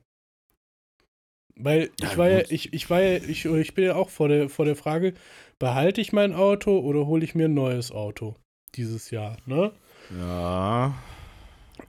Weil 1.55 1.91
Ja, 1.99 2.11
ich 2.11 2.17
war 2.17 2.29
ja, 2.29 2.41
ich, 2.49 2.73
ich 2.73 2.89
war 2.89 3.01
ja, 3.01 3.17
ich, 3.17 3.45
ich 3.45 3.73
bin 3.73 3.85
ja 3.85 3.95
auch 3.95 4.09
vor 4.09 4.27
der, 4.27 4.49
vor 4.49 4.65
der 4.65 4.75
Frage, 4.75 5.13
behalte 5.59 6.01
ich 6.01 6.11
mein 6.11 6.33
Auto 6.33 6.79
oder 6.79 7.05
hole 7.05 7.23
ich 7.23 7.35
mir 7.35 7.45
ein 7.45 7.53
neues 7.53 7.91
Auto 7.91 8.35
dieses 8.75 9.11
Jahr, 9.11 9.37
ne? 9.45 9.71
Ja. 10.17 10.95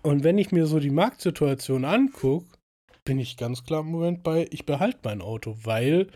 Und 0.03 0.25
wenn 0.25 0.39
ich 0.39 0.53
mir 0.53 0.67
so 0.67 0.79
die 0.79 0.91
Marktsituation 0.91 1.85
angucke, 1.85 2.47
bin 3.05 3.19
ich 3.19 3.37
ganz 3.37 3.65
klar 3.65 3.81
im 3.81 3.91
Moment 3.91 4.23
bei, 4.23 4.47
ich 4.51 4.67
behalte 4.67 4.99
mein 5.03 5.21
Auto, 5.21 5.57
weil 5.63 6.09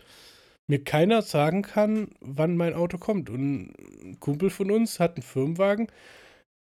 mir 0.67 0.83
keiner 0.83 1.21
sagen 1.21 1.63
kann, 1.63 2.09
wann 2.21 2.55
mein 2.55 2.73
Auto 2.73 2.97
kommt. 2.97 3.29
Und 3.29 3.73
ein 3.73 4.19
Kumpel 4.19 4.49
von 4.49 4.71
uns 4.71 4.99
hat 4.99 5.15
einen 5.15 5.23
Firmenwagen, 5.23 5.87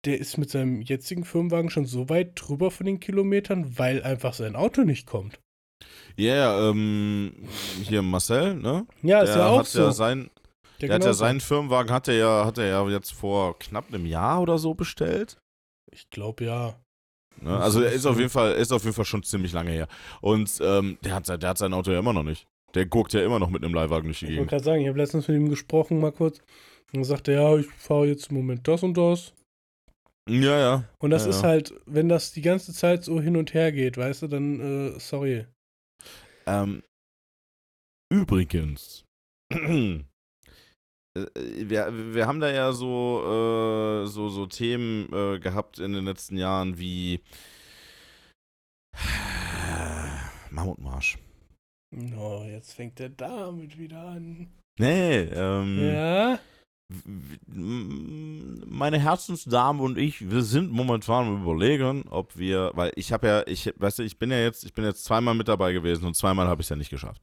der 0.05 0.19
ist 0.19 0.39
mit 0.39 0.51
seinem 0.51 0.83
jetzigen 0.83 1.25
Firmenwagen 1.25 1.71
schon 1.71 1.87
so 1.87 2.09
weit 2.09 2.33
drüber 2.35 2.71
von 2.71 2.87
den 2.87 3.01
Kilometern, 3.01 3.79
weil 3.79 4.03
einfach 4.03 4.35
sein 4.35 4.57
Auto 4.57 4.83
nicht 4.83 5.07
kommt. 5.07 5.39
Ja, 6.17 6.35
yeah, 6.57 6.71
ähm, 6.71 7.33
hier 7.83 8.03
Marcel, 8.03 8.55
ne? 8.55 8.87
Ja, 9.03 9.21
ist 9.23 9.31
der 9.35 9.39
ja 9.43 9.49
auch 9.49 9.61
hat 9.61 9.67
so. 9.67 9.81
ja 9.81 9.93
sein, 9.93 10.31
Der 10.81 10.89
der 10.89 10.95
hat 10.97 11.05
ja 11.05 11.13
seinen 11.15 11.41
Firmenwagen 11.41 11.91
hat 11.93 12.09
er 12.09 12.15
ja, 12.15 12.45
hat 12.45 12.59
er 12.59 12.67
ja 12.67 12.89
jetzt 12.89 13.13
vor 13.13 13.59
knapp 13.59 13.87
einem 13.89 14.05
Jahr 14.07 14.41
oder 14.43 14.59
so 14.59 14.75
bestellt. 14.75 15.39
Ich 15.91 16.11
glaube 16.11 16.45
ja. 16.45 16.75
Ne? 17.41 17.57
Also 17.59 17.81
er 17.83 17.93
ist 17.93 18.05
auf 18.07 18.19
jeden 18.19 18.31
Fall, 18.31 18.53
ist 18.53 18.73
auf 18.73 18.85
jeden 18.85 18.95
Fall 18.95 19.05
schon 19.07 19.23
ziemlich 19.23 19.53
lange 19.53 19.71
her. 19.71 19.89
Und 20.21 20.51
ähm, 20.61 20.99
der 21.03 21.15
hat, 21.15 21.27
sein- 21.27 21.41
der 21.41 21.51
hat 21.51 21.59
sein 21.59 21.73
Auto 21.73 21.91
ja 21.91 21.99
immer 21.99 22.13
noch 22.13 22.23
nicht. 22.25 22.47
Der 22.75 22.87
guckt 22.87 23.13
ja 23.15 23.25
immer 23.25 23.39
noch 23.39 23.51
mit 23.51 23.65
einem 23.65 23.75
Leihwagen 23.75 24.05
durch 24.07 24.21
die 24.21 24.27
Ich 24.27 24.37
wollte 24.37 24.51
gerade 24.51 24.65
sagen, 24.65 24.83
ich 24.83 24.89
habe 24.89 24.99
letztens 24.99 25.29
mit 25.29 25.37
ihm 25.39 25.49
gesprochen, 25.51 25.99
mal 26.01 26.13
kurz. 26.13 26.39
Und 26.93 27.01
er 27.01 27.05
sagte, 27.05 27.33
ja, 27.33 27.57
ich 27.57 27.67
fahre 27.67 28.07
jetzt 28.07 28.31
im 28.31 28.37
Moment 28.37 28.69
das 28.69 28.83
und 28.83 28.97
das. 28.97 29.33
Ja, 30.29 30.59
ja. 30.59 30.85
Und 30.99 31.11
das 31.11 31.25
Ja, 31.25 31.31
ist 31.31 31.43
ja. 31.43 31.49
halt, 31.49 31.75
wenn 31.87 32.09
das 32.09 32.33
die 32.33 32.43
ganze 32.43 32.73
Zeit 32.73 33.03
so 33.05 33.21
hin 33.21 33.37
und 33.37 33.55
her 33.55 33.73
geht, 33.73 33.97
weißt 33.97 34.23
du, 34.23 34.29
dann, 34.29 34.95
äh, 34.95 35.01
sorry. 35.01 35.47
Ähm, 36.47 36.83
übrigens, 38.13 39.05
äh, 39.51 40.05
wir, 41.15 42.15
wir 42.15 42.27
haben 42.27 42.41
da 42.41 42.51
ja 42.51 42.73
so, 42.73 43.23
äh, 44.05 44.07
so, 44.07 44.29
so 44.29 44.47
Themen 44.47 45.13
äh, 45.13 45.39
gehabt 45.39 45.79
in 45.79 45.93
den 45.93 46.05
letzten 46.05 46.37
Jahren 46.37 46.79
wie 46.79 47.21
Mammutmarsch. 50.51 51.19
Oh, 52.17 52.43
jetzt 52.47 52.73
fängt 52.73 53.01
er 53.01 53.11
damit 53.11 53.79
wieder 53.79 54.01
an. 54.03 54.51
Nee, 54.79 55.21
ähm, 55.25 55.93
Ja? 55.93 56.39
Meine 57.47 58.99
Herzensdame 58.99 59.83
und 59.83 59.99
ich, 59.99 60.31
wir 60.31 60.43
sind 60.43 60.71
momentan 60.73 61.41
überlegen, 61.43 62.05
ob 62.11 62.37
wir, 62.37 62.71
weil 62.75 62.93
ich 62.97 63.13
habe 63.13 63.27
ja, 63.27 63.43
ich, 63.47 63.73
weißt 63.77 64.01
du, 64.01 64.03
ich 64.03 64.19
bin 64.19 64.31
ja 64.31 64.39
jetzt, 64.39 64.65
ich 64.65 64.75
bin 64.75 64.85
jetzt 64.85 65.05
zweimal 65.05 65.35
mit 65.35 65.49
dabei 65.49 65.73
gewesen 65.73 66.07
und 66.07 66.15
zweimal 66.15 66.49
habe 66.49 66.61
ich 66.61 66.67
es 66.67 66.71
ja 66.71 66.77
nicht 66.77 66.91
geschafft. 66.91 67.23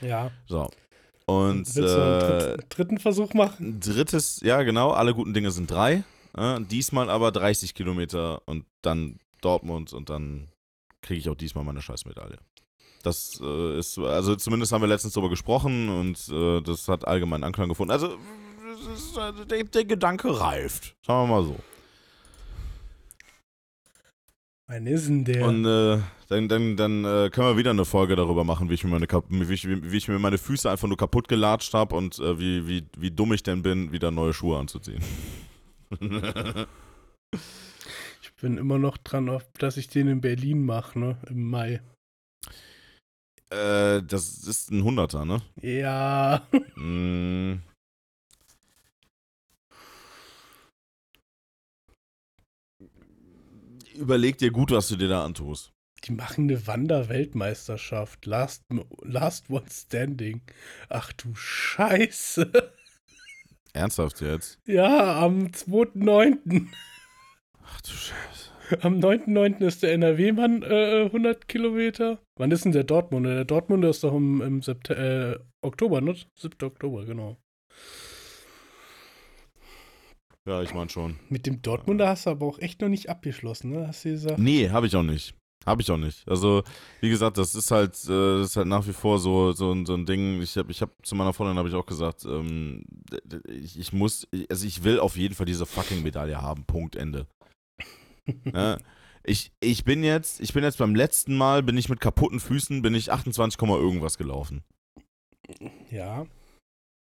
Ja. 0.00 0.30
So. 0.46 0.70
Und 1.26 1.58
Willst 1.58 1.76
du 1.76 1.82
einen 1.82 2.20
äh, 2.20 2.20
dritten, 2.20 2.68
dritten 2.68 2.98
Versuch 2.98 3.34
machen? 3.34 3.80
drittes, 3.80 4.40
ja 4.42 4.62
genau, 4.62 4.90
alle 4.90 5.14
guten 5.14 5.34
Dinge 5.34 5.50
sind 5.50 5.70
drei. 5.70 6.04
Äh, 6.36 6.60
diesmal 6.60 7.10
aber 7.10 7.32
30 7.32 7.74
Kilometer 7.74 8.42
und 8.46 8.64
dann 8.82 9.18
Dortmund 9.40 9.92
und 9.92 10.10
dann 10.10 10.48
kriege 11.02 11.20
ich 11.20 11.28
auch 11.28 11.34
diesmal 11.34 11.64
meine 11.64 11.82
Scheißmedaille. 11.82 12.38
Das 13.02 13.40
äh, 13.42 13.78
ist, 13.78 13.98
also 13.98 14.36
zumindest 14.36 14.72
haben 14.72 14.82
wir 14.82 14.88
letztens 14.88 15.14
darüber 15.14 15.30
gesprochen 15.30 15.88
und 15.88 16.28
äh, 16.28 16.60
das 16.60 16.86
hat 16.88 17.06
allgemeinen 17.06 17.44
Anklang 17.44 17.68
gefunden. 17.68 17.92
Also 17.92 18.18
ist, 18.86 19.16
äh, 19.16 19.46
der, 19.46 19.64
der 19.64 19.84
Gedanke 19.84 20.40
reift, 20.40 20.96
sagen 21.06 21.28
wir 21.28 21.36
mal 21.36 21.44
so. 21.44 21.56
Wann 24.70 24.86
ist 24.86 25.08
denn 25.08 25.24
der? 25.24 25.48
Und 25.48 25.64
äh, 25.64 25.98
dann, 26.28 26.48
dann, 26.48 26.76
dann 26.76 27.04
äh, 27.04 27.28
können 27.30 27.48
wir 27.48 27.56
wieder 27.56 27.70
eine 27.70 27.84
Folge 27.84 28.14
darüber 28.14 28.44
machen, 28.44 28.70
wie 28.70 28.74
ich 28.74 28.84
mir 28.84 28.90
meine, 28.90 29.08
wie 29.28 29.52
ich, 29.52 29.66
wie 29.66 29.96
ich 29.96 30.06
mir 30.06 30.20
meine 30.20 30.38
Füße 30.38 30.70
einfach 30.70 30.86
nur 30.86 30.96
kaputt 30.96 31.26
gelatscht 31.26 31.74
habe 31.74 31.96
und 31.96 32.20
äh, 32.20 32.38
wie, 32.38 32.68
wie, 32.68 32.86
wie 32.96 33.10
dumm 33.10 33.32
ich 33.32 33.42
denn 33.42 33.62
bin, 33.62 33.90
wieder 33.90 34.12
neue 34.12 34.32
Schuhe 34.32 34.58
anzuziehen. 34.58 35.02
ich 38.22 38.32
bin 38.40 38.58
immer 38.58 38.78
noch 38.78 38.96
dran, 38.96 39.40
dass 39.58 39.76
ich 39.76 39.88
den 39.88 40.06
in 40.06 40.20
Berlin 40.20 40.64
mache, 40.64 41.00
ne? 41.00 41.16
Im 41.28 41.50
Mai. 41.50 41.80
äh, 43.50 44.00
das 44.04 44.46
ist 44.46 44.70
ein 44.70 44.84
Hunderter, 44.84 45.24
ne? 45.24 45.42
Ja. 45.60 46.46
Mm. 46.76 47.54
Überleg 53.94 54.38
dir 54.38 54.50
gut, 54.50 54.70
was 54.70 54.88
du 54.88 54.96
dir 54.96 55.08
da 55.08 55.24
antust. 55.24 55.72
Die 56.04 56.12
machen 56.12 56.48
eine 56.48 56.66
Wander-Weltmeisterschaft. 56.66 58.24
Last, 58.24 58.64
last 59.02 59.50
One 59.50 59.66
Standing. 59.70 60.40
Ach 60.88 61.12
du 61.12 61.34
Scheiße. 61.34 62.50
Ernsthaft 63.72 64.20
jetzt? 64.20 64.58
Ja, 64.66 65.20
am 65.22 65.48
2.9. 65.48 66.68
Ach 67.62 67.80
du 67.82 67.90
Scheiße. 67.90 68.50
Am 68.82 69.00
9.9. 69.00 69.66
ist 69.66 69.82
der 69.82 69.92
NRW-Mann 69.94 70.62
äh, 70.62 71.04
100 71.06 71.48
Kilometer. 71.48 72.20
Wann 72.36 72.52
ist 72.52 72.64
denn 72.64 72.72
der 72.72 72.84
Dortmunder? 72.84 73.34
Der 73.34 73.44
Dortmunder 73.44 73.90
ist 73.90 74.04
doch 74.04 74.14
im, 74.14 74.40
im 74.40 74.60
äh, 74.88 75.36
Oktober, 75.60 76.00
ne? 76.00 76.14
7. 76.36 76.56
Oktober, 76.62 77.04
genau. 77.04 77.36
Ja, 80.48 80.62
ich 80.62 80.72
meine 80.74 80.88
schon. 80.90 81.18
Mit 81.28 81.46
dem 81.46 81.60
Dortmunder 81.62 82.08
hast 82.08 82.26
du 82.26 82.30
aber 82.30 82.46
auch 82.46 82.58
echt 82.58 82.80
noch 82.80 82.88
nicht 82.88 83.08
abgeschlossen, 83.10 83.70
ne? 83.70 83.86
Hast 83.88 84.04
du 84.04 84.10
gesagt? 84.10 84.38
Nee, 84.38 84.70
habe 84.70 84.86
ich 84.86 84.96
auch 84.96 85.02
nicht. 85.02 85.34
Habe 85.66 85.82
ich 85.82 85.90
auch 85.90 85.98
nicht. 85.98 86.26
Also, 86.26 86.62
wie 87.02 87.10
gesagt, 87.10 87.36
das 87.36 87.54
ist 87.54 87.70
halt, 87.70 87.92
äh, 88.06 88.38
das 88.38 88.46
ist 88.50 88.56
halt 88.56 88.66
nach 88.66 88.86
wie 88.86 88.94
vor 88.94 89.18
so, 89.18 89.52
so, 89.52 89.70
ein- 89.72 89.84
so 89.84 89.92
ein 89.94 90.06
Ding. 90.06 90.40
Ich 90.40 90.56
habe 90.56 90.70
ich 90.72 90.80
hab 90.80 90.90
zu 91.04 91.14
meiner 91.14 91.34
Freundin 91.34 91.58
habe 91.58 91.68
ich 91.68 91.74
auch 91.74 91.84
gesagt, 91.84 92.24
ähm, 92.24 92.84
ich, 93.46 93.78
ich 93.78 93.92
muss, 93.92 94.26
also 94.48 94.66
ich 94.66 94.82
will 94.84 94.98
auf 94.98 95.18
jeden 95.18 95.34
Fall 95.34 95.44
diese 95.44 95.66
fucking 95.66 96.02
Medaille 96.02 96.40
haben. 96.40 96.64
Punkt, 96.64 96.96
Ende. 96.96 97.26
Ja, 98.54 98.78
ich, 99.24 99.50
ich 99.60 99.84
bin 99.84 100.04
jetzt, 100.04 100.40
ich 100.40 100.52
bin 100.54 100.62
jetzt 100.62 100.78
beim 100.78 100.94
letzten 100.94 101.36
Mal, 101.36 101.62
bin 101.64 101.76
ich 101.76 101.88
mit 101.88 102.00
kaputten 102.00 102.38
Füßen, 102.38 102.80
bin 102.80 102.94
ich 102.94 103.10
28, 103.12 103.58
Komma 103.58 103.76
irgendwas 103.76 104.16
gelaufen. 104.18 104.62
Ja. 105.90 106.26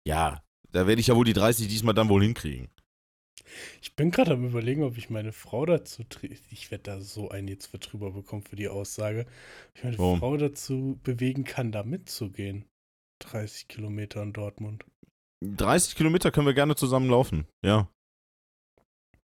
Ja, 0.08 0.42
da 0.72 0.86
werde 0.86 1.00
ich 1.00 1.08
ja 1.08 1.16
wohl 1.16 1.24
die 1.26 1.34
30 1.34 1.68
diesmal 1.68 1.94
dann 1.94 2.08
wohl 2.08 2.22
hinkriegen. 2.22 2.68
Ich 3.82 3.94
bin 3.96 4.10
gerade 4.10 4.32
am 4.32 4.44
überlegen, 4.44 4.82
ob 4.82 4.96
ich 4.96 5.10
meine 5.10 5.32
Frau 5.32 5.66
dazu, 5.66 6.02
ich 6.50 6.70
werde 6.70 6.84
da 6.84 7.00
so 7.00 7.28
ein 7.28 7.48
jetzt 7.48 7.66
für 7.66 7.78
drüber 7.78 8.12
bekommen 8.12 8.42
für 8.42 8.56
die 8.56 8.68
Aussage, 8.68 9.26
ob 9.68 9.76
ich 9.76 9.84
meine 9.84 9.98
Warum? 9.98 10.18
Frau 10.18 10.36
dazu 10.36 10.98
bewegen 11.02 11.44
kann, 11.44 11.72
da 11.72 11.82
mitzugehen. 11.82 12.64
30 13.20 13.68
Kilometer 13.68 14.22
in 14.22 14.32
Dortmund. 14.32 14.84
30 15.42 15.96
Kilometer 15.96 16.30
können 16.30 16.46
wir 16.46 16.54
gerne 16.54 16.76
zusammen 16.76 17.10
laufen, 17.10 17.46
ja. 17.64 17.88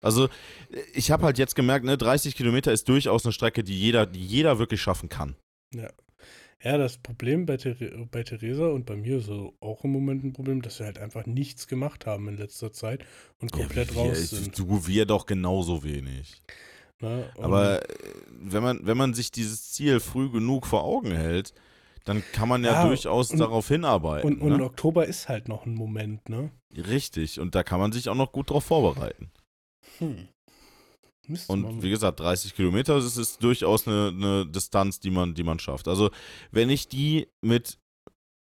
Also, 0.01 0.29
ich 0.93 1.11
habe 1.11 1.25
halt 1.25 1.37
jetzt 1.37 1.55
gemerkt, 1.55 1.85
ne, 1.85 1.97
30 1.97 2.35
Kilometer 2.35 2.71
ist 2.71 2.89
durchaus 2.89 3.23
eine 3.23 3.33
Strecke, 3.33 3.63
die 3.63 3.79
jeder, 3.79 4.07
die 4.07 4.25
jeder 4.25 4.57
wirklich 4.57 4.81
schaffen 4.81 5.09
kann. 5.09 5.35
Ja, 5.73 5.89
das 6.63 6.97
Problem 6.97 7.45
bei, 7.45 7.57
Ther 7.57 7.75
bei 8.11 8.23
Theresa 8.23 8.67
und 8.67 8.85
bei 8.85 8.95
mir 8.95 9.17
ist 9.17 9.25
so 9.25 9.53
auch 9.61 9.83
im 9.83 9.91
Moment 9.91 10.23
ein 10.23 10.33
Problem, 10.33 10.61
dass 10.61 10.79
wir 10.79 10.85
halt 10.85 10.99
einfach 10.99 11.25
nichts 11.25 11.67
gemacht 11.67 12.05
haben 12.05 12.27
in 12.27 12.37
letzter 12.37 12.71
Zeit 12.71 13.03
und 13.39 13.51
komplett 13.51 13.91
ja, 13.91 13.97
raus 13.97 14.31
wir, 14.31 14.39
sind. 14.39 14.57
Du, 14.59 14.87
wir 14.87 15.05
doch 15.05 15.25
genauso 15.25 15.83
wenig. 15.83 16.41
Und- 17.01 17.23
Aber 17.39 17.81
äh, 17.81 17.95
wenn 18.29 18.61
man, 18.61 18.85
wenn 18.85 18.97
man 18.97 19.13
sich 19.15 19.31
dieses 19.31 19.71
Ziel 19.71 19.99
früh 19.99 20.29
genug 20.29 20.67
vor 20.67 20.83
Augen 20.83 21.11
hält, 21.11 21.53
dann 22.05 22.23
kann 22.33 22.47
man 22.47 22.63
ja, 22.63 22.73
Ja, 22.73 22.87
durchaus 22.87 23.31
und- 23.31 23.39
darauf 23.39 23.67
hinarbeiten. 23.67 24.35
und, 24.35 24.41
und 24.41 24.57
ne? 24.57 24.63
Oktober 24.63 25.05
ist 25.07 25.27
halt 25.29 25.47
noch 25.47 25.65
ein 25.65 25.73
Moment, 25.73 26.29
ne? 26.29 26.51
Richtig, 26.75 27.39
und 27.39 27.55
da 27.55 27.63
kann 27.63 27.79
man 27.79 27.91
sich 27.91 28.07
auch 28.09 28.15
noch 28.15 28.31
gut 28.31 28.49
drauf 28.51 28.65
vorbereiten. 28.65 29.31
Hm. 29.97 30.27
Müsste 31.31 31.51
Und 31.51 31.81
wie 31.83 31.89
gesagt, 31.89 32.19
30 32.19 32.55
Kilometer, 32.55 32.95
das 32.95 33.17
ist 33.17 33.43
durchaus 33.43 33.87
eine, 33.87 34.09
eine 34.15 34.45
Distanz, 34.45 34.99
die 34.99 35.11
man, 35.11 35.33
die 35.33 35.43
man 35.43 35.59
schafft. 35.59 35.87
Also, 35.87 36.11
wenn 36.51 36.69
ich 36.69 36.87
die 36.87 37.27
mit, 37.41 37.79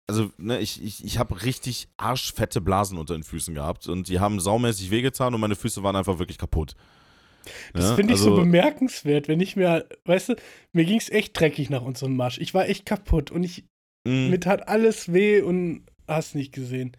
also, 0.07 0.31
ne, 0.39 0.61
ich, 0.61 0.83
ich, 0.83 1.05
ich 1.05 1.19
habe 1.19 1.43
richtig 1.43 1.89
arschfette 1.97 2.61
Blasen 2.61 2.99
unter 2.99 3.15
den 3.15 3.23
Füßen 3.25 3.55
gehabt 3.55 3.89
und 3.89 4.09
die 4.09 4.21
haben 4.21 4.39
saumäßig 4.41 4.91
wehgetan 4.91 5.35
und 5.35 5.41
meine 5.41 5.57
Füße 5.57 5.83
waren 5.83 5.97
einfach 5.97 6.19
wirklich 6.19 6.39
kaputt. 6.39 6.75
Das 7.73 7.91
Ne? 7.91 7.97
finde 7.97 8.15
ich 8.15 8.21
so 8.21 8.31
Also, 8.31 8.43
bemerkenswert, 8.43 9.29
wenn 9.29 9.41
ich 9.41 9.57
mir, 9.57 9.87
weißt 10.05 10.31
du, 10.31 10.37
mir 10.73 10.85
ging 10.85 10.99
es 10.99 11.11
echt 11.11 11.39
dreckig 11.39 11.71
nach 11.71 11.83
unserem 11.83 12.17
Marsch. 12.17 12.39
Ich 12.39 12.55
war 12.55 12.69
echt 12.69 12.87
kaputt 12.87 13.31
und 13.31 13.45
ich, 13.45 13.65
mh, 14.07 14.31
mir 14.31 14.41
tat 14.41 14.69
alles 14.69 15.13
weh 15.13 15.41
und 15.43 15.87
hast 16.09 16.35
nicht 16.35 16.53
gesehen. 16.53 16.97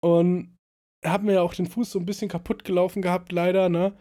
Und 0.00 0.56
hab 1.04 1.22
mir 1.22 1.34
ja 1.34 1.42
auch 1.42 1.54
den 1.54 1.66
Fuß 1.66 1.92
so 1.92 1.98
ein 1.98 2.06
bisschen 2.06 2.28
kaputt 2.28 2.64
gelaufen 2.64 3.02
gehabt, 3.02 3.32
leider, 3.32 3.68
ne? 3.68 3.96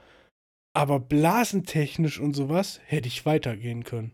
Aber 0.77 0.99
blasentechnisch 0.99 2.19
und 2.19 2.35
sowas 2.35 2.79
hätte 2.85 3.07
ich 3.07 3.25
weitergehen 3.25 3.83
können. 3.83 4.11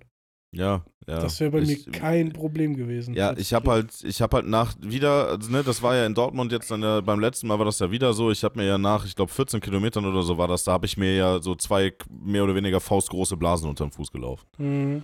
ja, 0.54 0.86
ja. 1.08 1.20
das 1.20 1.42
wäre 1.42 1.52
bei 1.52 1.60
ich, 1.60 1.88
mir 1.88 1.92
kein 1.92 2.32
Problem 2.32 2.78
gewesen. 2.78 3.16
Ja, 3.16 3.34
ich 3.36 3.54
habe 3.54 3.70
halt, 3.70 4.02
ich 4.04 4.22
habe 4.22 4.38
halt 4.38 4.48
nach 4.48 4.74
wieder, 4.80 5.28
also, 5.28 5.52
ne, 5.52 5.62
das 5.64 5.82
war 5.82 5.96
ja 5.96 6.06
in 6.06 6.14
Dortmund 6.14 6.54
jetzt 6.54 6.72
dann 6.72 6.82
ja, 6.82 7.02
beim 7.02 7.20
letzten 7.20 7.48
Mal 7.48 7.60
war 7.60 7.66
das 7.66 7.80
ja 7.80 7.92
wieder 7.92 8.14
so. 8.14 8.32
Ich 8.32 8.46
habe 8.46 8.58
mir 8.58 8.66
ja 8.66 8.78
nach, 8.78 9.04
ich 9.06 9.14
glaube 9.14 9.32
14 9.32 9.60
Kilometern 9.60 10.06
oder 10.06 10.24
so 10.24 10.38
war 10.38 10.48
das, 10.48 10.64
da 10.64 10.72
habe 10.72 10.86
ich 10.86 10.96
mir 10.96 11.14
ja 11.14 11.42
so 11.42 11.54
zwei 11.56 11.94
mehr 12.10 12.46
oder 12.46 12.56
weniger 12.56 12.80
faustgroße 12.80 13.36
Blasen 13.36 13.68
unterm 13.68 13.92
Fuß 13.92 14.12
gelaufen. 14.12 14.48
Mhm. 14.58 15.04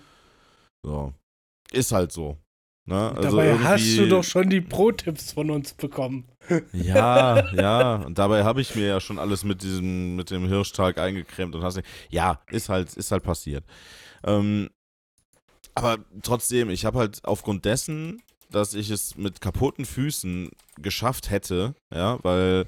So. 0.81 1.13
Ist 1.73 1.91
halt 1.91 2.13
so. 2.13 2.37
Ne? 2.89 3.11
Also 3.15 3.37
Dabei 3.37 3.55
hast 3.59 3.83
du 3.83 3.89
irgendwie- 3.91 4.09
doch 4.09 4.23
schon 4.23 4.49
die 4.49 4.61
Pro-Tipps 4.61 5.33
von 5.33 5.51
uns 5.51 5.73
bekommen. 5.73 6.25
Ja, 6.73 7.53
ja. 7.53 7.95
Und 7.97 8.17
dabei 8.17 8.43
habe 8.43 8.61
ich 8.61 8.73
mir 8.73 8.87
ja 8.87 8.99
schon 8.99 9.19
alles 9.19 9.43
mit 9.43 9.61
diesem, 9.61 10.15
mit 10.15 10.31
dem 10.31 10.47
Hirschtag 10.47 10.97
eingecremt 10.97 11.53
und 11.53 11.61
hast 11.63 11.75
nicht. 11.75 11.87
Ja, 12.09 12.41
ist 12.49 12.67
halt, 12.69 12.91
ist 12.95 13.11
halt 13.11 13.21
passiert. 13.23 13.63
Ähm, 14.23 14.69
aber 15.75 15.99
trotzdem, 16.23 16.71
ich 16.71 16.83
habe 16.85 16.97
halt 16.97 17.23
aufgrund 17.25 17.65
dessen, 17.65 18.23
dass 18.49 18.73
ich 18.73 18.89
es 18.89 19.15
mit 19.15 19.39
kaputten 19.39 19.85
Füßen 19.85 20.49
geschafft 20.81 21.29
hätte, 21.29 21.75
ja, 21.93 22.17
weil, 22.23 22.65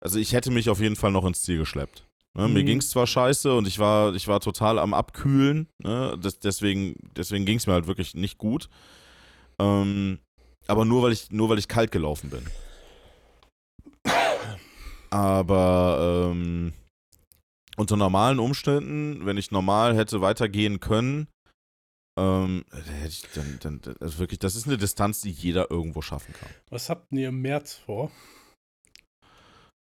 also 0.00 0.18
ich 0.18 0.32
hätte 0.32 0.50
mich 0.50 0.68
auf 0.68 0.80
jeden 0.80 0.96
Fall 0.96 1.12
noch 1.12 1.24
ins 1.24 1.42
Ziel 1.42 1.58
geschleppt. 1.58 2.04
Ne, 2.34 2.48
Mir 2.48 2.62
Mhm. 2.62 2.66
ging 2.66 2.78
es 2.78 2.90
zwar 2.90 3.06
scheiße 3.06 3.54
und 3.54 3.68
ich 3.68 3.78
war, 3.78 4.12
ich 4.16 4.26
war 4.26 4.40
total 4.40 4.80
am 4.80 4.92
Abkühlen, 4.94 5.68
ne, 5.78 6.18
das, 6.20 6.40
deswegen, 6.40 6.96
deswegen 7.16 7.44
ging 7.44 7.58
es 7.58 7.68
mir 7.68 7.74
halt 7.74 7.86
wirklich 7.86 8.14
nicht 8.14 8.38
gut. 8.38 8.68
Ähm, 9.62 10.18
aber 10.66 10.84
nur 10.84 11.02
weil 11.02 11.12
ich, 11.12 11.30
nur 11.30 11.48
weil 11.48 11.58
ich 11.58 11.68
kalt 11.68 11.92
gelaufen 11.92 12.30
bin. 12.30 12.44
Aber 15.10 16.30
ähm, 16.32 16.72
unter 17.76 17.96
normalen 17.96 18.38
Umständen, 18.38 19.24
wenn 19.24 19.36
ich 19.36 19.50
normal 19.50 19.96
hätte 19.96 20.20
weitergehen 20.20 20.80
können, 20.80 21.28
ähm, 22.18 22.64
da 22.70 22.78
hätte 22.78 23.08
ich 23.08 23.22
dann, 23.34 23.58
dann, 23.60 23.96
also 24.00 24.18
wirklich, 24.18 24.38
das 24.38 24.56
ist 24.56 24.66
eine 24.66 24.78
Distanz, 24.78 25.20
die 25.20 25.30
jeder 25.30 25.70
irgendwo 25.70 26.02
schaffen 26.02 26.34
kann. 26.34 26.50
Was 26.70 26.90
habt 26.90 27.12
ihr 27.12 27.28
im 27.28 27.40
März 27.40 27.74
vor? 27.74 28.10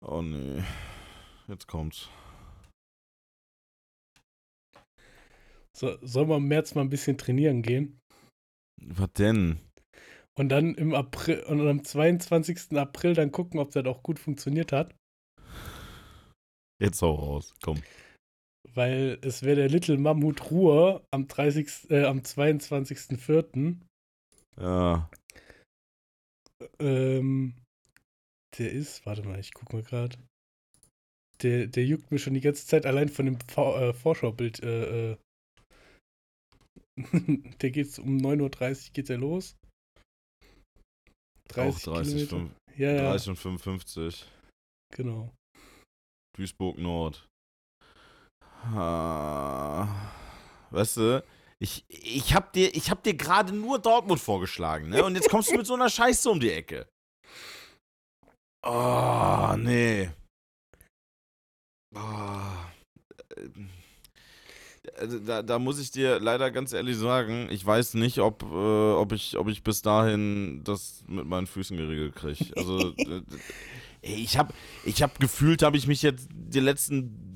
Oh 0.01 0.21
nee, 0.21 0.63
jetzt 1.47 1.67
kommt's. 1.67 2.09
So, 5.75 5.97
sollen 6.01 6.30
wir 6.30 6.38
im 6.38 6.47
März 6.47 6.75
mal 6.75 6.82
ein 6.82 6.89
bisschen 6.89 7.17
trainieren 7.17 7.61
gehen? 7.61 7.99
Was 8.82 9.13
denn? 9.13 9.59
Und 10.39 10.47
dann 10.47 10.73
im 10.75 10.93
April 10.93 11.43
und 11.43 11.67
am 11.67 11.83
22. 11.83 12.77
April 12.77 13.13
dann 13.13 13.29
gucken, 13.29 13.59
ob 13.59 13.71
das 13.71 13.85
auch 13.85 14.01
gut 14.01 14.19
funktioniert 14.19 14.71
hat. 14.71 14.95
Jetzt 16.81 17.01
hau 17.01 17.13
raus, 17.13 17.53
komm. 17.61 17.81
Weil 18.73 19.19
es 19.21 19.43
wäre 19.43 19.57
der 19.57 19.67
Little 19.67 19.97
Mammut 19.97 20.49
Ruhr 20.49 21.03
am 21.11 21.27
30. 21.27 21.89
Äh, 21.89 22.05
am 22.05 22.19
22.04. 22.19 23.81
Ja, 24.57 25.09
Ähm, 26.79 27.55
der 28.57 28.71
ist, 28.71 29.05
warte 29.05 29.23
mal, 29.23 29.41
ich 29.41 29.53
guck 29.53 29.73
mal 29.73 29.83
gerade. 29.83 30.17
Der, 31.41 31.67
der 31.67 31.85
juckt 31.85 32.11
mir 32.11 32.19
schon 32.19 32.33
die 32.33 32.41
ganze 32.41 32.65
Zeit 32.65 32.85
allein 32.85 33.09
von 33.09 33.25
dem 33.25 33.39
V 33.41 33.77
äh, 33.77 33.93
Vorschaubild. 33.93 34.63
Äh, 34.63 35.11
äh. 35.11 35.17
der 37.61 37.71
geht 37.71 37.99
um 37.99 38.15
9.30 38.15 38.87
Uhr 38.87 38.93
geht 38.93 39.09
der 39.09 39.17
los. 39.17 39.59
30, 41.50 41.88
auch 41.88 41.93
30, 41.93 42.30
Kilometer. 42.30 42.38
5, 42.38 42.78
Ja, 42.78 42.91
ja, 42.91 43.02
30 43.12 43.30
und 43.30 43.36
55. 43.38 44.26
genau. 44.95 45.34
Duisburg 46.38 46.78
Nord. 46.78 47.28
Ah, 48.74 49.88
weißt 50.72 50.97
du, 50.97 51.24
ich, 51.62 51.86
ich 51.89 52.34
hab 52.34 52.54
dir, 52.54 52.74
ich 52.76 52.89
hab 52.89 53.04
dir 53.04 53.14
gerade 53.14 53.54
nur 53.54 53.80
Dortmund 53.80 54.22
vorgeschlagen, 54.22 54.89
ne? 54.89 55.04
Und 55.04 55.16
jetzt 55.16 55.30
kommst 55.30 55.52
du 55.52 55.58
mit 55.58 55.66
so 55.66 55.74
einer 55.74 55.89
Scheiße 55.89 56.30
um 56.30 56.39
die 56.39 56.52
Ecke. 56.52 56.88
Oh, 58.66 59.56
nee. 59.58 60.10
Oh, 61.95 62.41
äh, 63.36 63.50
da, 65.25 65.41
da 65.41 65.59
muss 65.59 65.79
ich 65.79 65.91
dir 65.91 66.19
leider 66.19 66.51
ganz 66.51 66.73
ehrlich 66.73 66.97
sagen, 66.97 67.47
ich 67.51 67.65
weiß 67.65 67.95
nicht, 67.95 68.19
ob, 68.19 68.43
äh, 68.43 68.45
ob, 68.45 69.11
ich, 69.11 69.37
ob 69.37 69.47
ich 69.47 69.63
bis 69.63 69.81
dahin 69.81 70.61
das 70.63 71.03
mit 71.07 71.25
meinen 71.25 71.47
Füßen 71.47 71.75
geregelt 71.77 72.15
kriege. 72.15 72.45
Also, 72.55 72.93
ich 74.01 74.37
habe 74.37 74.53
ich 74.85 75.01
hab 75.01 75.19
gefühlt, 75.19 75.63
habe 75.63 75.77
ich 75.77 75.87
mich 75.87 76.01
jetzt 76.01 76.29
die 76.31 76.59
letzten 76.59 77.35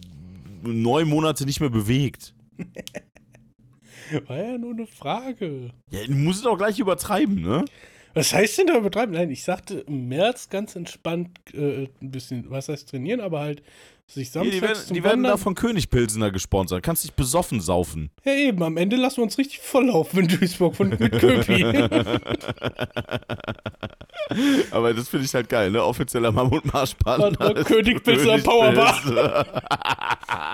neun 0.63 1.07
Monate 1.07 1.45
nicht 1.45 1.59
mehr 1.59 1.69
bewegt. 1.69 2.33
War 4.27 4.37
ja 4.37 4.57
nur 4.57 4.71
eine 4.71 4.87
Frage. 4.87 5.71
Ja, 5.89 6.05
du 6.05 6.13
musst 6.13 6.41
es 6.41 6.45
auch 6.45 6.57
gleich 6.57 6.79
übertreiben, 6.79 7.41
ne? 7.41 7.65
Was 8.13 8.31
heißt 8.31 8.59
denn 8.59 8.67
da 8.67 8.77
übertreiben? 8.77 9.15
Nein, 9.15 9.31
ich 9.31 9.43
sagte 9.43 9.79
im 9.87 10.07
März 10.07 10.49
ganz 10.49 10.75
entspannt 10.75 11.31
äh, 11.53 11.87
ein 11.99 12.11
bisschen, 12.11 12.49
was 12.49 12.69
heißt 12.69 12.89
trainieren, 12.89 13.21
aber 13.21 13.39
halt 13.39 13.63
sich 14.07 14.31
samstags 14.31 14.55
die 14.55 14.61
werden, 14.61 14.75
zum 14.85 14.93
die 14.93 15.03
werden 15.03 15.23
da 15.23 15.37
von 15.37 15.55
Königpilsener 15.55 16.31
gesponsert. 16.31 16.83
Kannst 16.83 17.03
dich 17.03 17.13
besoffen 17.13 17.59
saufen. 17.61 18.11
Ja 18.23 18.33
eben, 18.33 18.61
am 18.63 18.77
Ende 18.77 18.95
lassen 18.95 19.17
wir 19.17 19.23
uns 19.23 19.37
richtig 19.37 19.59
volllaufen 19.59 20.21
in 20.21 20.27
Duisburg 20.27 20.75
von, 20.75 20.89
mit 20.89 21.11
Köpi. 21.19 21.63
Aber 24.71 24.93
das 24.93 25.09
finde 25.09 25.25
ich 25.25 25.33
halt 25.33 25.49
geil, 25.49 25.71
ne? 25.71 25.83
Offizieller 25.83 26.31
Mammutmarschbahn. 26.31 27.35
Partner 27.35 27.53
Königpilsner 27.63 28.37
Powerbar. 28.39 29.41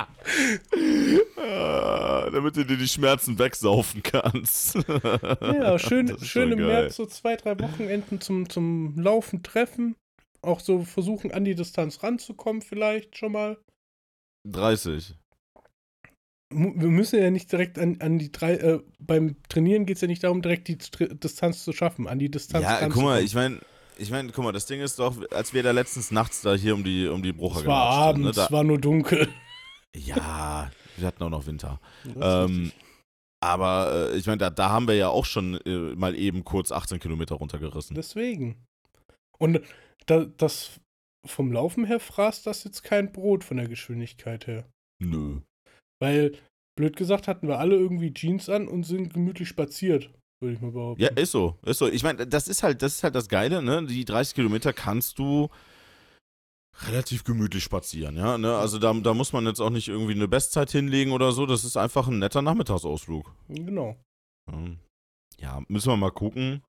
Ah, 1.37 2.29
Damit 2.31 2.55
du 2.55 2.63
dir 2.65 2.77
die 2.77 2.87
Schmerzen 2.87 3.39
wegsaufen 3.39 4.03
kannst. 4.03 4.77
Ja, 5.41 5.79
schön, 5.79 6.15
schön 6.21 6.51
im 6.51 6.59
geil. 6.59 6.67
März 6.67 6.97
so 6.97 7.07
zwei, 7.07 7.35
drei 7.35 7.59
Wochenenden 7.59 8.21
zum, 8.21 8.47
zum 8.47 8.95
Laufen 8.99 9.41
treffen. 9.41 9.95
Auch 10.41 10.59
so 10.59 10.83
versuchen, 10.83 11.31
an 11.31 11.43
die 11.45 11.55
Distanz 11.55 12.01
ranzukommen, 12.03 12.61
vielleicht 12.61 13.17
schon 13.17 13.31
mal. 13.33 13.57
30. 14.47 15.15
Mu- 16.51 16.73
Wir 16.75 16.87
müssen 16.87 17.21
ja 17.21 17.29
nicht 17.29 17.51
direkt 17.51 17.77
an, 17.77 17.97
an 18.01 18.17
die 18.19 18.31
drei, 18.31 18.53
äh, 18.55 18.81
beim 18.99 19.35
Trainieren 19.49 19.85
geht 19.85 19.97
es 19.97 20.01
ja 20.01 20.07
nicht 20.07 20.23
darum, 20.23 20.41
direkt 20.41 20.67
die 20.67 20.77
Distanz 20.77 21.63
zu 21.63 21.73
schaffen, 21.73 22.07
an 22.07 22.19
die 22.19 22.31
Distanz 22.31 22.63
Ja, 22.63 22.87
guck 22.89 23.03
mal, 23.03 23.21
ich 23.23 23.35
meine, 23.35 23.59
ich 23.97 24.09
meine, 24.09 24.31
guck 24.31 24.43
mal, 24.45 24.51
das 24.53 24.65
Ding 24.65 24.81
ist 24.81 24.97
doch, 24.97 25.15
als 25.31 25.53
wir 25.53 25.61
da 25.61 25.71
letztens 25.71 26.09
nachts 26.11 26.41
da 26.41 26.55
hier 26.55 26.73
um 26.73 26.83
die, 26.83 27.07
um 27.07 27.21
die 27.21 27.33
Brucher 27.33 27.59
es 27.59 27.65
war 27.65 28.13
sind, 28.15 28.23
abends, 28.25 28.37
ne, 28.37 28.43
es 28.45 28.51
war 28.51 28.63
nur 28.63 28.79
dunkel. 28.79 29.27
da, 29.93 29.99
Ja, 29.99 30.71
wir 30.97 31.07
hatten 31.07 31.21
auch 31.23 31.29
noch 31.29 31.45
Winter. 31.45 31.79
Ähm, 32.19 32.71
aber 33.41 34.11
äh, 34.13 34.17
ich 34.17 34.25
meine, 34.25 34.37
da, 34.37 34.49
da 34.49 34.69
haben 34.69 34.87
wir 34.87 34.95
ja 34.95 35.09
auch 35.09 35.25
schon 35.25 35.55
äh, 35.65 35.95
mal 35.95 36.15
eben 36.15 36.43
kurz 36.45 36.71
18 36.71 36.99
Kilometer 36.99 37.35
runtergerissen. 37.35 37.95
Deswegen. 37.95 38.65
Und 39.37 39.61
da, 40.09 40.25
das 40.25 40.79
vom 41.27 41.51
Laufen 41.51 41.85
her 41.85 41.99
fraßt 41.99 42.45
das 42.47 42.63
jetzt 42.63 42.83
kein 42.83 43.11
Brot 43.11 43.43
von 43.43 43.57
der 43.57 43.67
Geschwindigkeit 43.67 44.47
her. 44.47 44.65
Nö. 45.01 45.41
Weil, 46.01 46.37
blöd 46.77 46.95
gesagt, 46.95 47.27
hatten 47.27 47.47
wir 47.47 47.59
alle 47.59 47.75
irgendwie 47.75 48.13
Jeans 48.13 48.49
an 48.49 48.67
und 48.67 48.83
sind 48.83 49.13
gemütlich 49.13 49.49
spaziert, 49.49 50.11
würde 50.41 50.55
ich 50.55 50.61
mal 50.61 50.71
behaupten. 50.71 51.01
Ja, 51.01 51.09
ist 51.09 51.31
so, 51.31 51.57
ist 51.65 51.79
so. 51.79 51.87
Ich 51.87 52.03
meine, 52.03 52.25
das 52.25 52.47
ist 52.47 52.63
halt, 52.63 52.81
das 52.81 52.95
ist 52.95 53.03
halt 53.03 53.15
das 53.15 53.27
Geile, 53.27 53.61
ne? 53.61 53.85
Die 53.85 54.05
30 54.05 54.35
Kilometer 54.35 54.71
kannst 54.71 55.19
du 55.19 55.49
relativ 56.87 57.25
gemütlich 57.25 57.63
spazieren, 57.63 58.15
ja. 58.15 58.37
Ne? 58.37 58.55
Also 58.55 58.79
da, 58.79 58.93
da 58.93 59.13
muss 59.13 59.33
man 59.33 59.45
jetzt 59.45 59.59
auch 59.59 59.69
nicht 59.69 59.89
irgendwie 59.89 60.13
eine 60.13 60.29
Bestzeit 60.29 60.71
hinlegen 60.71 61.11
oder 61.11 61.33
so. 61.33 61.45
Das 61.45 61.65
ist 61.65 61.75
einfach 61.75 62.07
ein 62.07 62.19
netter 62.19 62.41
Nachmittagsausflug. 62.41 63.33
Genau. 63.49 63.97
Ja, 64.49 64.57
Ja, 65.39 65.63
müssen 65.67 65.89
wir 65.89 65.97
mal 65.97 66.11
gucken. 66.11 66.63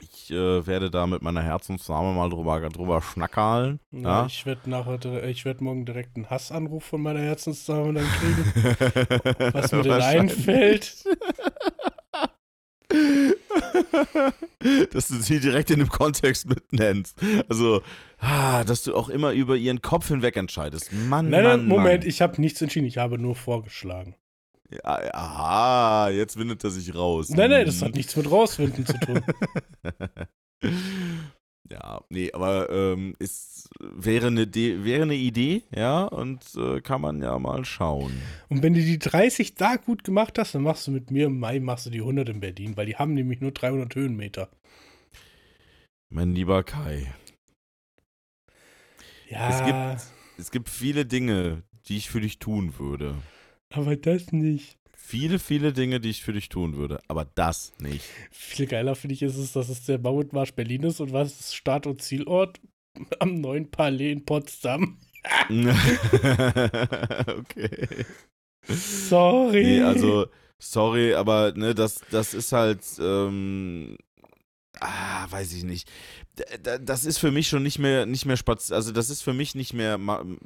Ich 0.00 0.30
äh, 0.30 0.66
werde 0.66 0.90
da 0.90 1.06
mit 1.06 1.22
meiner 1.22 1.42
Herzensdame 1.42 2.12
mal 2.14 2.28
drüber, 2.30 2.60
drüber 2.68 3.02
schnackalen. 3.02 3.80
Ja, 3.90 4.00
Ja. 4.22 4.26
ich 4.26 4.46
werde 4.46 4.68
nachher, 4.70 4.98
dire- 4.98 5.28
ich 5.28 5.44
werde 5.44 5.62
morgen 5.64 5.84
direkt 5.84 6.16
einen 6.16 6.30
Hassanruf 6.30 6.84
von 6.84 7.02
meiner 7.02 7.20
Herzensdame 7.20 7.92
dann 7.94 8.06
kriegen, 8.06 8.44
was 9.54 9.72
mir 9.72 9.82
denn 9.82 9.92
einfällt. 9.92 11.04
dass 14.92 15.08
du 15.08 15.14
sie 15.16 15.40
direkt 15.40 15.70
in 15.70 15.78
dem 15.78 15.88
Kontext 15.88 16.48
mit 16.48 16.72
nennst. 16.72 17.16
Also, 17.48 17.82
ah, 18.18 18.64
dass 18.64 18.82
du 18.82 18.94
auch 18.94 19.08
immer 19.08 19.32
über 19.32 19.56
ihren 19.56 19.80
Kopf 19.82 20.08
hinweg 20.08 20.36
entscheidest. 20.36 20.92
Mann, 20.92 21.30
Nein, 21.30 21.44
Mann, 21.44 21.58
nein, 21.60 21.68
Moment, 21.68 22.00
Mann. 22.02 22.08
ich 22.08 22.20
habe 22.20 22.40
nichts 22.40 22.60
entschieden, 22.60 22.86
ich 22.86 22.98
habe 22.98 23.18
nur 23.18 23.34
vorgeschlagen. 23.36 24.14
Ja, 24.70 25.14
aha, 25.14 26.10
jetzt 26.10 26.36
windet 26.38 26.62
er 26.62 26.70
sich 26.70 26.94
raus. 26.94 27.28
Nein, 27.30 27.50
nein, 27.50 27.66
das 27.66 27.80
Hm. 27.80 27.88
hat 27.88 27.94
nichts 27.94 28.14
mit 28.16 28.30
rausfinden 28.30 28.86
zu 28.86 28.98
tun. 29.00 29.20
ja, 31.68 32.00
nee, 32.08 32.30
aber 32.32 32.70
ähm, 32.70 33.14
ist, 33.18 33.68
wäre, 33.80 34.28
eine 34.28 34.46
De 34.46 34.84
wäre 34.84 35.02
eine 35.02 35.16
Idee, 35.16 35.62
ja, 35.74 36.04
und 36.04 36.44
äh, 36.56 36.80
kann 36.80 37.00
man 37.00 37.20
ja 37.20 37.36
mal 37.38 37.64
schauen. 37.64 38.12
Und 38.48 38.62
wenn 38.62 38.74
du 38.74 38.80
die 38.80 38.98
30 38.98 39.54
da 39.56 39.76
gut 39.76 40.04
gemacht 40.04 40.38
hast, 40.38 40.54
dann 40.54 40.62
machst 40.62 40.86
du 40.86 40.92
mit 40.92 41.10
mir 41.10 41.26
im 41.26 41.38
Mai 41.40 41.58
machst 41.58 41.86
du 41.86 41.90
die 41.90 42.00
100 42.00 42.28
in 42.28 42.40
Berlin, 42.40 42.76
weil 42.76 42.86
die 42.86 42.96
haben 42.96 43.14
nämlich 43.14 43.40
nur 43.40 43.50
300 43.50 43.92
Höhenmeter. 43.94 44.48
Mein 46.12 46.34
lieber 46.34 46.62
Kai, 46.64 47.12
Ja, 49.28 49.96
es 50.38 50.50
gibt 50.50 50.68
viele 50.68 51.06
Dinge, 51.06 51.62
die 51.86 51.96
ich 51.96 52.10
für 52.10 52.20
dich 52.20 52.38
tun 52.40 52.78
würde. 52.78 53.14
Aber 53.70 53.96
das 53.96 54.32
nicht. 54.32 54.76
Viele, 54.92 55.38
viele 55.38 55.72
Dinge, 55.72 55.98
die 55.98 56.10
ich 56.10 56.22
für 56.22 56.32
dich 56.32 56.48
tun 56.48 56.76
würde, 56.76 57.00
aber 57.08 57.24
das 57.24 57.72
nicht. 57.78 58.04
Viel 58.30 58.66
geiler 58.66 58.94
finde 58.94 59.14
ich 59.14 59.22
ist 59.22 59.36
es, 59.36 59.52
dass 59.52 59.68
es 59.68 59.84
der 59.84 59.98
Mammutmarsch 59.98 60.52
Berlin 60.52 60.84
ist 60.84 61.00
und 61.00 61.12
was 61.12 61.40
ist 61.40 61.56
Start- 61.56 61.86
und 61.86 62.02
Zielort? 62.02 62.60
Am 63.18 63.34
neuen 63.34 63.70
Palais 63.70 64.12
in 64.12 64.24
Potsdam. 64.24 64.98
okay. 65.48 65.66
Sorry. 68.68 69.64
Nee, 69.64 69.82
also, 69.82 70.26
sorry, 70.58 71.14
aber 71.14 71.52
ne, 71.56 71.74
das, 71.74 72.00
das 72.10 72.34
ist 72.34 72.52
halt, 72.52 72.80
ähm, 73.00 73.96
ah, 74.80 75.26
weiß 75.30 75.52
ich 75.54 75.64
nicht. 75.64 75.90
Das 76.84 77.04
ist 77.04 77.18
für 77.18 77.30
mich 77.30 77.48
schon 77.48 77.62
nicht 77.62 77.78
mehr, 77.78 78.06
nicht 78.06 78.26
mehr 78.26 78.36
spaz, 78.36 78.70
also 78.70 78.92
das 78.92 79.10
ist 79.10 79.22
für 79.22 79.34
mich 79.34 79.54
nicht 79.54 79.74
mehr, 79.74 79.98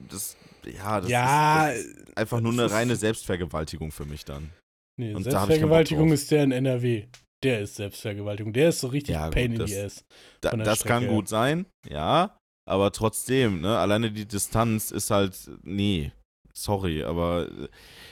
das, 0.08 0.36
ja, 0.66 1.00
das, 1.00 1.10
ja, 1.10 1.68
ist, 1.68 1.86
das 1.96 2.02
ist 2.08 2.16
einfach 2.16 2.40
nur 2.40 2.52
eine 2.52 2.70
reine 2.70 2.96
Selbstvergewaltigung 2.96 3.90
für 3.92 4.04
mich 4.04 4.24
dann. 4.24 4.50
nee, 4.96 5.14
und 5.14 5.26
da 5.26 5.30
Selbstvergewaltigung 5.30 6.08
drauf. 6.08 6.14
ist 6.14 6.30
der 6.30 6.44
in 6.44 6.52
NRW. 6.52 7.06
Der 7.42 7.60
ist 7.60 7.76
Selbstvergewaltigung. 7.76 8.52
Der 8.54 8.70
ist 8.70 8.80
so 8.80 8.88
richtig 8.88 9.14
Ja, 9.14 9.26
gut, 9.26 9.34
Pain 9.34 9.52
in 9.52 9.58
das- 9.58 9.70
the 9.70 9.78
Ass. 9.80 10.04
Da, 10.40 10.50
das 10.56 10.84
kann 10.84 11.02
Strecke 11.02 11.14
gut 11.14 11.28
sein, 11.28 11.66
ja, 11.88 12.36
aber 12.66 12.90
trotzdem, 12.92 13.60
ne, 13.60 13.78
alleine 13.78 14.10
die 14.10 14.26
Distanz 14.26 14.90
ist 14.90 15.10
halt, 15.10 15.50
nee, 15.62 16.12
sorry, 16.54 17.02
aber, 17.02 17.48
äh, 17.48 17.68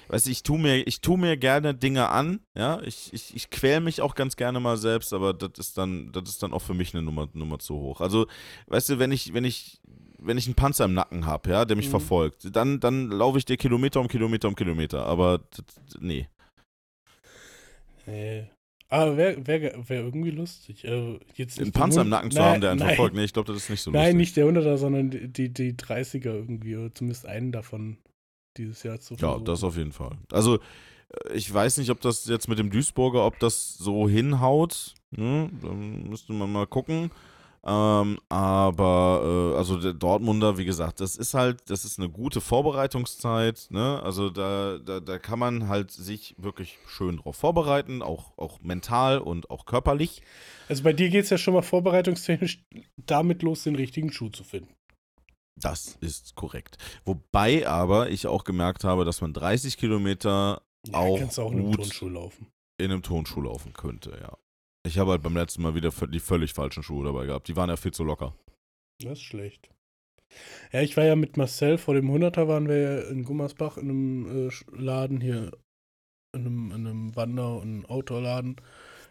weißt 0.09 0.27
du, 0.27 0.31
ich 0.31 0.43
tu 0.43 0.59
mir, 0.59 0.87
ich 0.87 1.01
tu 1.01 1.17
mir 1.17 1.37
gerne 1.37 1.75
Dinge 1.75 2.09
an, 2.11 2.41
ja, 2.55 2.81
ich, 2.83 3.13
ich, 3.13 3.35
ich 3.35 3.51
quäl 3.51 3.81
mich 3.81 4.01
auch 4.03 4.15
ganz 4.15 4.37
gerne 4.37 4.61
mal 4.61 4.77
selbst, 4.77 5.13
aber 5.13 5.33
das 5.33 5.53
ist 5.59 5.79
dann, 5.79 6.13
das 6.13 6.29
ist 6.29 6.43
dann 6.43 6.53
auch 6.53 6.63
für 6.63 6.75
mich 6.75 6.93
eine 6.95 7.03
Nummer, 7.03 7.29
Nummer 7.33 7.59
zu 7.59 7.75
hoch. 7.77 8.01
Also, 8.01 8.27
weißt 8.67 8.91
du, 8.91 8.99
wenn 8.99 9.13
ich, 9.13 9.33
wenn 9.33 9.45
ich, 9.45 9.81
wenn 10.19 10.39
ich 10.39 10.47
einen 10.47 10.55
Panzer 10.57 10.85
im 10.85 10.95
Nacken 10.95 11.27
habe, 11.27 11.51
ja, 11.51 11.65
der 11.65 11.77
mich 11.77 11.87
Mhm. 11.87 11.91
verfolgt, 11.93 12.55
dann, 12.55 12.79
dann 12.81 13.11
laufe 13.11 13.39
ich 13.39 13.45
dir 13.45 13.57
Kilometer 13.57 14.01
um 14.01 14.09
Kilometer 14.09 14.49
um 14.49 14.55
Kilometer, 14.55 15.07
aber, 15.07 15.39
das, 15.51 15.65
nee. 16.01 16.29
Nee. 18.07 18.49
Aber 18.89 19.17
wäre 19.17 19.47
wär, 19.47 19.89
wär 19.89 20.01
irgendwie 20.03 20.31
lustig. 20.33 20.85
Äh, 20.85 21.19
jetzt 21.37 21.59
die 21.59 21.71
Panzer 21.71 22.03
im 22.03 22.11
Nacken 22.11 22.31
zu 22.31 22.39
Nein, 22.41 22.47
haben, 22.53 22.61
der 22.61 22.71
einen 22.73 22.79
nein, 22.81 22.89
verfolgt, 22.89 23.17
nee, 23.17 23.25
ich 23.25 23.33
glaube, 23.33 23.51
das 23.51 23.63
ist 23.63 23.71
nicht 23.71 23.81
so 23.81 23.91
Nein, 23.91 24.17
lustig. 24.17 24.17
nicht 24.19 24.37
der 24.37 24.47
100er, 24.47 24.77
sondern 24.77 25.11
die, 25.11 25.29
die, 25.29 25.49
die 25.49 25.73
30er 25.73 26.27
irgendwie. 26.27 26.77
Oder 26.77 26.95
zumindest 26.95 27.25
einen 27.25 27.53
davon 27.53 27.97
dieses 28.57 28.83
Jahr 28.83 29.01
zu 29.01 29.15
Ja, 29.15 29.21
versuchen. 29.29 29.45
das 29.45 29.65
auf 29.65 29.77
jeden 29.77 29.93
Fall. 29.93 30.17
Also, 30.31 30.57
äh, 30.57 31.35
ich 31.35 31.53
weiß 31.53 31.79
nicht, 31.79 31.91
ob 31.91 32.01
das 32.01 32.27
jetzt 32.27 32.49
mit 32.49 32.59
dem 32.59 32.71
Duisburger, 32.71 33.25
ob 33.27 33.39
das 33.39 33.75
so 33.79 34.09
hinhaut. 34.09 34.95
Ne? 35.11 35.51
Dann 35.63 36.09
müsste 36.09 36.33
man 36.33 36.51
mal 36.53 36.67
gucken. 36.67 37.11
Ähm, 37.65 38.19
aber, 38.29 39.53
äh, 39.55 39.57
also 39.57 39.79
der 39.79 39.93
Dortmunder, 39.95 40.59
wie 40.59 40.65
gesagt, 40.65 40.99
das 41.01 41.15
ist 41.15 41.35
halt, 41.35 41.71
das 41.71 41.85
ist 41.85 41.99
eine 42.01 42.09
gute 42.09 42.41
Vorbereitungszeit. 42.41 43.69
Ne? 43.71 44.03
Also 44.03 44.31
da, 44.31 44.79
da, 44.79 44.99
da 44.99 45.19
kann 45.19 45.39
man 45.39 45.69
halt 45.69 45.93
sich 45.93 46.35
wirklich 46.39 46.79
schön 46.89 47.19
drauf 47.19 47.37
vorbereiten, 47.37 48.03
auch, 48.03 48.37
auch 48.37 48.61
mental 48.63 49.19
und 49.19 49.49
auch 49.51 49.65
körperlich. 49.65 50.23
Also 50.69 50.83
bei 50.83 50.93
dir 50.93 51.09
geht 51.09 51.23
es 51.25 51.31
ja 51.31 51.39
schon 51.39 51.55
mal 51.55 51.63
vorbereitungstechnisch 51.63 52.65
damit 52.97 53.43
los, 53.43 53.63
den 53.63 53.77
richtigen 53.77 54.11
Schuh 54.11 54.31
zu 54.31 54.43
finden. 54.43 54.75
Das 55.57 55.97
ist 56.01 56.35
korrekt. 56.35 56.79
Wobei 57.05 57.67
aber 57.69 58.11
ich 58.11 58.27
auch 58.27 58.45
gemerkt 58.45 58.85
habe, 58.85 59.05
dass 59.05 59.21
man 59.21 59.33
30 59.33 59.77
Kilometer 59.77 60.63
Ja, 60.87 60.95
Auch 60.95 61.39
auch 61.39 61.53
in 61.53 61.59
einem. 61.61 61.73
Turnschuh 61.73 62.09
laufen. 62.09 62.47
in 62.79 62.91
einem 62.91 63.03
Tonschuh 63.03 63.43
laufen 63.43 63.73
könnte, 63.73 64.19
ja. 64.21 64.37
Ich 64.85 64.99
habe 64.99 65.13
halt 65.13 65.23
beim 65.23 65.37
letzten 65.37 65.63
Mal 65.63 65.75
wieder 65.77 65.91
die 66.09 66.19
völlig 66.19 66.53
falschen 66.55 66.83
Schuhe 66.83 67.05
dabei 67.05 67.27
gehabt. 67.27 67.47
Die 67.47 67.55
waren 67.55 67.69
ja 67.69 67.77
viel 67.77 67.93
zu 67.93 68.03
locker. 68.03 68.35
Das 69.01 69.13
ist 69.13 69.23
schlecht. 69.23 69.71
Ja, 70.73 70.81
ich 70.81 70.97
war 70.97 71.05
ja 71.05 71.15
mit 71.15 71.37
Marcel 71.37 71.79
vor 71.79 71.95
dem 71.95 72.11
100er, 72.11 72.49
waren 72.49 72.67
wir 72.67 72.79
ja 72.79 72.99
in 73.03 73.23
Gummersbach 73.25 73.77
in 73.77 73.91
einem 73.91 74.49
äh, 74.49 74.53
Laden 74.75 75.21
hier, 75.21 75.53
in 76.35 76.41
einem, 76.47 76.67
in 76.73 76.87
einem 76.87 77.15
Wander- 77.17 77.59
und 77.61 77.85
Outdoor-Laden. 77.89 78.57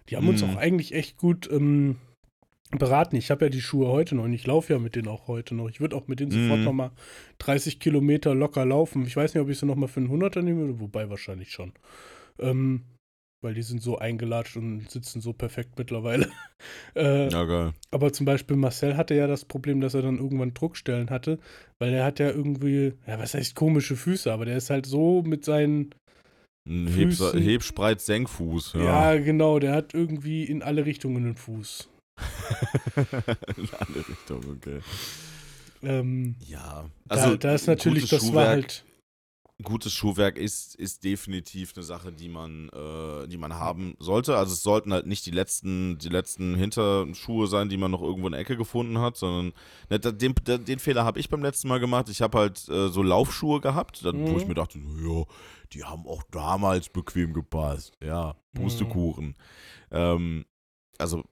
Die 0.10 0.18
haben 0.18 0.28
uns 0.28 0.42
Mhm. 0.44 0.50
auch 0.50 0.56
eigentlich 0.58 0.94
echt 0.94 1.16
gut 1.18 1.48
ähm, 1.52 1.98
beraten. 2.72 3.16
Ich 3.16 3.32
habe 3.32 3.46
ja 3.46 3.50
die 3.50 3.62
Schuhe 3.62 3.88
heute 3.88 4.16
noch 4.16 4.24
und 4.24 4.34
ich 4.34 4.46
laufe 4.48 4.74
ja 4.74 4.80
mit 4.80 4.96
denen 4.96 5.08
auch 5.08 5.28
heute 5.28 5.56
noch. 5.56 5.70
Ich 5.70 5.80
würde 5.82 5.96
auch 5.96 6.08
mit 6.08 6.20
denen 6.20 6.32
sofort 6.32 6.60
Mhm. 6.60 6.66
nochmal 6.66 6.92
30 7.40 7.80
Kilometer 7.80 8.34
locker 8.36 8.66
laufen. 8.66 9.06
Ich 9.06 9.16
weiß 9.16 9.34
nicht, 9.34 9.42
ob 9.44 9.50
ich 9.50 9.60
sie 9.60 9.66
nochmal 9.66 9.90
für 9.90 10.00
einen 10.00 10.10
100er 10.10 10.42
nehmen 10.42 10.60
würde, 10.60 10.80
wobei 10.80 11.10
wahrscheinlich 11.10 11.52
schon. 11.52 11.74
Ähm, 12.40 12.84
weil 13.44 13.56
die 13.56 13.64
sind 13.64 13.82
so 13.82 13.98
eingelatscht 13.98 14.56
und 14.58 14.90
sitzen 14.90 15.20
so 15.20 15.34
perfekt 15.34 15.72
mittlerweile. 15.78 16.30
äh, 16.96 17.30
Ja, 17.32 17.44
geil. 17.46 17.74
aber 17.92 18.14
zum 18.14 18.26
Beispiel 18.28 18.56
Marcel 18.56 18.96
hatte 18.98 19.16
ja 19.16 19.26
das 19.28 19.46
Problem, 19.46 19.82
dass 19.82 19.96
er 19.96 20.04
dann 20.04 20.18
irgendwann 20.20 20.54
Druckstellen 20.54 21.10
hatte, 21.10 21.40
weil 21.80 21.92
er 21.94 22.06
hat 22.06 22.20
ja 22.20 22.30
irgendwie, 22.30 22.94
ja, 23.08 23.18
was 23.20 23.34
heißt 23.34 23.56
komische 23.56 23.96
Füße, 23.96 24.32
aber 24.32 24.46
der 24.46 24.58
ist 24.58 24.70
halt 24.70 24.86
so 24.86 25.24
mit 25.24 25.44
seinen, 25.44 25.90
Ein 26.70 26.86
Heb 26.86 27.10
Füßen. 27.10 27.42
Hebspreit 27.42 28.00
Senkfuß. 28.02 28.74
ja. 28.74 29.14
Ja. 29.16 29.20
genau, 29.20 29.58
der 29.58 29.72
hat 29.74 29.96
irgendwie 29.96 30.44
in 30.44 30.62
alle 30.62 30.86
Richtungen 30.86 31.26
einen 31.26 31.36
Fuß. 31.36 31.90
In 33.58 33.70
alle 33.80 34.08
Richtungen, 34.08 34.58
okay. 34.58 34.80
Ähm, 35.84 36.36
Ja. 36.48 36.90
also 37.08 37.32
da, 37.32 37.38
da 37.38 37.56
ist 37.56 37.68
natürlich, 37.68 38.10
das 38.10 38.22
war 38.24 38.30
Schuhwerk- 38.30 38.48
halt, 38.48 38.86
Gutes 39.64 39.94
Schuhwerk 39.94 40.38
ist, 40.38 40.74
ist 40.74 41.04
definitiv 41.04 41.74
eine 41.76 41.84
Sache, 41.84 42.12
die 42.12 42.30
man, 42.30 42.70
äh, 42.70 43.28
die 43.28 43.38
man 43.38 43.54
haben 43.54 43.94
sollte. 44.00 44.36
Also 44.36 44.54
es 44.54 44.64
sollten 44.64 44.92
halt 44.92 45.06
nicht 45.06 45.24
die 45.28 45.32
letzten, 45.32 46.00
die 46.00 46.10
letzten 46.10 46.56
Hinterschuhe 46.56 47.46
sein, 47.46 47.70
die 47.70 47.78
man 47.78 47.92
noch 47.92 48.02
irgendwo 48.02 48.26
in 48.26 48.32
der 48.32 48.42
Ecke 48.42 48.58
gefunden 48.58 48.98
hat, 48.98 49.18
sondern 49.18 49.54
ne, 49.92 50.00
den, 50.00 50.34
den 50.66 50.80
Fehler 50.80 51.06
habe 51.06 51.20
ich 51.20 51.30
beim 51.30 51.44
letzten 51.44 51.68
Mal 51.68 51.80
gemacht. 51.80 52.10
Ich 52.10 52.24
habe 52.24 52.40
halt 52.40 52.68
äh, 52.70 52.88
so 52.90 53.04
Laufschuhe 53.04 53.62
gehabt, 53.62 54.04
dann, 54.04 54.28
wo 54.28 54.32
Mhm. 54.32 54.38
ich 54.38 54.48
mir 54.48 54.56
dachte, 54.56 54.80
ja, 54.80 55.24
die 55.74 55.84
haben 55.84 56.08
auch 56.08 56.24
damals 56.32 56.90
bequem 56.90 57.32
gepasst. 57.32 57.94
Ja, 58.02 58.36
Pustekuchen. 58.56 59.36
Ähm, 59.92 60.46
also 60.98 61.24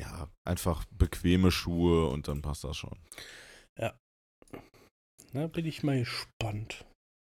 ja, 0.00 0.28
einfach 0.44 0.84
bequeme 0.90 1.50
Schuhe 1.50 2.08
und 2.08 2.28
dann 2.28 2.42
passt 2.42 2.64
das 2.64 2.76
schon. 2.76 2.98
na, 5.32 5.46
bin 5.46 5.66
ich 5.66 5.82
mal 5.82 5.98
gespannt. 5.98 6.84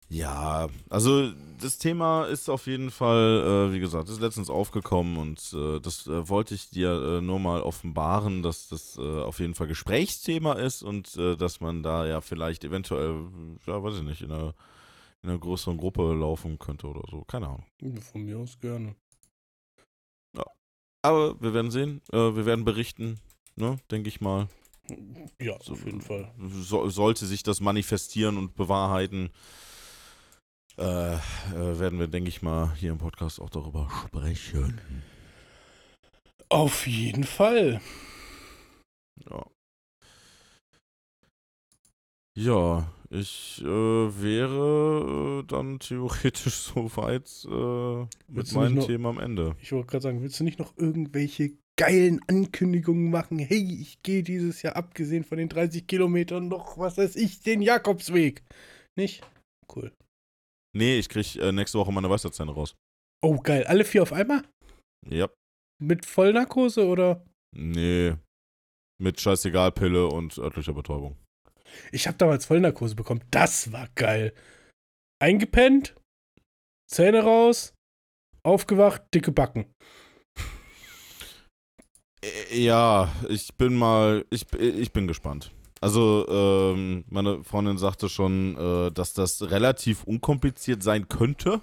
Ja, 0.08 0.68
also 0.90 1.32
das 1.60 1.80
Thema 1.80 2.26
ist 2.26 2.48
auf 2.48 2.68
jeden 2.68 2.92
Fall, 2.92 3.70
äh, 3.70 3.74
wie 3.74 3.80
gesagt, 3.80 4.08
ist 4.08 4.22
letztens 4.22 4.52
aufgekommen 4.52 5.18
und 5.18 5.52
äh, 5.54 5.80
das 5.80 6.06
äh, 6.06 6.30
wollte 6.30 6.54
ich 6.54 6.70
dir 6.70 6.92
äh, 6.92 7.22
nur 7.22 7.40
mal 7.40 7.62
offenbaren, 7.62 8.44
dass 8.44 8.70
das 8.70 8.98
äh, 8.98 9.02
auf 9.02 9.40
jeden 9.40 9.56
Fall 9.56 9.66
Gesprächsthema 9.68 10.54
ist 10.54 10.84
und 10.84 11.16
äh, 11.18 11.36
dass 11.36 11.60
man 11.60 11.82
da 11.82 12.06
ja 12.06 12.22
vielleicht 12.22 12.64
eventuell, 12.64 13.16
ja, 13.66 13.82
weiß 13.82 13.96
ich 13.96 14.04
nicht, 14.04 14.22
in 14.22 14.32
einer, 14.32 14.54
in 15.24 15.30
einer 15.30 15.40
größeren 15.40 15.78
Gruppe 15.78 16.14
laufen 16.14 16.60
könnte 16.60 16.86
oder 16.88 17.02
so. 17.10 17.24
Keine 17.24 17.48
Ahnung. 17.48 17.66
Von 18.12 18.26
mir 18.26 18.38
aus 18.38 18.60
gerne. 18.60 18.96
Aber 21.06 21.40
wir 21.40 21.54
werden 21.54 21.70
sehen, 21.70 22.02
äh, 22.12 22.18
wir 22.18 22.46
werden 22.46 22.66
berichten, 22.66 23.20
ne, 23.56 23.78
denke 23.92 24.10
ich 24.10 24.22
mal. 24.22 24.48
Ja, 25.40 25.54
auf 25.54 25.86
jeden 25.86 26.02
Fall. 26.02 26.32
So, 26.50 26.90
sollte 26.90 27.26
sich 27.26 27.44
das 27.44 27.60
manifestieren 27.60 28.38
und 28.38 28.56
bewahrheiten, 28.56 29.30
äh, 30.78 31.14
äh, 31.14 31.20
werden 31.80 32.00
wir, 32.00 32.08
denke 32.08 32.30
ich 32.30 32.42
mal, 32.42 32.74
hier 32.76 32.92
im 32.92 32.98
Podcast 32.98 33.40
auch 33.40 33.50
darüber 33.50 33.90
sprechen. 34.06 34.82
Auf 36.50 36.88
jeden 36.88 37.24
Fall. 37.24 37.82
Ja. 39.30 39.46
Ja, 42.38 42.92
ich 43.20 43.62
äh, 43.62 43.66
wäre 43.66 45.42
äh, 45.42 45.48
dann 45.48 45.80
theoretisch 45.80 46.54
soweit 46.74 47.30
äh, 47.50 48.06
mit 48.32 48.52
meinem 48.54 48.76
noch- 48.76 48.86
Thema 48.88 49.10
am 49.10 49.20
Ende. 49.20 49.56
Ich 49.62 49.72
wollte 49.72 49.88
gerade 49.88 50.04
sagen, 50.04 50.22
willst 50.22 50.40
du 50.40 50.44
nicht 50.44 50.60
noch 50.60 50.76
irgendwelche 50.78 51.54
geilen 51.78 52.22
Ankündigungen 52.28 53.10
machen? 53.12 53.40
Hey, 53.40 53.80
ich 53.82 54.02
gehe 54.04 54.24
dieses 54.24 54.62
Jahr 54.62 54.76
abgesehen 54.76 55.24
von 55.24 55.38
den 55.38 55.50
30 55.50 55.88
Kilometern 55.88 56.48
noch, 56.48 56.78
was 56.78 56.98
weiß 56.98 57.16
ich, 57.18 57.42
den 57.42 57.62
Jakobsweg. 57.62 58.44
Nicht? 58.98 59.24
Cool. 59.74 59.92
Nee, 60.76 61.00
ich 61.00 61.10
krieg 61.10 61.36
äh, 61.38 61.52
nächste 61.52 61.78
Woche 61.80 61.92
meine 61.92 62.10
Weisheitszähne 62.10 62.52
raus. 62.52 62.76
Oh, 63.24 63.38
geil. 63.40 63.64
Alle 63.66 63.86
vier 63.86 64.04
auf 64.04 64.14
einmal? 64.14 64.44
Ja. 65.10 65.30
Mit 65.82 66.06
Vollnarkose 66.06 66.86
oder? 66.86 67.26
Nee. 67.56 68.14
Mit 69.02 69.20
Scheißegal-Pille 69.20 70.08
und 70.08 70.38
örtlicher 70.38 70.74
Betäubung. 70.74 71.18
Ich 71.92 72.08
habe 72.08 72.18
damals 72.18 72.46
Vollnarkose 72.46 72.96
bekommen. 72.96 73.24
Das 73.32 73.72
war 73.72 73.88
geil. 73.96 74.34
Eingepennt, 75.22 75.96
Zähne 76.90 77.24
raus, 77.24 77.74
aufgewacht, 78.44 79.04
dicke 79.14 79.32
Backen. 79.32 79.66
Äh, 82.22 82.64
Ja, 82.64 83.14
ich 83.30 83.56
bin 83.56 83.76
mal, 83.76 84.26
ich, 84.30 84.52
ich 84.54 84.92
bin 84.92 85.08
gespannt. 85.08 85.52
Also, 85.82 86.26
ähm, 86.30 87.06
meine 87.10 87.44
Freundin 87.44 87.78
sagte 87.78 88.10
schon, 88.10 88.58
äh, 88.58 88.92
dass 88.92 89.14
das 89.14 89.52
relativ 89.52 90.04
unkompliziert 90.04 90.82
sein 90.82 91.10
könnte. 91.10 91.62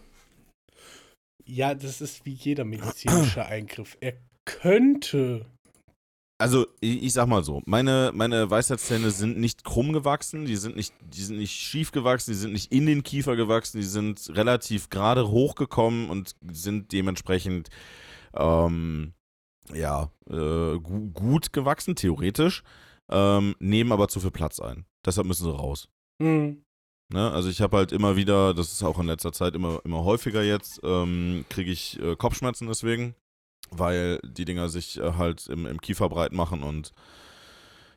Ja, 1.44 1.74
das 1.74 2.00
ist 2.00 2.24
wie 2.24 2.32
jeder 2.34 2.64
medizinische 2.64 3.44
Eingriff. 3.46 3.96
Er 4.00 4.14
könnte. 4.44 5.46
Also, 6.42 6.66
ich, 6.80 7.12
sag 7.12 7.28
mal 7.28 7.44
so, 7.44 7.62
meine, 7.66 8.10
meine 8.12 8.50
Weisheitszähne 8.50 9.12
sind 9.12 9.38
nicht 9.38 9.62
krumm 9.62 9.92
gewachsen, 9.92 10.44
die 10.44 10.56
sind 10.56 10.74
nicht, 10.74 10.92
die 11.00 11.22
sind 11.22 11.38
nicht 11.38 11.52
schief 11.52 11.92
gewachsen, 11.92 12.32
die 12.32 12.36
sind 12.36 12.52
nicht 12.52 12.72
in 12.72 12.84
den 12.84 13.04
Kiefer 13.04 13.36
gewachsen, 13.36 13.78
die 13.78 13.86
sind 13.86 14.28
relativ 14.34 14.88
gerade 14.88 15.28
hochgekommen 15.28 16.10
und 16.10 16.34
sind 16.50 16.90
dementsprechend 16.90 17.68
ähm, 18.34 19.12
ja, 19.72 20.10
äh, 20.28 20.80
gu 20.80 21.10
gut 21.12 21.52
gewachsen, 21.52 21.94
theoretisch, 21.94 22.64
ähm, 23.08 23.54
nehmen 23.60 23.92
aber 23.92 24.08
zu 24.08 24.18
viel 24.18 24.32
Platz 24.32 24.58
ein. 24.58 24.84
Deshalb 25.06 25.28
müssen 25.28 25.44
sie 25.44 25.56
raus. 25.56 25.88
Hm. 26.20 26.64
Ne? 27.12 27.30
Also 27.30 27.50
ich 27.50 27.60
habe 27.60 27.76
halt 27.76 27.92
immer 27.92 28.16
wieder, 28.16 28.52
das 28.52 28.72
ist 28.72 28.82
auch 28.82 28.98
in 28.98 29.06
letzter 29.06 29.32
Zeit 29.32 29.54
immer, 29.54 29.80
immer 29.84 30.02
häufiger 30.02 30.42
jetzt, 30.42 30.80
ähm, 30.82 31.44
kriege 31.48 31.70
ich 31.70 32.02
äh, 32.02 32.16
Kopfschmerzen 32.16 32.66
deswegen, 32.66 33.14
weil 33.72 34.18
die 34.24 34.44
Dinger 34.44 34.68
sich 34.68 34.98
äh, 34.98 35.14
halt 35.14 35.46
im, 35.46 35.66
im 35.66 35.80
Kiefer 35.80 36.08
breit 36.08 36.32
machen 36.32 36.62
und 36.62 36.92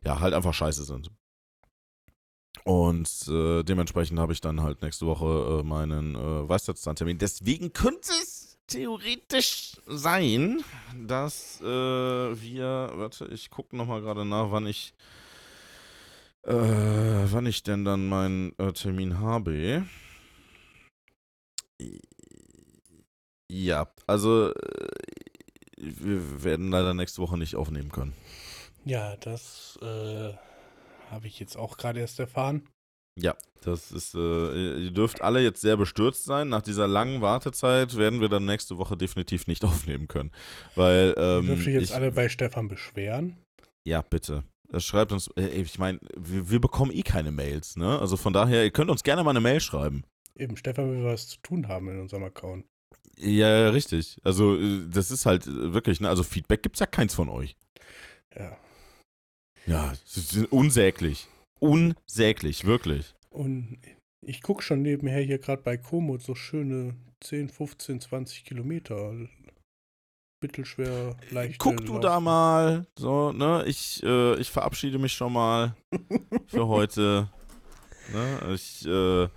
ja, 0.03 0.19
halt 0.19 0.33
einfach 0.33 0.53
scheiße 0.53 0.83
sind. 0.83 1.09
Und 2.63 3.27
äh, 3.27 3.63
dementsprechend 3.63 4.19
habe 4.19 4.33
ich 4.33 4.41
dann 4.41 4.61
halt 4.61 4.81
nächste 4.81 5.05
Woche 5.05 5.59
äh, 5.59 5.63
meinen 5.63 6.15
äh, 6.15 6.49
Weisheitszahntermin. 6.49 7.17
Deswegen 7.17 7.73
könnte 7.73 8.11
es 8.23 8.57
theoretisch 8.67 9.73
sein, 9.85 10.63
dass 11.05 11.61
äh, 11.61 11.65
wir, 11.65 12.91
warte, 12.95 13.25
ich 13.25 13.49
gucke 13.49 13.75
nochmal 13.75 14.01
gerade 14.01 14.25
nach, 14.25 14.51
wann 14.51 14.65
ich 14.65 14.93
äh, 16.43 16.53
wann 16.53 17.45
ich 17.45 17.63
denn 17.63 17.85
dann 17.85 18.07
meinen 18.07 18.57
äh, 18.57 18.71
Termin 18.71 19.19
habe. 19.19 19.85
Ja, 23.47 23.87
also 24.07 24.51
wir 25.77 26.43
werden 26.43 26.71
leider 26.71 26.93
nächste 26.93 27.21
Woche 27.21 27.37
nicht 27.37 27.55
aufnehmen 27.55 27.91
können. 27.91 28.13
Ja, 28.85 29.15
das 29.17 29.77
äh, 29.81 30.33
habe 31.09 31.27
ich 31.27 31.39
jetzt 31.39 31.57
auch 31.57 31.77
gerade 31.77 31.99
erst 31.99 32.19
erfahren. 32.19 32.67
Ja, 33.17 33.35
das 33.61 33.91
ist, 33.91 34.13
äh, 34.13 34.83
ihr 34.83 34.91
dürft 34.91 35.21
alle 35.21 35.41
jetzt 35.41 35.61
sehr 35.61 35.77
bestürzt 35.77 36.25
sein. 36.25 36.49
Nach 36.49 36.61
dieser 36.61 36.87
langen 36.87 37.21
Wartezeit 37.21 37.95
werden 37.97 38.19
wir 38.19 38.27
dann 38.27 38.45
nächste 38.45 38.77
Woche 38.77 38.97
definitiv 38.97 39.47
nicht 39.47 39.63
aufnehmen 39.65 40.07
können. 40.07 40.31
Weil, 40.75 41.15
ähm, 41.17 41.47
Dürft 41.47 41.67
ihr 41.67 41.73
jetzt 41.73 41.89
ich, 41.89 41.95
alle 41.95 42.11
bei 42.11 42.29
Stefan 42.29 42.67
beschweren? 42.67 43.37
ja, 43.87 44.01
bitte. 44.01 44.43
Das 44.69 44.83
schreibt 44.83 45.11
uns, 45.11 45.29
äh, 45.37 45.47
ich 45.47 45.79
meine, 45.79 45.99
wir, 46.17 46.49
wir 46.49 46.59
bekommen 46.59 46.91
eh 46.91 47.03
keine 47.03 47.31
Mails, 47.31 47.77
ne? 47.77 47.99
Also 47.99 48.17
von 48.17 48.33
daher, 48.33 48.63
ihr 48.63 48.71
könnt 48.71 48.89
uns 48.91 49.03
gerne 49.03 49.23
mal 49.23 49.29
eine 49.29 49.39
Mail 49.41 49.59
schreiben. 49.61 50.03
Eben, 50.35 50.57
Stefan 50.57 50.91
will 50.91 51.05
was 51.05 51.29
zu 51.29 51.37
tun 51.41 51.67
haben 51.67 51.87
in 51.89 51.99
unserem 51.99 52.23
Account. 52.23 52.65
Ja, 53.17 53.57
ja, 53.57 53.69
richtig. 53.69 54.17
Also, 54.23 54.57
äh, 54.57 54.87
das 54.89 55.11
ist 55.11 55.25
halt 55.25 55.47
äh, 55.47 55.73
wirklich, 55.73 55.99
ne? 55.99 56.09
Also, 56.09 56.23
Feedback 56.23 56.63
gibt's 56.63 56.79
ja 56.79 56.85
keins 56.85 57.13
von 57.13 57.29
euch. 57.29 57.55
Ja. 58.35 58.57
Ja, 59.65 59.93
sind 60.05 60.51
unsäglich. 60.51 61.27
Unsäglich, 61.59 62.65
wirklich. 62.65 63.15
Und 63.29 63.79
ich 64.21 64.41
gucke 64.41 64.61
schon 64.61 64.81
nebenher 64.81 65.21
hier 65.21 65.39
gerade 65.39 65.61
bei 65.61 65.77
Komoot 65.77 66.21
so 66.21 66.35
schöne 66.35 66.95
10, 67.21 67.49
15, 67.49 68.01
20 68.01 68.45
Kilometer. 68.45 69.13
Mittelschwer, 70.43 71.15
leicht. 71.31 71.57
Guck 71.59 71.85
du 71.85 71.97
da 71.97 72.19
mal. 72.19 72.85
So, 72.99 73.31
ne? 73.31 73.63
Ich, 73.65 74.03
äh, 74.03 74.35
ich 74.35 74.51
verabschiede 74.51 74.99
mich 74.99 75.13
schon 75.13 75.33
mal 75.33 75.75
für 76.47 76.67
heute. 76.67 77.29
Ne? 78.13 78.53
Ich 78.53 78.85
äh, 78.85 79.27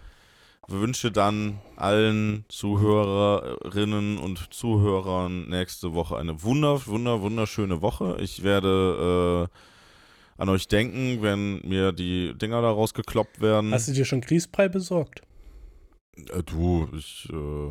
wünsche 0.69 1.11
dann 1.11 1.61
allen 1.77 2.45
Zuhörerinnen 2.49 4.19
und 4.19 4.53
Zuhörern 4.53 5.49
nächste 5.49 5.95
Woche 5.95 6.17
eine 6.17 6.43
wunder, 6.43 6.87
wunder, 6.87 7.21
wunderschöne 7.23 7.83
Woche. 7.83 8.19
Ich 8.21 8.43
werde 8.43 9.49
äh, 9.49 10.41
an 10.41 10.49
euch 10.49 10.69
denken, 10.69 11.23
wenn 11.23 11.61
mir 11.67 11.93
die 11.93 12.35
Dinger 12.37 12.63
da 12.63 12.71
rausgekloppt 12.71 13.41
werden. 13.41 13.73
Hast 13.73 13.89
du 13.89 13.93
dir 13.93 14.05
schon 14.05 14.21
Grießbrei 14.21 14.69
besorgt? 14.69 15.23
Äh, 16.17 16.43
du, 16.43 16.89
ich, 16.95 17.29
äh, 17.33 17.71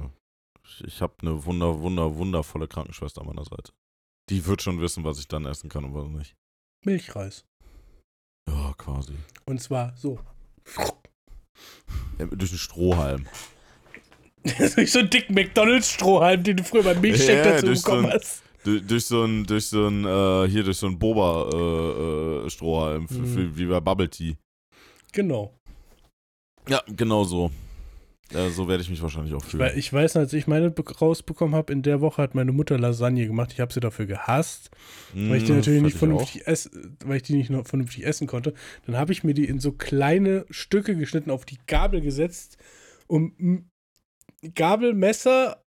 ich, 0.64 0.84
ich 0.84 1.02
habe 1.02 1.14
eine 1.22 1.46
wunder, 1.46 1.80
wunder, 1.80 2.16
wundervolle 2.16 2.68
Krankenschwester 2.68 3.22
an 3.22 3.28
meiner 3.28 3.46
Seite. 3.46 3.72
Die 4.30 4.46
wird 4.46 4.62
schon 4.62 4.82
wissen, 4.82 5.04
was 5.04 5.20
ich 5.20 5.28
dann 5.28 5.46
essen 5.46 5.70
kann 5.70 5.86
und 5.86 5.94
was 5.94 6.08
nicht. 6.10 6.36
Milchreis. 6.84 7.46
Ja, 8.50 8.74
quasi. 8.78 9.14
Und 9.46 9.62
zwar 9.62 9.96
so. 9.96 10.20
Durch 12.18 12.52
einen 12.52 12.60
Strohhalm. 12.60 13.28
Durch 14.76 14.92
so 14.92 15.00
einen 15.00 15.10
dicken 15.10 15.34
McDonalds-Strohhalm, 15.36 16.44
den 16.44 16.58
du 16.58 16.64
früher 16.64 16.84
beim 16.84 17.00
Milchshake 17.02 17.38
Ja, 17.38 17.44
dazu 17.54 17.66
durch 17.68 17.80
so 17.82 17.92
bekommen 17.92 18.06
ein- 18.08 18.14
hast. 18.20 18.42
Du, 18.64 18.82
durch 18.82 19.06
so 19.06 19.24
ein, 19.24 19.46
durch 19.46 19.68
so 19.68 19.88
ein, 19.88 20.04
äh, 20.04 20.48
hier 20.50 20.64
durch 20.64 20.78
so 20.78 20.88
ein 20.88 20.98
Boba-Strohhalm, 21.00 23.06
äh, 23.06 23.08
für, 23.08 23.14
Mhm. 23.20 23.58
wie 23.58 23.66
bei 23.66 23.80
Bubble 23.80 24.10
Tea. 24.10 24.36
Genau. 25.14 25.54
Ja, 26.68 26.82
genau 26.88 27.24
so. 27.24 27.50
Ja, 28.34 28.50
so 28.50 28.68
werde 28.68 28.84
ich 28.84 28.90
mich 28.90 29.02
wahrscheinlich 29.02 29.34
auch 29.34 29.44
fühlen. 29.44 29.62
Weil 29.64 29.78
ich 29.78 29.92
weiß, 29.94 30.18
als 30.18 30.34
ich 30.34 30.48
meine 30.48 30.70
be- 30.70 30.84
rausbekommen 30.98 31.56
habe, 31.56 31.72
in 31.72 31.82
der 31.82 32.02
Woche 32.02 32.22
hat 32.22 32.36
meine 32.36 32.52
Mutter 32.52 32.78
Lasagne 32.78 33.26
gemacht. 33.26 33.54
Ich 33.54 33.60
habe 33.62 33.72
sie 33.74 33.80
dafür 33.80 34.06
gehasst, 34.06 34.70
weil 35.14 35.38
ich 35.38 35.44
die 35.46 35.54
Mm, 35.54 35.56
natürlich 35.56 35.82
nicht 35.82 35.98
vernünftig 35.98 36.46
ess, 36.48 36.70
weil 37.06 37.18
ich 37.18 37.24
die 37.24 37.36
nicht 37.36 37.52
vernünftig 37.68 38.06
essen 38.06 38.28
konnte. 38.28 38.54
Dann 38.86 38.98
habe 38.98 39.14
ich 39.14 39.24
mir 39.24 39.34
die 39.34 39.46
in 39.46 39.60
so 39.60 39.72
kleine 39.72 40.46
Stücke 40.50 40.96
geschnitten, 40.96 41.32
auf 41.32 41.46
die 41.46 41.58
Gabel 41.68 42.02
gesetzt 42.02 42.58
und 43.08 43.40
m- 43.40 43.70
Gabel, 44.56 44.94
Messer, 44.94 45.64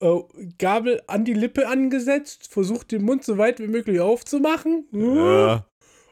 äh, 0.00 0.18
Gabel 0.58 1.02
an 1.06 1.24
die 1.24 1.34
Lippe 1.34 1.66
angesetzt, 1.66 2.48
versucht 2.52 2.92
den 2.92 3.02
Mund 3.02 3.24
so 3.24 3.38
weit 3.38 3.58
wie 3.58 3.68
möglich 3.68 4.00
aufzumachen 4.00 4.86
Ja. 4.92 5.66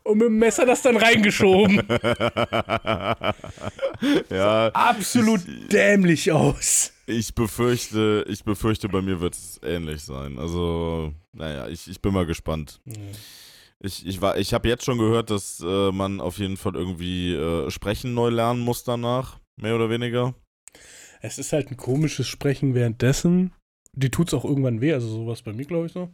Und 0.09 0.19
mit 0.19 0.27
dem 0.29 0.39
Messer 0.39 0.65
das 0.67 0.83
dann 0.83 0.97
reingeschoben. 0.97 1.77
ja, 4.31 4.69
Absolut 4.73 5.41
dämlich 5.73 6.33
aus. 6.33 6.93
ich 7.07 7.35
befürchte, 7.35 8.25
ich 8.29 8.45
befürchte, 8.45 8.89
bei 8.89 9.03
mir 9.03 9.21
wird 9.21 9.35
es 9.35 9.61
ähnlich 9.63 10.03
sein. 10.03 10.39
Also, 10.39 11.13
naja, 11.33 11.69
ich, 11.69 11.89
ich 11.89 12.01
bin 12.01 12.13
mal 12.13 12.27
gespannt. 12.27 12.81
Ich, 13.81 14.07
ich, 14.07 14.21
war- 14.21 14.37
ich 14.39 14.55
habe 14.55 14.69
jetzt 14.69 14.85
schon 14.85 14.99
gehört, 14.99 15.31
dass 15.31 15.61
äh, 15.65 15.93
man 15.93 16.21
auf 16.21 16.39
jeden 16.39 16.57
Fall 16.57 16.75
irgendwie 16.75 17.35
äh, 17.35 17.71
Sprechen 17.71 18.15
neu 18.15 18.29
lernen 18.31 18.61
muss 18.61 18.85
danach, 18.85 19.39
mehr 19.57 19.75
oder 19.77 19.89
weniger. 19.91 20.35
Es 21.21 21.39
ist 21.39 21.53
halt 21.53 21.71
ein 21.71 21.77
komisches 21.77 22.27
Sprechen 22.29 22.75
währenddessen. 22.75 23.53
Die 23.93 24.11
tut's 24.11 24.35
auch 24.35 24.45
irgendwann 24.45 24.81
weh, 24.81 24.93
also 24.93 25.09
sowas 25.09 25.43
bei 25.43 25.53
mir, 25.53 25.65
glaube 25.65 25.87
ich, 25.87 25.93
so. 25.93 26.09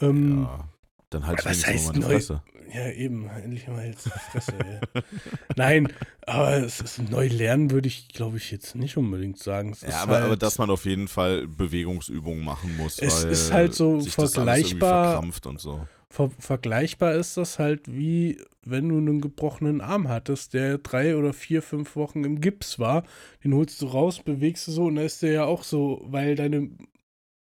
Ähm, 0.00 0.42
Ja, 0.42 0.68
dann 1.14 1.26
halt 1.26 1.40
ich 1.40 1.66
heißt 1.66 1.86
meine 1.86 1.98
neu? 2.00 2.06
Fresse. 2.06 2.42
ja. 2.72 2.90
eben, 2.90 3.28
endlich 3.28 3.66
mal 3.68 3.86
jetzt 3.86 4.08
Fresse. 4.08 4.52
ey. 4.58 5.02
Nein, 5.56 5.92
aber 6.26 6.58
es 6.58 6.80
ist 6.80 7.10
neu 7.10 7.28
lernen 7.28 7.70
würde 7.70 7.88
ich, 7.88 8.08
glaube 8.08 8.36
ich, 8.36 8.50
jetzt 8.50 8.74
nicht 8.74 8.96
unbedingt 8.96 9.38
sagen. 9.38 9.72
Es 9.72 9.82
Ja, 9.82 10.02
aber, 10.02 10.14
halt, 10.14 10.24
aber 10.24 10.36
dass 10.36 10.58
man 10.58 10.70
auf 10.70 10.84
jeden 10.84 11.08
Fall 11.08 11.46
Bewegungsübungen 11.46 12.44
machen 12.44 12.76
muss. 12.76 12.98
Es 12.98 13.24
ist 13.24 13.52
halt 13.52 13.74
so 13.74 13.98
vergleichbar- 13.98 15.22
so. 15.58 15.86
ver 16.08 16.30
vergleichbar 16.38 17.14
ist 17.14 17.36
das 17.36 17.58
halt 17.58 17.82
wie 17.86 18.38
wenn 18.64 18.88
du 18.88 18.96
einen 18.98 19.20
gebrochenen 19.20 19.80
Arm 19.80 20.08
hattest, 20.08 20.54
der 20.54 20.78
drei 20.78 21.16
oder 21.16 21.32
vier, 21.32 21.62
fünf 21.62 21.96
Wochen 21.96 22.24
im 22.24 22.40
Gips 22.40 22.78
war. 22.78 23.02
Den 23.42 23.54
holst 23.54 23.82
du 23.82 23.86
raus, 23.86 24.20
bewegst 24.22 24.68
du 24.68 24.72
so 24.72 24.84
und 24.84 24.96
da 24.96 25.02
ist 25.02 25.22
der 25.22 25.32
ja 25.32 25.44
auch 25.44 25.64
so, 25.64 26.00
weil 26.04 26.36
deine 26.36 26.70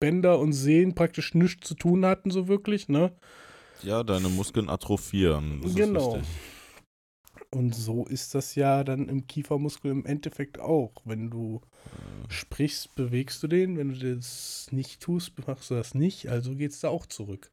Bänder 0.01 0.39
und 0.39 0.53
Sehnen 0.53 0.95
praktisch 0.95 1.35
nichts 1.35 1.67
zu 1.67 1.75
tun 1.75 2.05
hatten, 2.05 2.31
so 2.31 2.47
wirklich, 2.47 2.89
ne? 2.89 3.13
Ja, 3.83 4.03
deine 4.03 4.29
Muskeln 4.29 4.69
atrophieren. 4.69 5.61
Das 5.63 5.75
Genau. 5.75 6.21
Und 7.51 7.75
so 7.75 8.05
ist 8.05 8.35
das 8.35 8.55
ja 8.57 8.85
dann 8.85 9.09
im 9.09 9.27
Kiefermuskel 9.27 9.91
im 9.91 10.05
Endeffekt 10.05 10.61
auch. 10.61 10.93
Wenn 11.05 11.31
du 11.31 11.63
sprichst, 12.29 12.95
bewegst 12.95 13.43
du 13.43 13.47
den. 13.47 13.79
Wenn 13.79 13.95
du 13.95 14.17
das 14.17 14.69
nicht 14.71 15.01
tust, 15.01 15.33
machst 15.47 15.71
du 15.71 15.75
das 15.75 15.95
nicht. 15.95 16.29
Also 16.29 16.55
geht's 16.55 16.81
da 16.81 16.89
auch 16.91 17.07
zurück. 17.07 17.51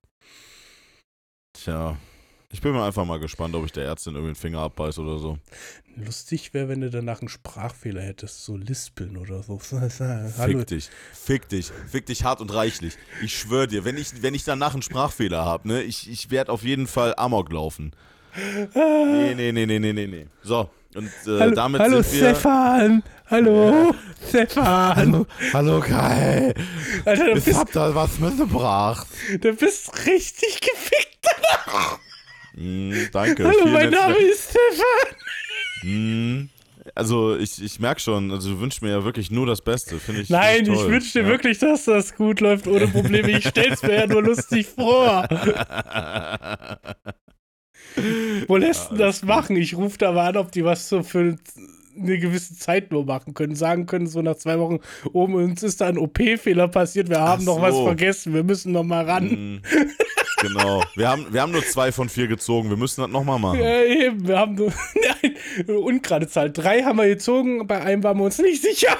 Tja. 1.53 1.97
Ich 2.51 2.61
bin 2.61 2.71
mal 2.71 2.85
einfach 2.87 3.05
mal 3.05 3.19
gespannt, 3.19 3.55
ob 3.55 3.65
ich 3.65 3.71
der 3.71 3.85
Ärztin 3.85 4.13
irgendwie 4.15 4.33
den 4.33 4.39
Finger 4.39 4.59
abbeiß 4.59 4.99
oder 4.99 5.17
so. 5.17 5.37
Lustig 5.97 6.53
wäre, 6.53 6.69
wenn 6.69 6.81
du 6.81 6.89
danach 6.89 7.21
einen 7.21 7.29
Sprachfehler 7.29 8.01
hättest, 8.01 8.45
so 8.45 8.55
lispeln 8.55 9.17
oder 9.17 9.43
so. 9.43 9.59
Hallo. 10.37 10.59
Fick 10.59 10.67
dich. 10.67 10.89
Fick 11.13 11.49
dich. 11.49 11.71
Fick 11.87 12.05
dich 12.05 12.23
hart 12.23 12.41
und 12.41 12.53
reichlich. 12.53 12.97
Ich 13.23 13.37
schwöre 13.37 13.67
dir, 13.67 13.83
wenn 13.85 13.97
ich, 13.97 14.21
wenn 14.21 14.33
ich 14.35 14.43
danach 14.43 14.73
einen 14.73 14.83
Sprachfehler 14.83 15.43
habe, 15.43 15.67
ne, 15.67 15.81
ich, 15.83 16.09
ich 16.09 16.31
werde 16.31 16.51
auf 16.51 16.63
jeden 16.63 16.87
Fall 16.87 17.13
Amok 17.17 17.51
laufen. 17.51 17.91
Nee, 18.73 19.33
nee, 19.35 19.51
nee, 19.51 19.65
nee, 19.65 19.79
nee, 19.79 19.93
nee, 19.93 20.07
nee. 20.07 20.27
So, 20.43 20.69
und 20.93 21.07
äh, 21.25 21.39
Hallo, 21.39 21.55
damit 21.55 21.81
hallo 21.81 22.01
sind 22.01 22.21
wir. 22.21 22.29
Stefan! 22.29 23.03
Hallo, 23.27 23.93
Stefan! 24.27 25.25
hallo 25.53 25.79
Kai. 25.79 26.53
Alter, 27.05 27.25
du 27.25 27.37
Ich 27.37 27.45
bist, 27.45 27.57
hab 27.57 27.71
da 27.71 27.95
was 27.95 28.19
mitgebracht. 28.19 29.07
du 29.39 29.53
bist 29.53 30.05
richtig 30.05 30.59
gefickt. 30.61 31.27
Mm, 32.55 32.93
danke. 33.11 33.43
Hallo, 33.43 33.57
vielen 33.61 33.73
mein 33.73 33.91
Dank. 33.91 34.13
Name 34.13 34.17
ist 34.17 34.49
Stefan. 34.49 35.17
Mm, 35.83 36.49
also 36.93 37.35
ich, 37.35 37.61
ich 37.61 37.79
merke 37.79 37.99
schon, 37.99 38.31
also 38.31 38.51
du 38.51 38.59
wünschst 38.59 38.81
mir 38.81 38.91
ja 38.91 39.03
wirklich 39.03 39.29
nur 39.31 39.45
das 39.45 39.61
Beste, 39.61 39.99
finde 39.99 40.21
ich. 40.21 40.29
Nein, 40.29 40.65
find 40.65 40.69
ich 40.69 40.75
toll. 40.75 40.91
wünsche 40.91 41.11
dir 41.13 41.23
ja. 41.23 41.29
wirklich, 41.29 41.59
dass 41.59 41.85
das 41.85 42.15
gut 42.15 42.39
läuft 42.39 42.67
ohne 42.67 42.87
Probleme. 42.87 43.31
Ich 43.31 43.47
stell's 43.47 43.81
mir 43.83 43.95
ja 43.95 44.07
nur 44.07 44.23
lustig 44.23 44.67
vor. 44.67 45.27
Wo 48.47 48.57
lässt 48.57 48.91
denn 48.91 48.97
das 48.97 49.23
machen? 49.23 49.55
Ich 49.55 49.75
rufe 49.75 49.97
da 49.97 50.11
mal 50.11 50.29
an, 50.29 50.37
ob 50.37 50.51
die 50.51 50.63
was 50.63 50.89
so 50.89 51.01
für 51.01 51.37
eine 51.97 52.19
gewisse 52.19 52.57
Zeit 52.57 52.91
nur 52.91 53.05
machen 53.05 53.33
können. 53.33 53.55
Sagen 53.55 53.85
können, 53.85 54.07
so 54.07 54.21
nach 54.21 54.35
zwei 54.35 54.59
Wochen, 54.59 54.79
oben 55.13 55.35
uns 55.35 55.63
ist 55.63 55.81
da 55.81 55.87
ein 55.87 55.97
OP-Fehler 55.97 56.67
passiert, 56.67 57.09
wir 57.09 57.21
haben 57.21 57.43
Ach 57.43 57.45
noch 57.45 57.61
was 57.61 57.75
vergessen, 57.75 58.33
wir 58.33 58.43
müssen 58.43 58.73
noch 58.73 58.83
mal 58.83 59.05
ran. 59.05 59.55
Mm, 59.55 59.61
genau. 60.47 60.83
Wir 60.95 61.09
haben, 61.09 61.31
wir 61.31 61.41
haben 61.41 61.51
nur 61.51 61.63
zwei 61.65 61.91
von 61.91 62.09
vier 62.09 62.27
gezogen, 62.27 62.69
wir 62.69 62.77
müssen 62.77 63.01
das 63.01 63.09
nochmal 63.09 63.39
machen. 63.39 63.59
Ja, 63.59 63.83
eben, 63.83 64.27
wir 64.27 64.37
haben 64.37 64.55
nur, 64.55 64.73
nein, 65.23 65.35
ungerade 65.67 66.27
Zahl. 66.27 66.51
Drei 66.51 66.83
haben 66.83 66.97
wir 66.97 67.07
gezogen, 67.07 67.67
bei 67.67 67.81
einem 67.81 68.03
waren 68.03 68.17
wir 68.17 68.25
uns 68.25 68.39
nicht 68.39 68.61
sicher. 68.61 68.97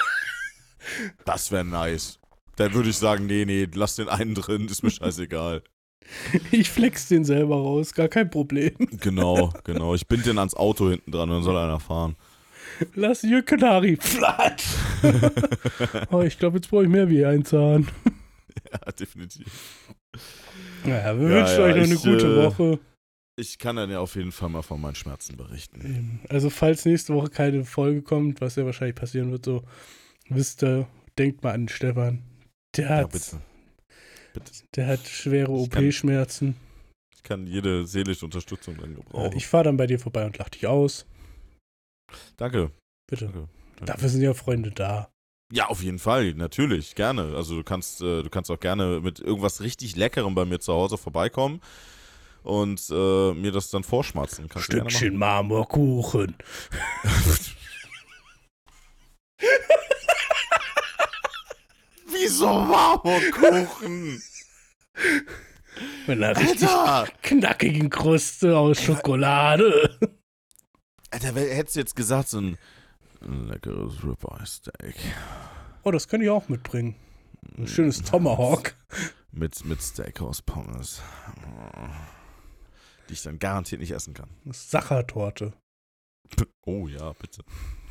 Das 1.25 1.51
wäre 1.51 1.65
nice. 1.65 2.19
Dann 2.57 2.73
würde 2.73 2.89
ich 2.89 2.97
sagen, 2.97 3.25
nee, 3.25 3.45
nee, 3.45 3.67
lass 3.73 3.95
den 3.95 4.07
einen 4.07 4.35
drin, 4.35 4.67
ist 4.67 4.83
mir 4.83 4.91
scheißegal. 4.91 5.63
Ich 6.51 6.69
flex 6.69 7.07
den 7.07 7.25
selber 7.25 7.55
raus, 7.55 7.93
gar 7.93 8.07
kein 8.07 8.29
Problem. 8.29 8.75
Genau, 9.01 9.51
genau. 9.63 9.95
Ich 9.95 10.07
bind 10.07 10.25
den 10.25 10.37
ans 10.37 10.53
Auto 10.53 10.89
hinten 10.89 11.11
dran 11.11 11.29
und 11.29 11.37
dann 11.37 11.43
soll 11.43 11.57
einer 11.57 11.79
fahren. 11.79 12.15
Lass 12.93 13.21
Jürgen 13.23 13.97
Flat. 13.99 14.63
oh, 16.11 16.21
ich 16.21 16.37
glaube, 16.37 16.57
jetzt 16.57 16.69
brauche 16.69 16.83
ich 16.83 16.89
mehr 16.89 17.09
wie 17.09 17.25
ein 17.25 17.45
Zahn. 17.45 17.87
Ja, 18.71 18.91
definitiv. 18.91 19.47
Naja, 20.85 21.19
wir 21.19 21.29
Ja, 21.29 21.35
wünschen 21.35 21.57
ja, 21.57 21.63
euch 21.63 21.75
noch 21.75 21.83
eine 21.83 21.93
ich, 21.93 22.01
gute 22.03 22.27
äh, 22.27 22.43
Woche. 22.43 22.79
Ich 23.37 23.57
kann 23.59 23.75
dann 23.75 23.89
ja 23.89 23.99
auf 23.99 24.15
jeden 24.15 24.31
Fall 24.31 24.49
mal 24.49 24.61
von 24.61 24.79
meinen 24.79 24.95
Schmerzen 24.95 25.35
berichten. 25.35 26.21
Also, 26.29 26.49
falls 26.49 26.85
nächste 26.85 27.13
Woche 27.13 27.29
keine 27.29 27.65
Folge 27.65 28.01
kommt, 28.01 28.39
was 28.39 28.55
ja 28.55 28.65
wahrscheinlich 28.65 28.95
passieren 28.95 29.31
wird, 29.31 29.43
so, 29.45 29.63
wisst 30.29 30.63
ihr, 30.63 30.87
denkt 31.17 31.43
mal 31.43 31.51
an 31.53 31.67
Stefan. 31.67 32.23
Der 32.77 32.85
Ja, 32.89 32.95
hat, 32.97 33.11
bitte. 33.11 33.41
Bitte. 34.33 34.51
der 34.75 34.87
hat 34.87 35.05
schwere 35.07 35.51
OP-Schmerzen. 35.51 36.55
Ich 37.13 37.23
kann 37.23 37.47
jede 37.47 37.85
seelische 37.85 38.25
Unterstützung 38.25 38.77
dann 38.77 38.95
gebrauchen. 38.95 39.35
Ich 39.35 39.47
fahre 39.47 39.65
dann 39.65 39.77
bei 39.77 39.87
dir 39.87 39.99
vorbei 39.99 40.25
und 40.25 40.37
lach 40.37 40.49
dich 40.49 40.67
aus. 40.67 41.05
Danke. 42.37 42.71
Bitte. 43.09 43.25
Danke. 43.25 43.49
Dafür 43.85 44.09
sind 44.09 44.21
ja 44.21 44.33
Freunde 44.33 44.71
da. 44.71 45.09
Ja, 45.51 45.67
auf 45.67 45.83
jeden 45.83 45.99
Fall, 45.99 46.33
natürlich, 46.33 46.95
gerne. 46.95 47.35
Also 47.35 47.55
du 47.55 47.63
kannst, 47.63 48.01
äh, 48.01 48.23
du 48.23 48.29
kannst 48.29 48.49
auch 48.49 48.59
gerne 48.59 48.99
mit 49.01 49.19
irgendwas 49.19 49.61
richtig 49.61 49.95
Leckerem 49.95 50.33
bei 50.33 50.43
mir 50.45 50.59
zu 50.59 50.73
Hause 50.73 50.97
vorbeikommen 50.97 51.61
und 52.43 52.81
äh, 52.89 53.33
mir 53.33 53.51
das 53.51 53.69
dann 53.69 53.83
vorschmatzen. 53.83 54.49
Kannst 54.49 54.65
Stückchen 54.65 55.17
Marmorkuchen. 55.17 56.35
Wieso 62.07 62.47
Marmorkuchen? 62.47 64.21
Mit 66.07 66.23
einer 66.23 66.35
richtig 66.39 66.67
Alter! 66.69 67.11
knackigen 67.21 67.91
Kruste 67.91 68.57
aus 68.57 68.81
Schokolade. 68.81 69.99
Alter, 71.11 71.33
hättest 71.35 71.75
du 71.75 71.79
jetzt 71.81 71.95
gesagt, 71.95 72.29
so 72.29 72.39
ein 72.39 72.57
leckeres 73.25 74.03
Ribeye 74.03 74.45
Steak 74.45 74.95
Oh, 75.83 75.91
das 75.91 76.07
könnte 76.07 76.25
ich 76.25 76.31
auch 76.31 76.49
mitbringen. 76.49 76.95
Ein 77.57 77.67
schönes 77.67 78.01
Tomahawk. 78.01 78.75
mit, 79.31 79.63
mit 79.65 79.81
Steakhouse 79.81 80.41
Pommes, 80.41 81.01
die 83.07 83.13
ich 83.13 83.21
dann 83.21 83.37
garantiert 83.37 83.81
nicht 83.81 83.91
essen 83.91 84.13
kann. 84.13 84.29
Sachertorte. 84.51 85.53
Oh 86.67 86.87
ja, 86.87 87.13
bitte. 87.13 87.43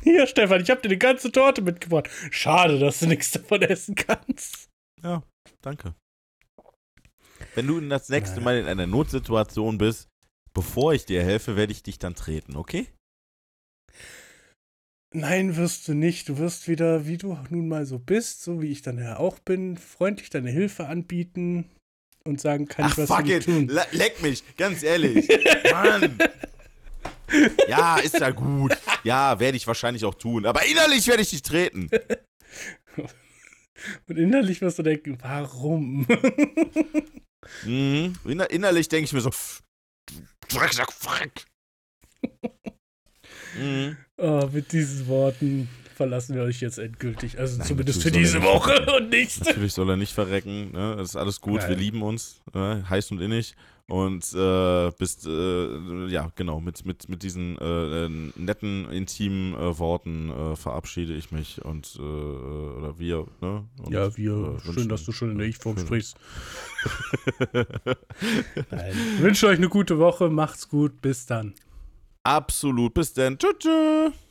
Hier, 0.03 0.27
Stefan, 0.27 0.61
ich 0.61 0.69
habe 0.69 0.81
dir 0.81 0.89
eine 0.89 0.97
ganze 0.97 1.31
Torte 1.31 1.61
mitgebracht. 1.61 2.09
Schade, 2.29 2.77
dass 2.77 2.99
du 2.99 3.07
nichts 3.07 3.31
davon 3.31 3.61
essen 3.61 3.95
kannst. 3.95 4.69
Ja, 5.01 5.23
danke. 5.61 5.95
Wenn 7.53 7.67
du 7.67 7.79
das 7.79 8.09
nächste 8.09 8.41
Mal 8.41 8.57
in 8.57 8.67
einer 8.67 8.85
Notsituation 8.85 9.77
bist, 9.77 10.09
bevor 10.53 10.93
ich 10.93 11.05
dir 11.05 11.23
helfe, 11.23 11.55
werde 11.55 11.71
ich 11.71 11.83
dich 11.83 11.97
dann 11.99 12.15
treten, 12.15 12.57
okay? 12.57 12.89
Nein, 15.15 15.55
wirst 15.55 15.87
du 15.87 15.93
nicht. 15.93 16.27
Du 16.27 16.39
wirst 16.39 16.67
wieder, 16.67 17.07
wie 17.07 17.17
du 17.17 17.39
nun 17.49 17.69
mal 17.69 17.85
so 17.85 17.99
bist, 17.99 18.43
so 18.43 18.61
wie 18.61 18.69
ich 18.69 18.81
dann 18.81 18.97
ja 18.97 19.17
auch 19.17 19.39
bin, 19.39 19.77
freundlich 19.77 20.29
deine 20.29 20.51
Hilfe 20.51 20.87
anbieten 20.87 21.71
und 22.25 22.41
sagen, 22.41 22.67
kann 22.67 22.91
ich 22.91 22.97
was 22.97 23.09
für 23.09 23.23
dich 23.23 23.45
tun. 23.45 23.69
Le 23.69 23.85
leck 23.91 24.21
mich, 24.21 24.43
ganz 24.57 24.83
ehrlich. 24.83 25.25
Mann. 25.71 26.17
Ja, 27.69 27.97
ist 27.97 28.19
ja 28.19 28.31
gut. 28.31 28.77
Ja, 29.05 29.39
werde 29.39 29.55
ich 29.55 29.65
wahrscheinlich 29.67 30.03
auch 30.03 30.15
tun. 30.15 30.45
Aber 30.45 30.65
innerlich 30.65 31.07
werde 31.07 31.21
ich 31.21 31.29
dich 31.29 31.43
treten. 31.43 31.89
Und 34.07 34.17
innerlich 34.17 34.61
wirst 34.61 34.79
du 34.79 34.83
denken, 34.83 35.17
warum? 35.21 36.05
Mhm. 37.63 38.15
Inner 38.25 38.49
innerlich 38.49 38.89
denke 38.89 39.05
ich 39.05 39.13
mir 39.13 39.21
so, 39.21 39.29
du 39.29 40.15
Drecksack, 40.49 40.91
Freck. 40.91 41.45
Mhm. 43.55 43.97
Oh, 44.17 44.49
mit 44.51 44.71
diesen 44.71 45.07
Worten 45.07 45.69
verlassen 45.95 46.35
wir 46.35 46.43
euch 46.43 46.59
jetzt 46.61 46.77
endgültig. 46.77 47.39
Also 47.39 47.57
Nein, 47.57 47.67
zumindest 47.67 48.03
für 48.03 48.11
diese 48.11 48.41
Woche 48.43 48.85
und 48.97 49.09
nicht. 49.09 49.45
Natürlich 49.45 49.73
soll 49.73 49.89
er 49.89 49.95
nicht 49.97 50.13
verrecken. 50.13 50.71
Ne? 50.73 50.95
Das 50.97 51.09
ist 51.09 51.15
alles 51.15 51.39
gut. 51.39 51.61
Nein. 51.61 51.69
Wir 51.69 51.77
lieben 51.77 52.01
uns. 52.01 52.41
Ne? 52.53 52.83
Heiß 52.89 53.11
und 53.11 53.21
innig. 53.21 53.55
Und 53.87 54.33
äh, 54.33 54.91
bis, 54.97 55.23
äh, 55.27 56.07
ja, 56.07 56.31
genau, 56.35 56.59
mit, 56.59 56.85
mit, 56.87 57.07
mit 57.07 57.21
diesen 57.21 57.55
äh, 57.59 58.05
äh, 58.05 58.09
netten, 58.35 58.89
intimen 58.89 59.53
äh, 59.53 59.77
Worten 59.77 60.31
äh, 60.31 60.55
verabschiede 60.55 61.13
ich 61.13 61.31
mich 61.31 61.63
und, 61.63 61.95
oder 61.99 62.97
wir, 62.97 63.27
ne? 63.41 63.63
Und, 63.83 63.93
Ja, 63.93 64.17
wir, 64.17 64.57
schön, 64.59 64.75
wünschen- 64.75 64.89
dass 64.89 65.05
du 65.05 65.11
schon 65.11 65.31
in 65.33 65.37
der 65.37 65.45
Ich-Form 65.47 65.77
sprichst. 65.77 66.17
Nein. 67.53 68.93
Ich 69.17 69.21
wünsche 69.21 69.47
euch 69.47 69.57
eine 69.57 69.69
gute 69.69 69.99
Woche, 69.99 70.29
macht's 70.29 70.67
gut, 70.67 70.99
bis 71.01 71.27
dann. 71.27 71.53
Absolut. 72.25 72.93
Bis. 72.95 73.13
Tschüss. 73.13 73.37
tschüss. 73.59 74.24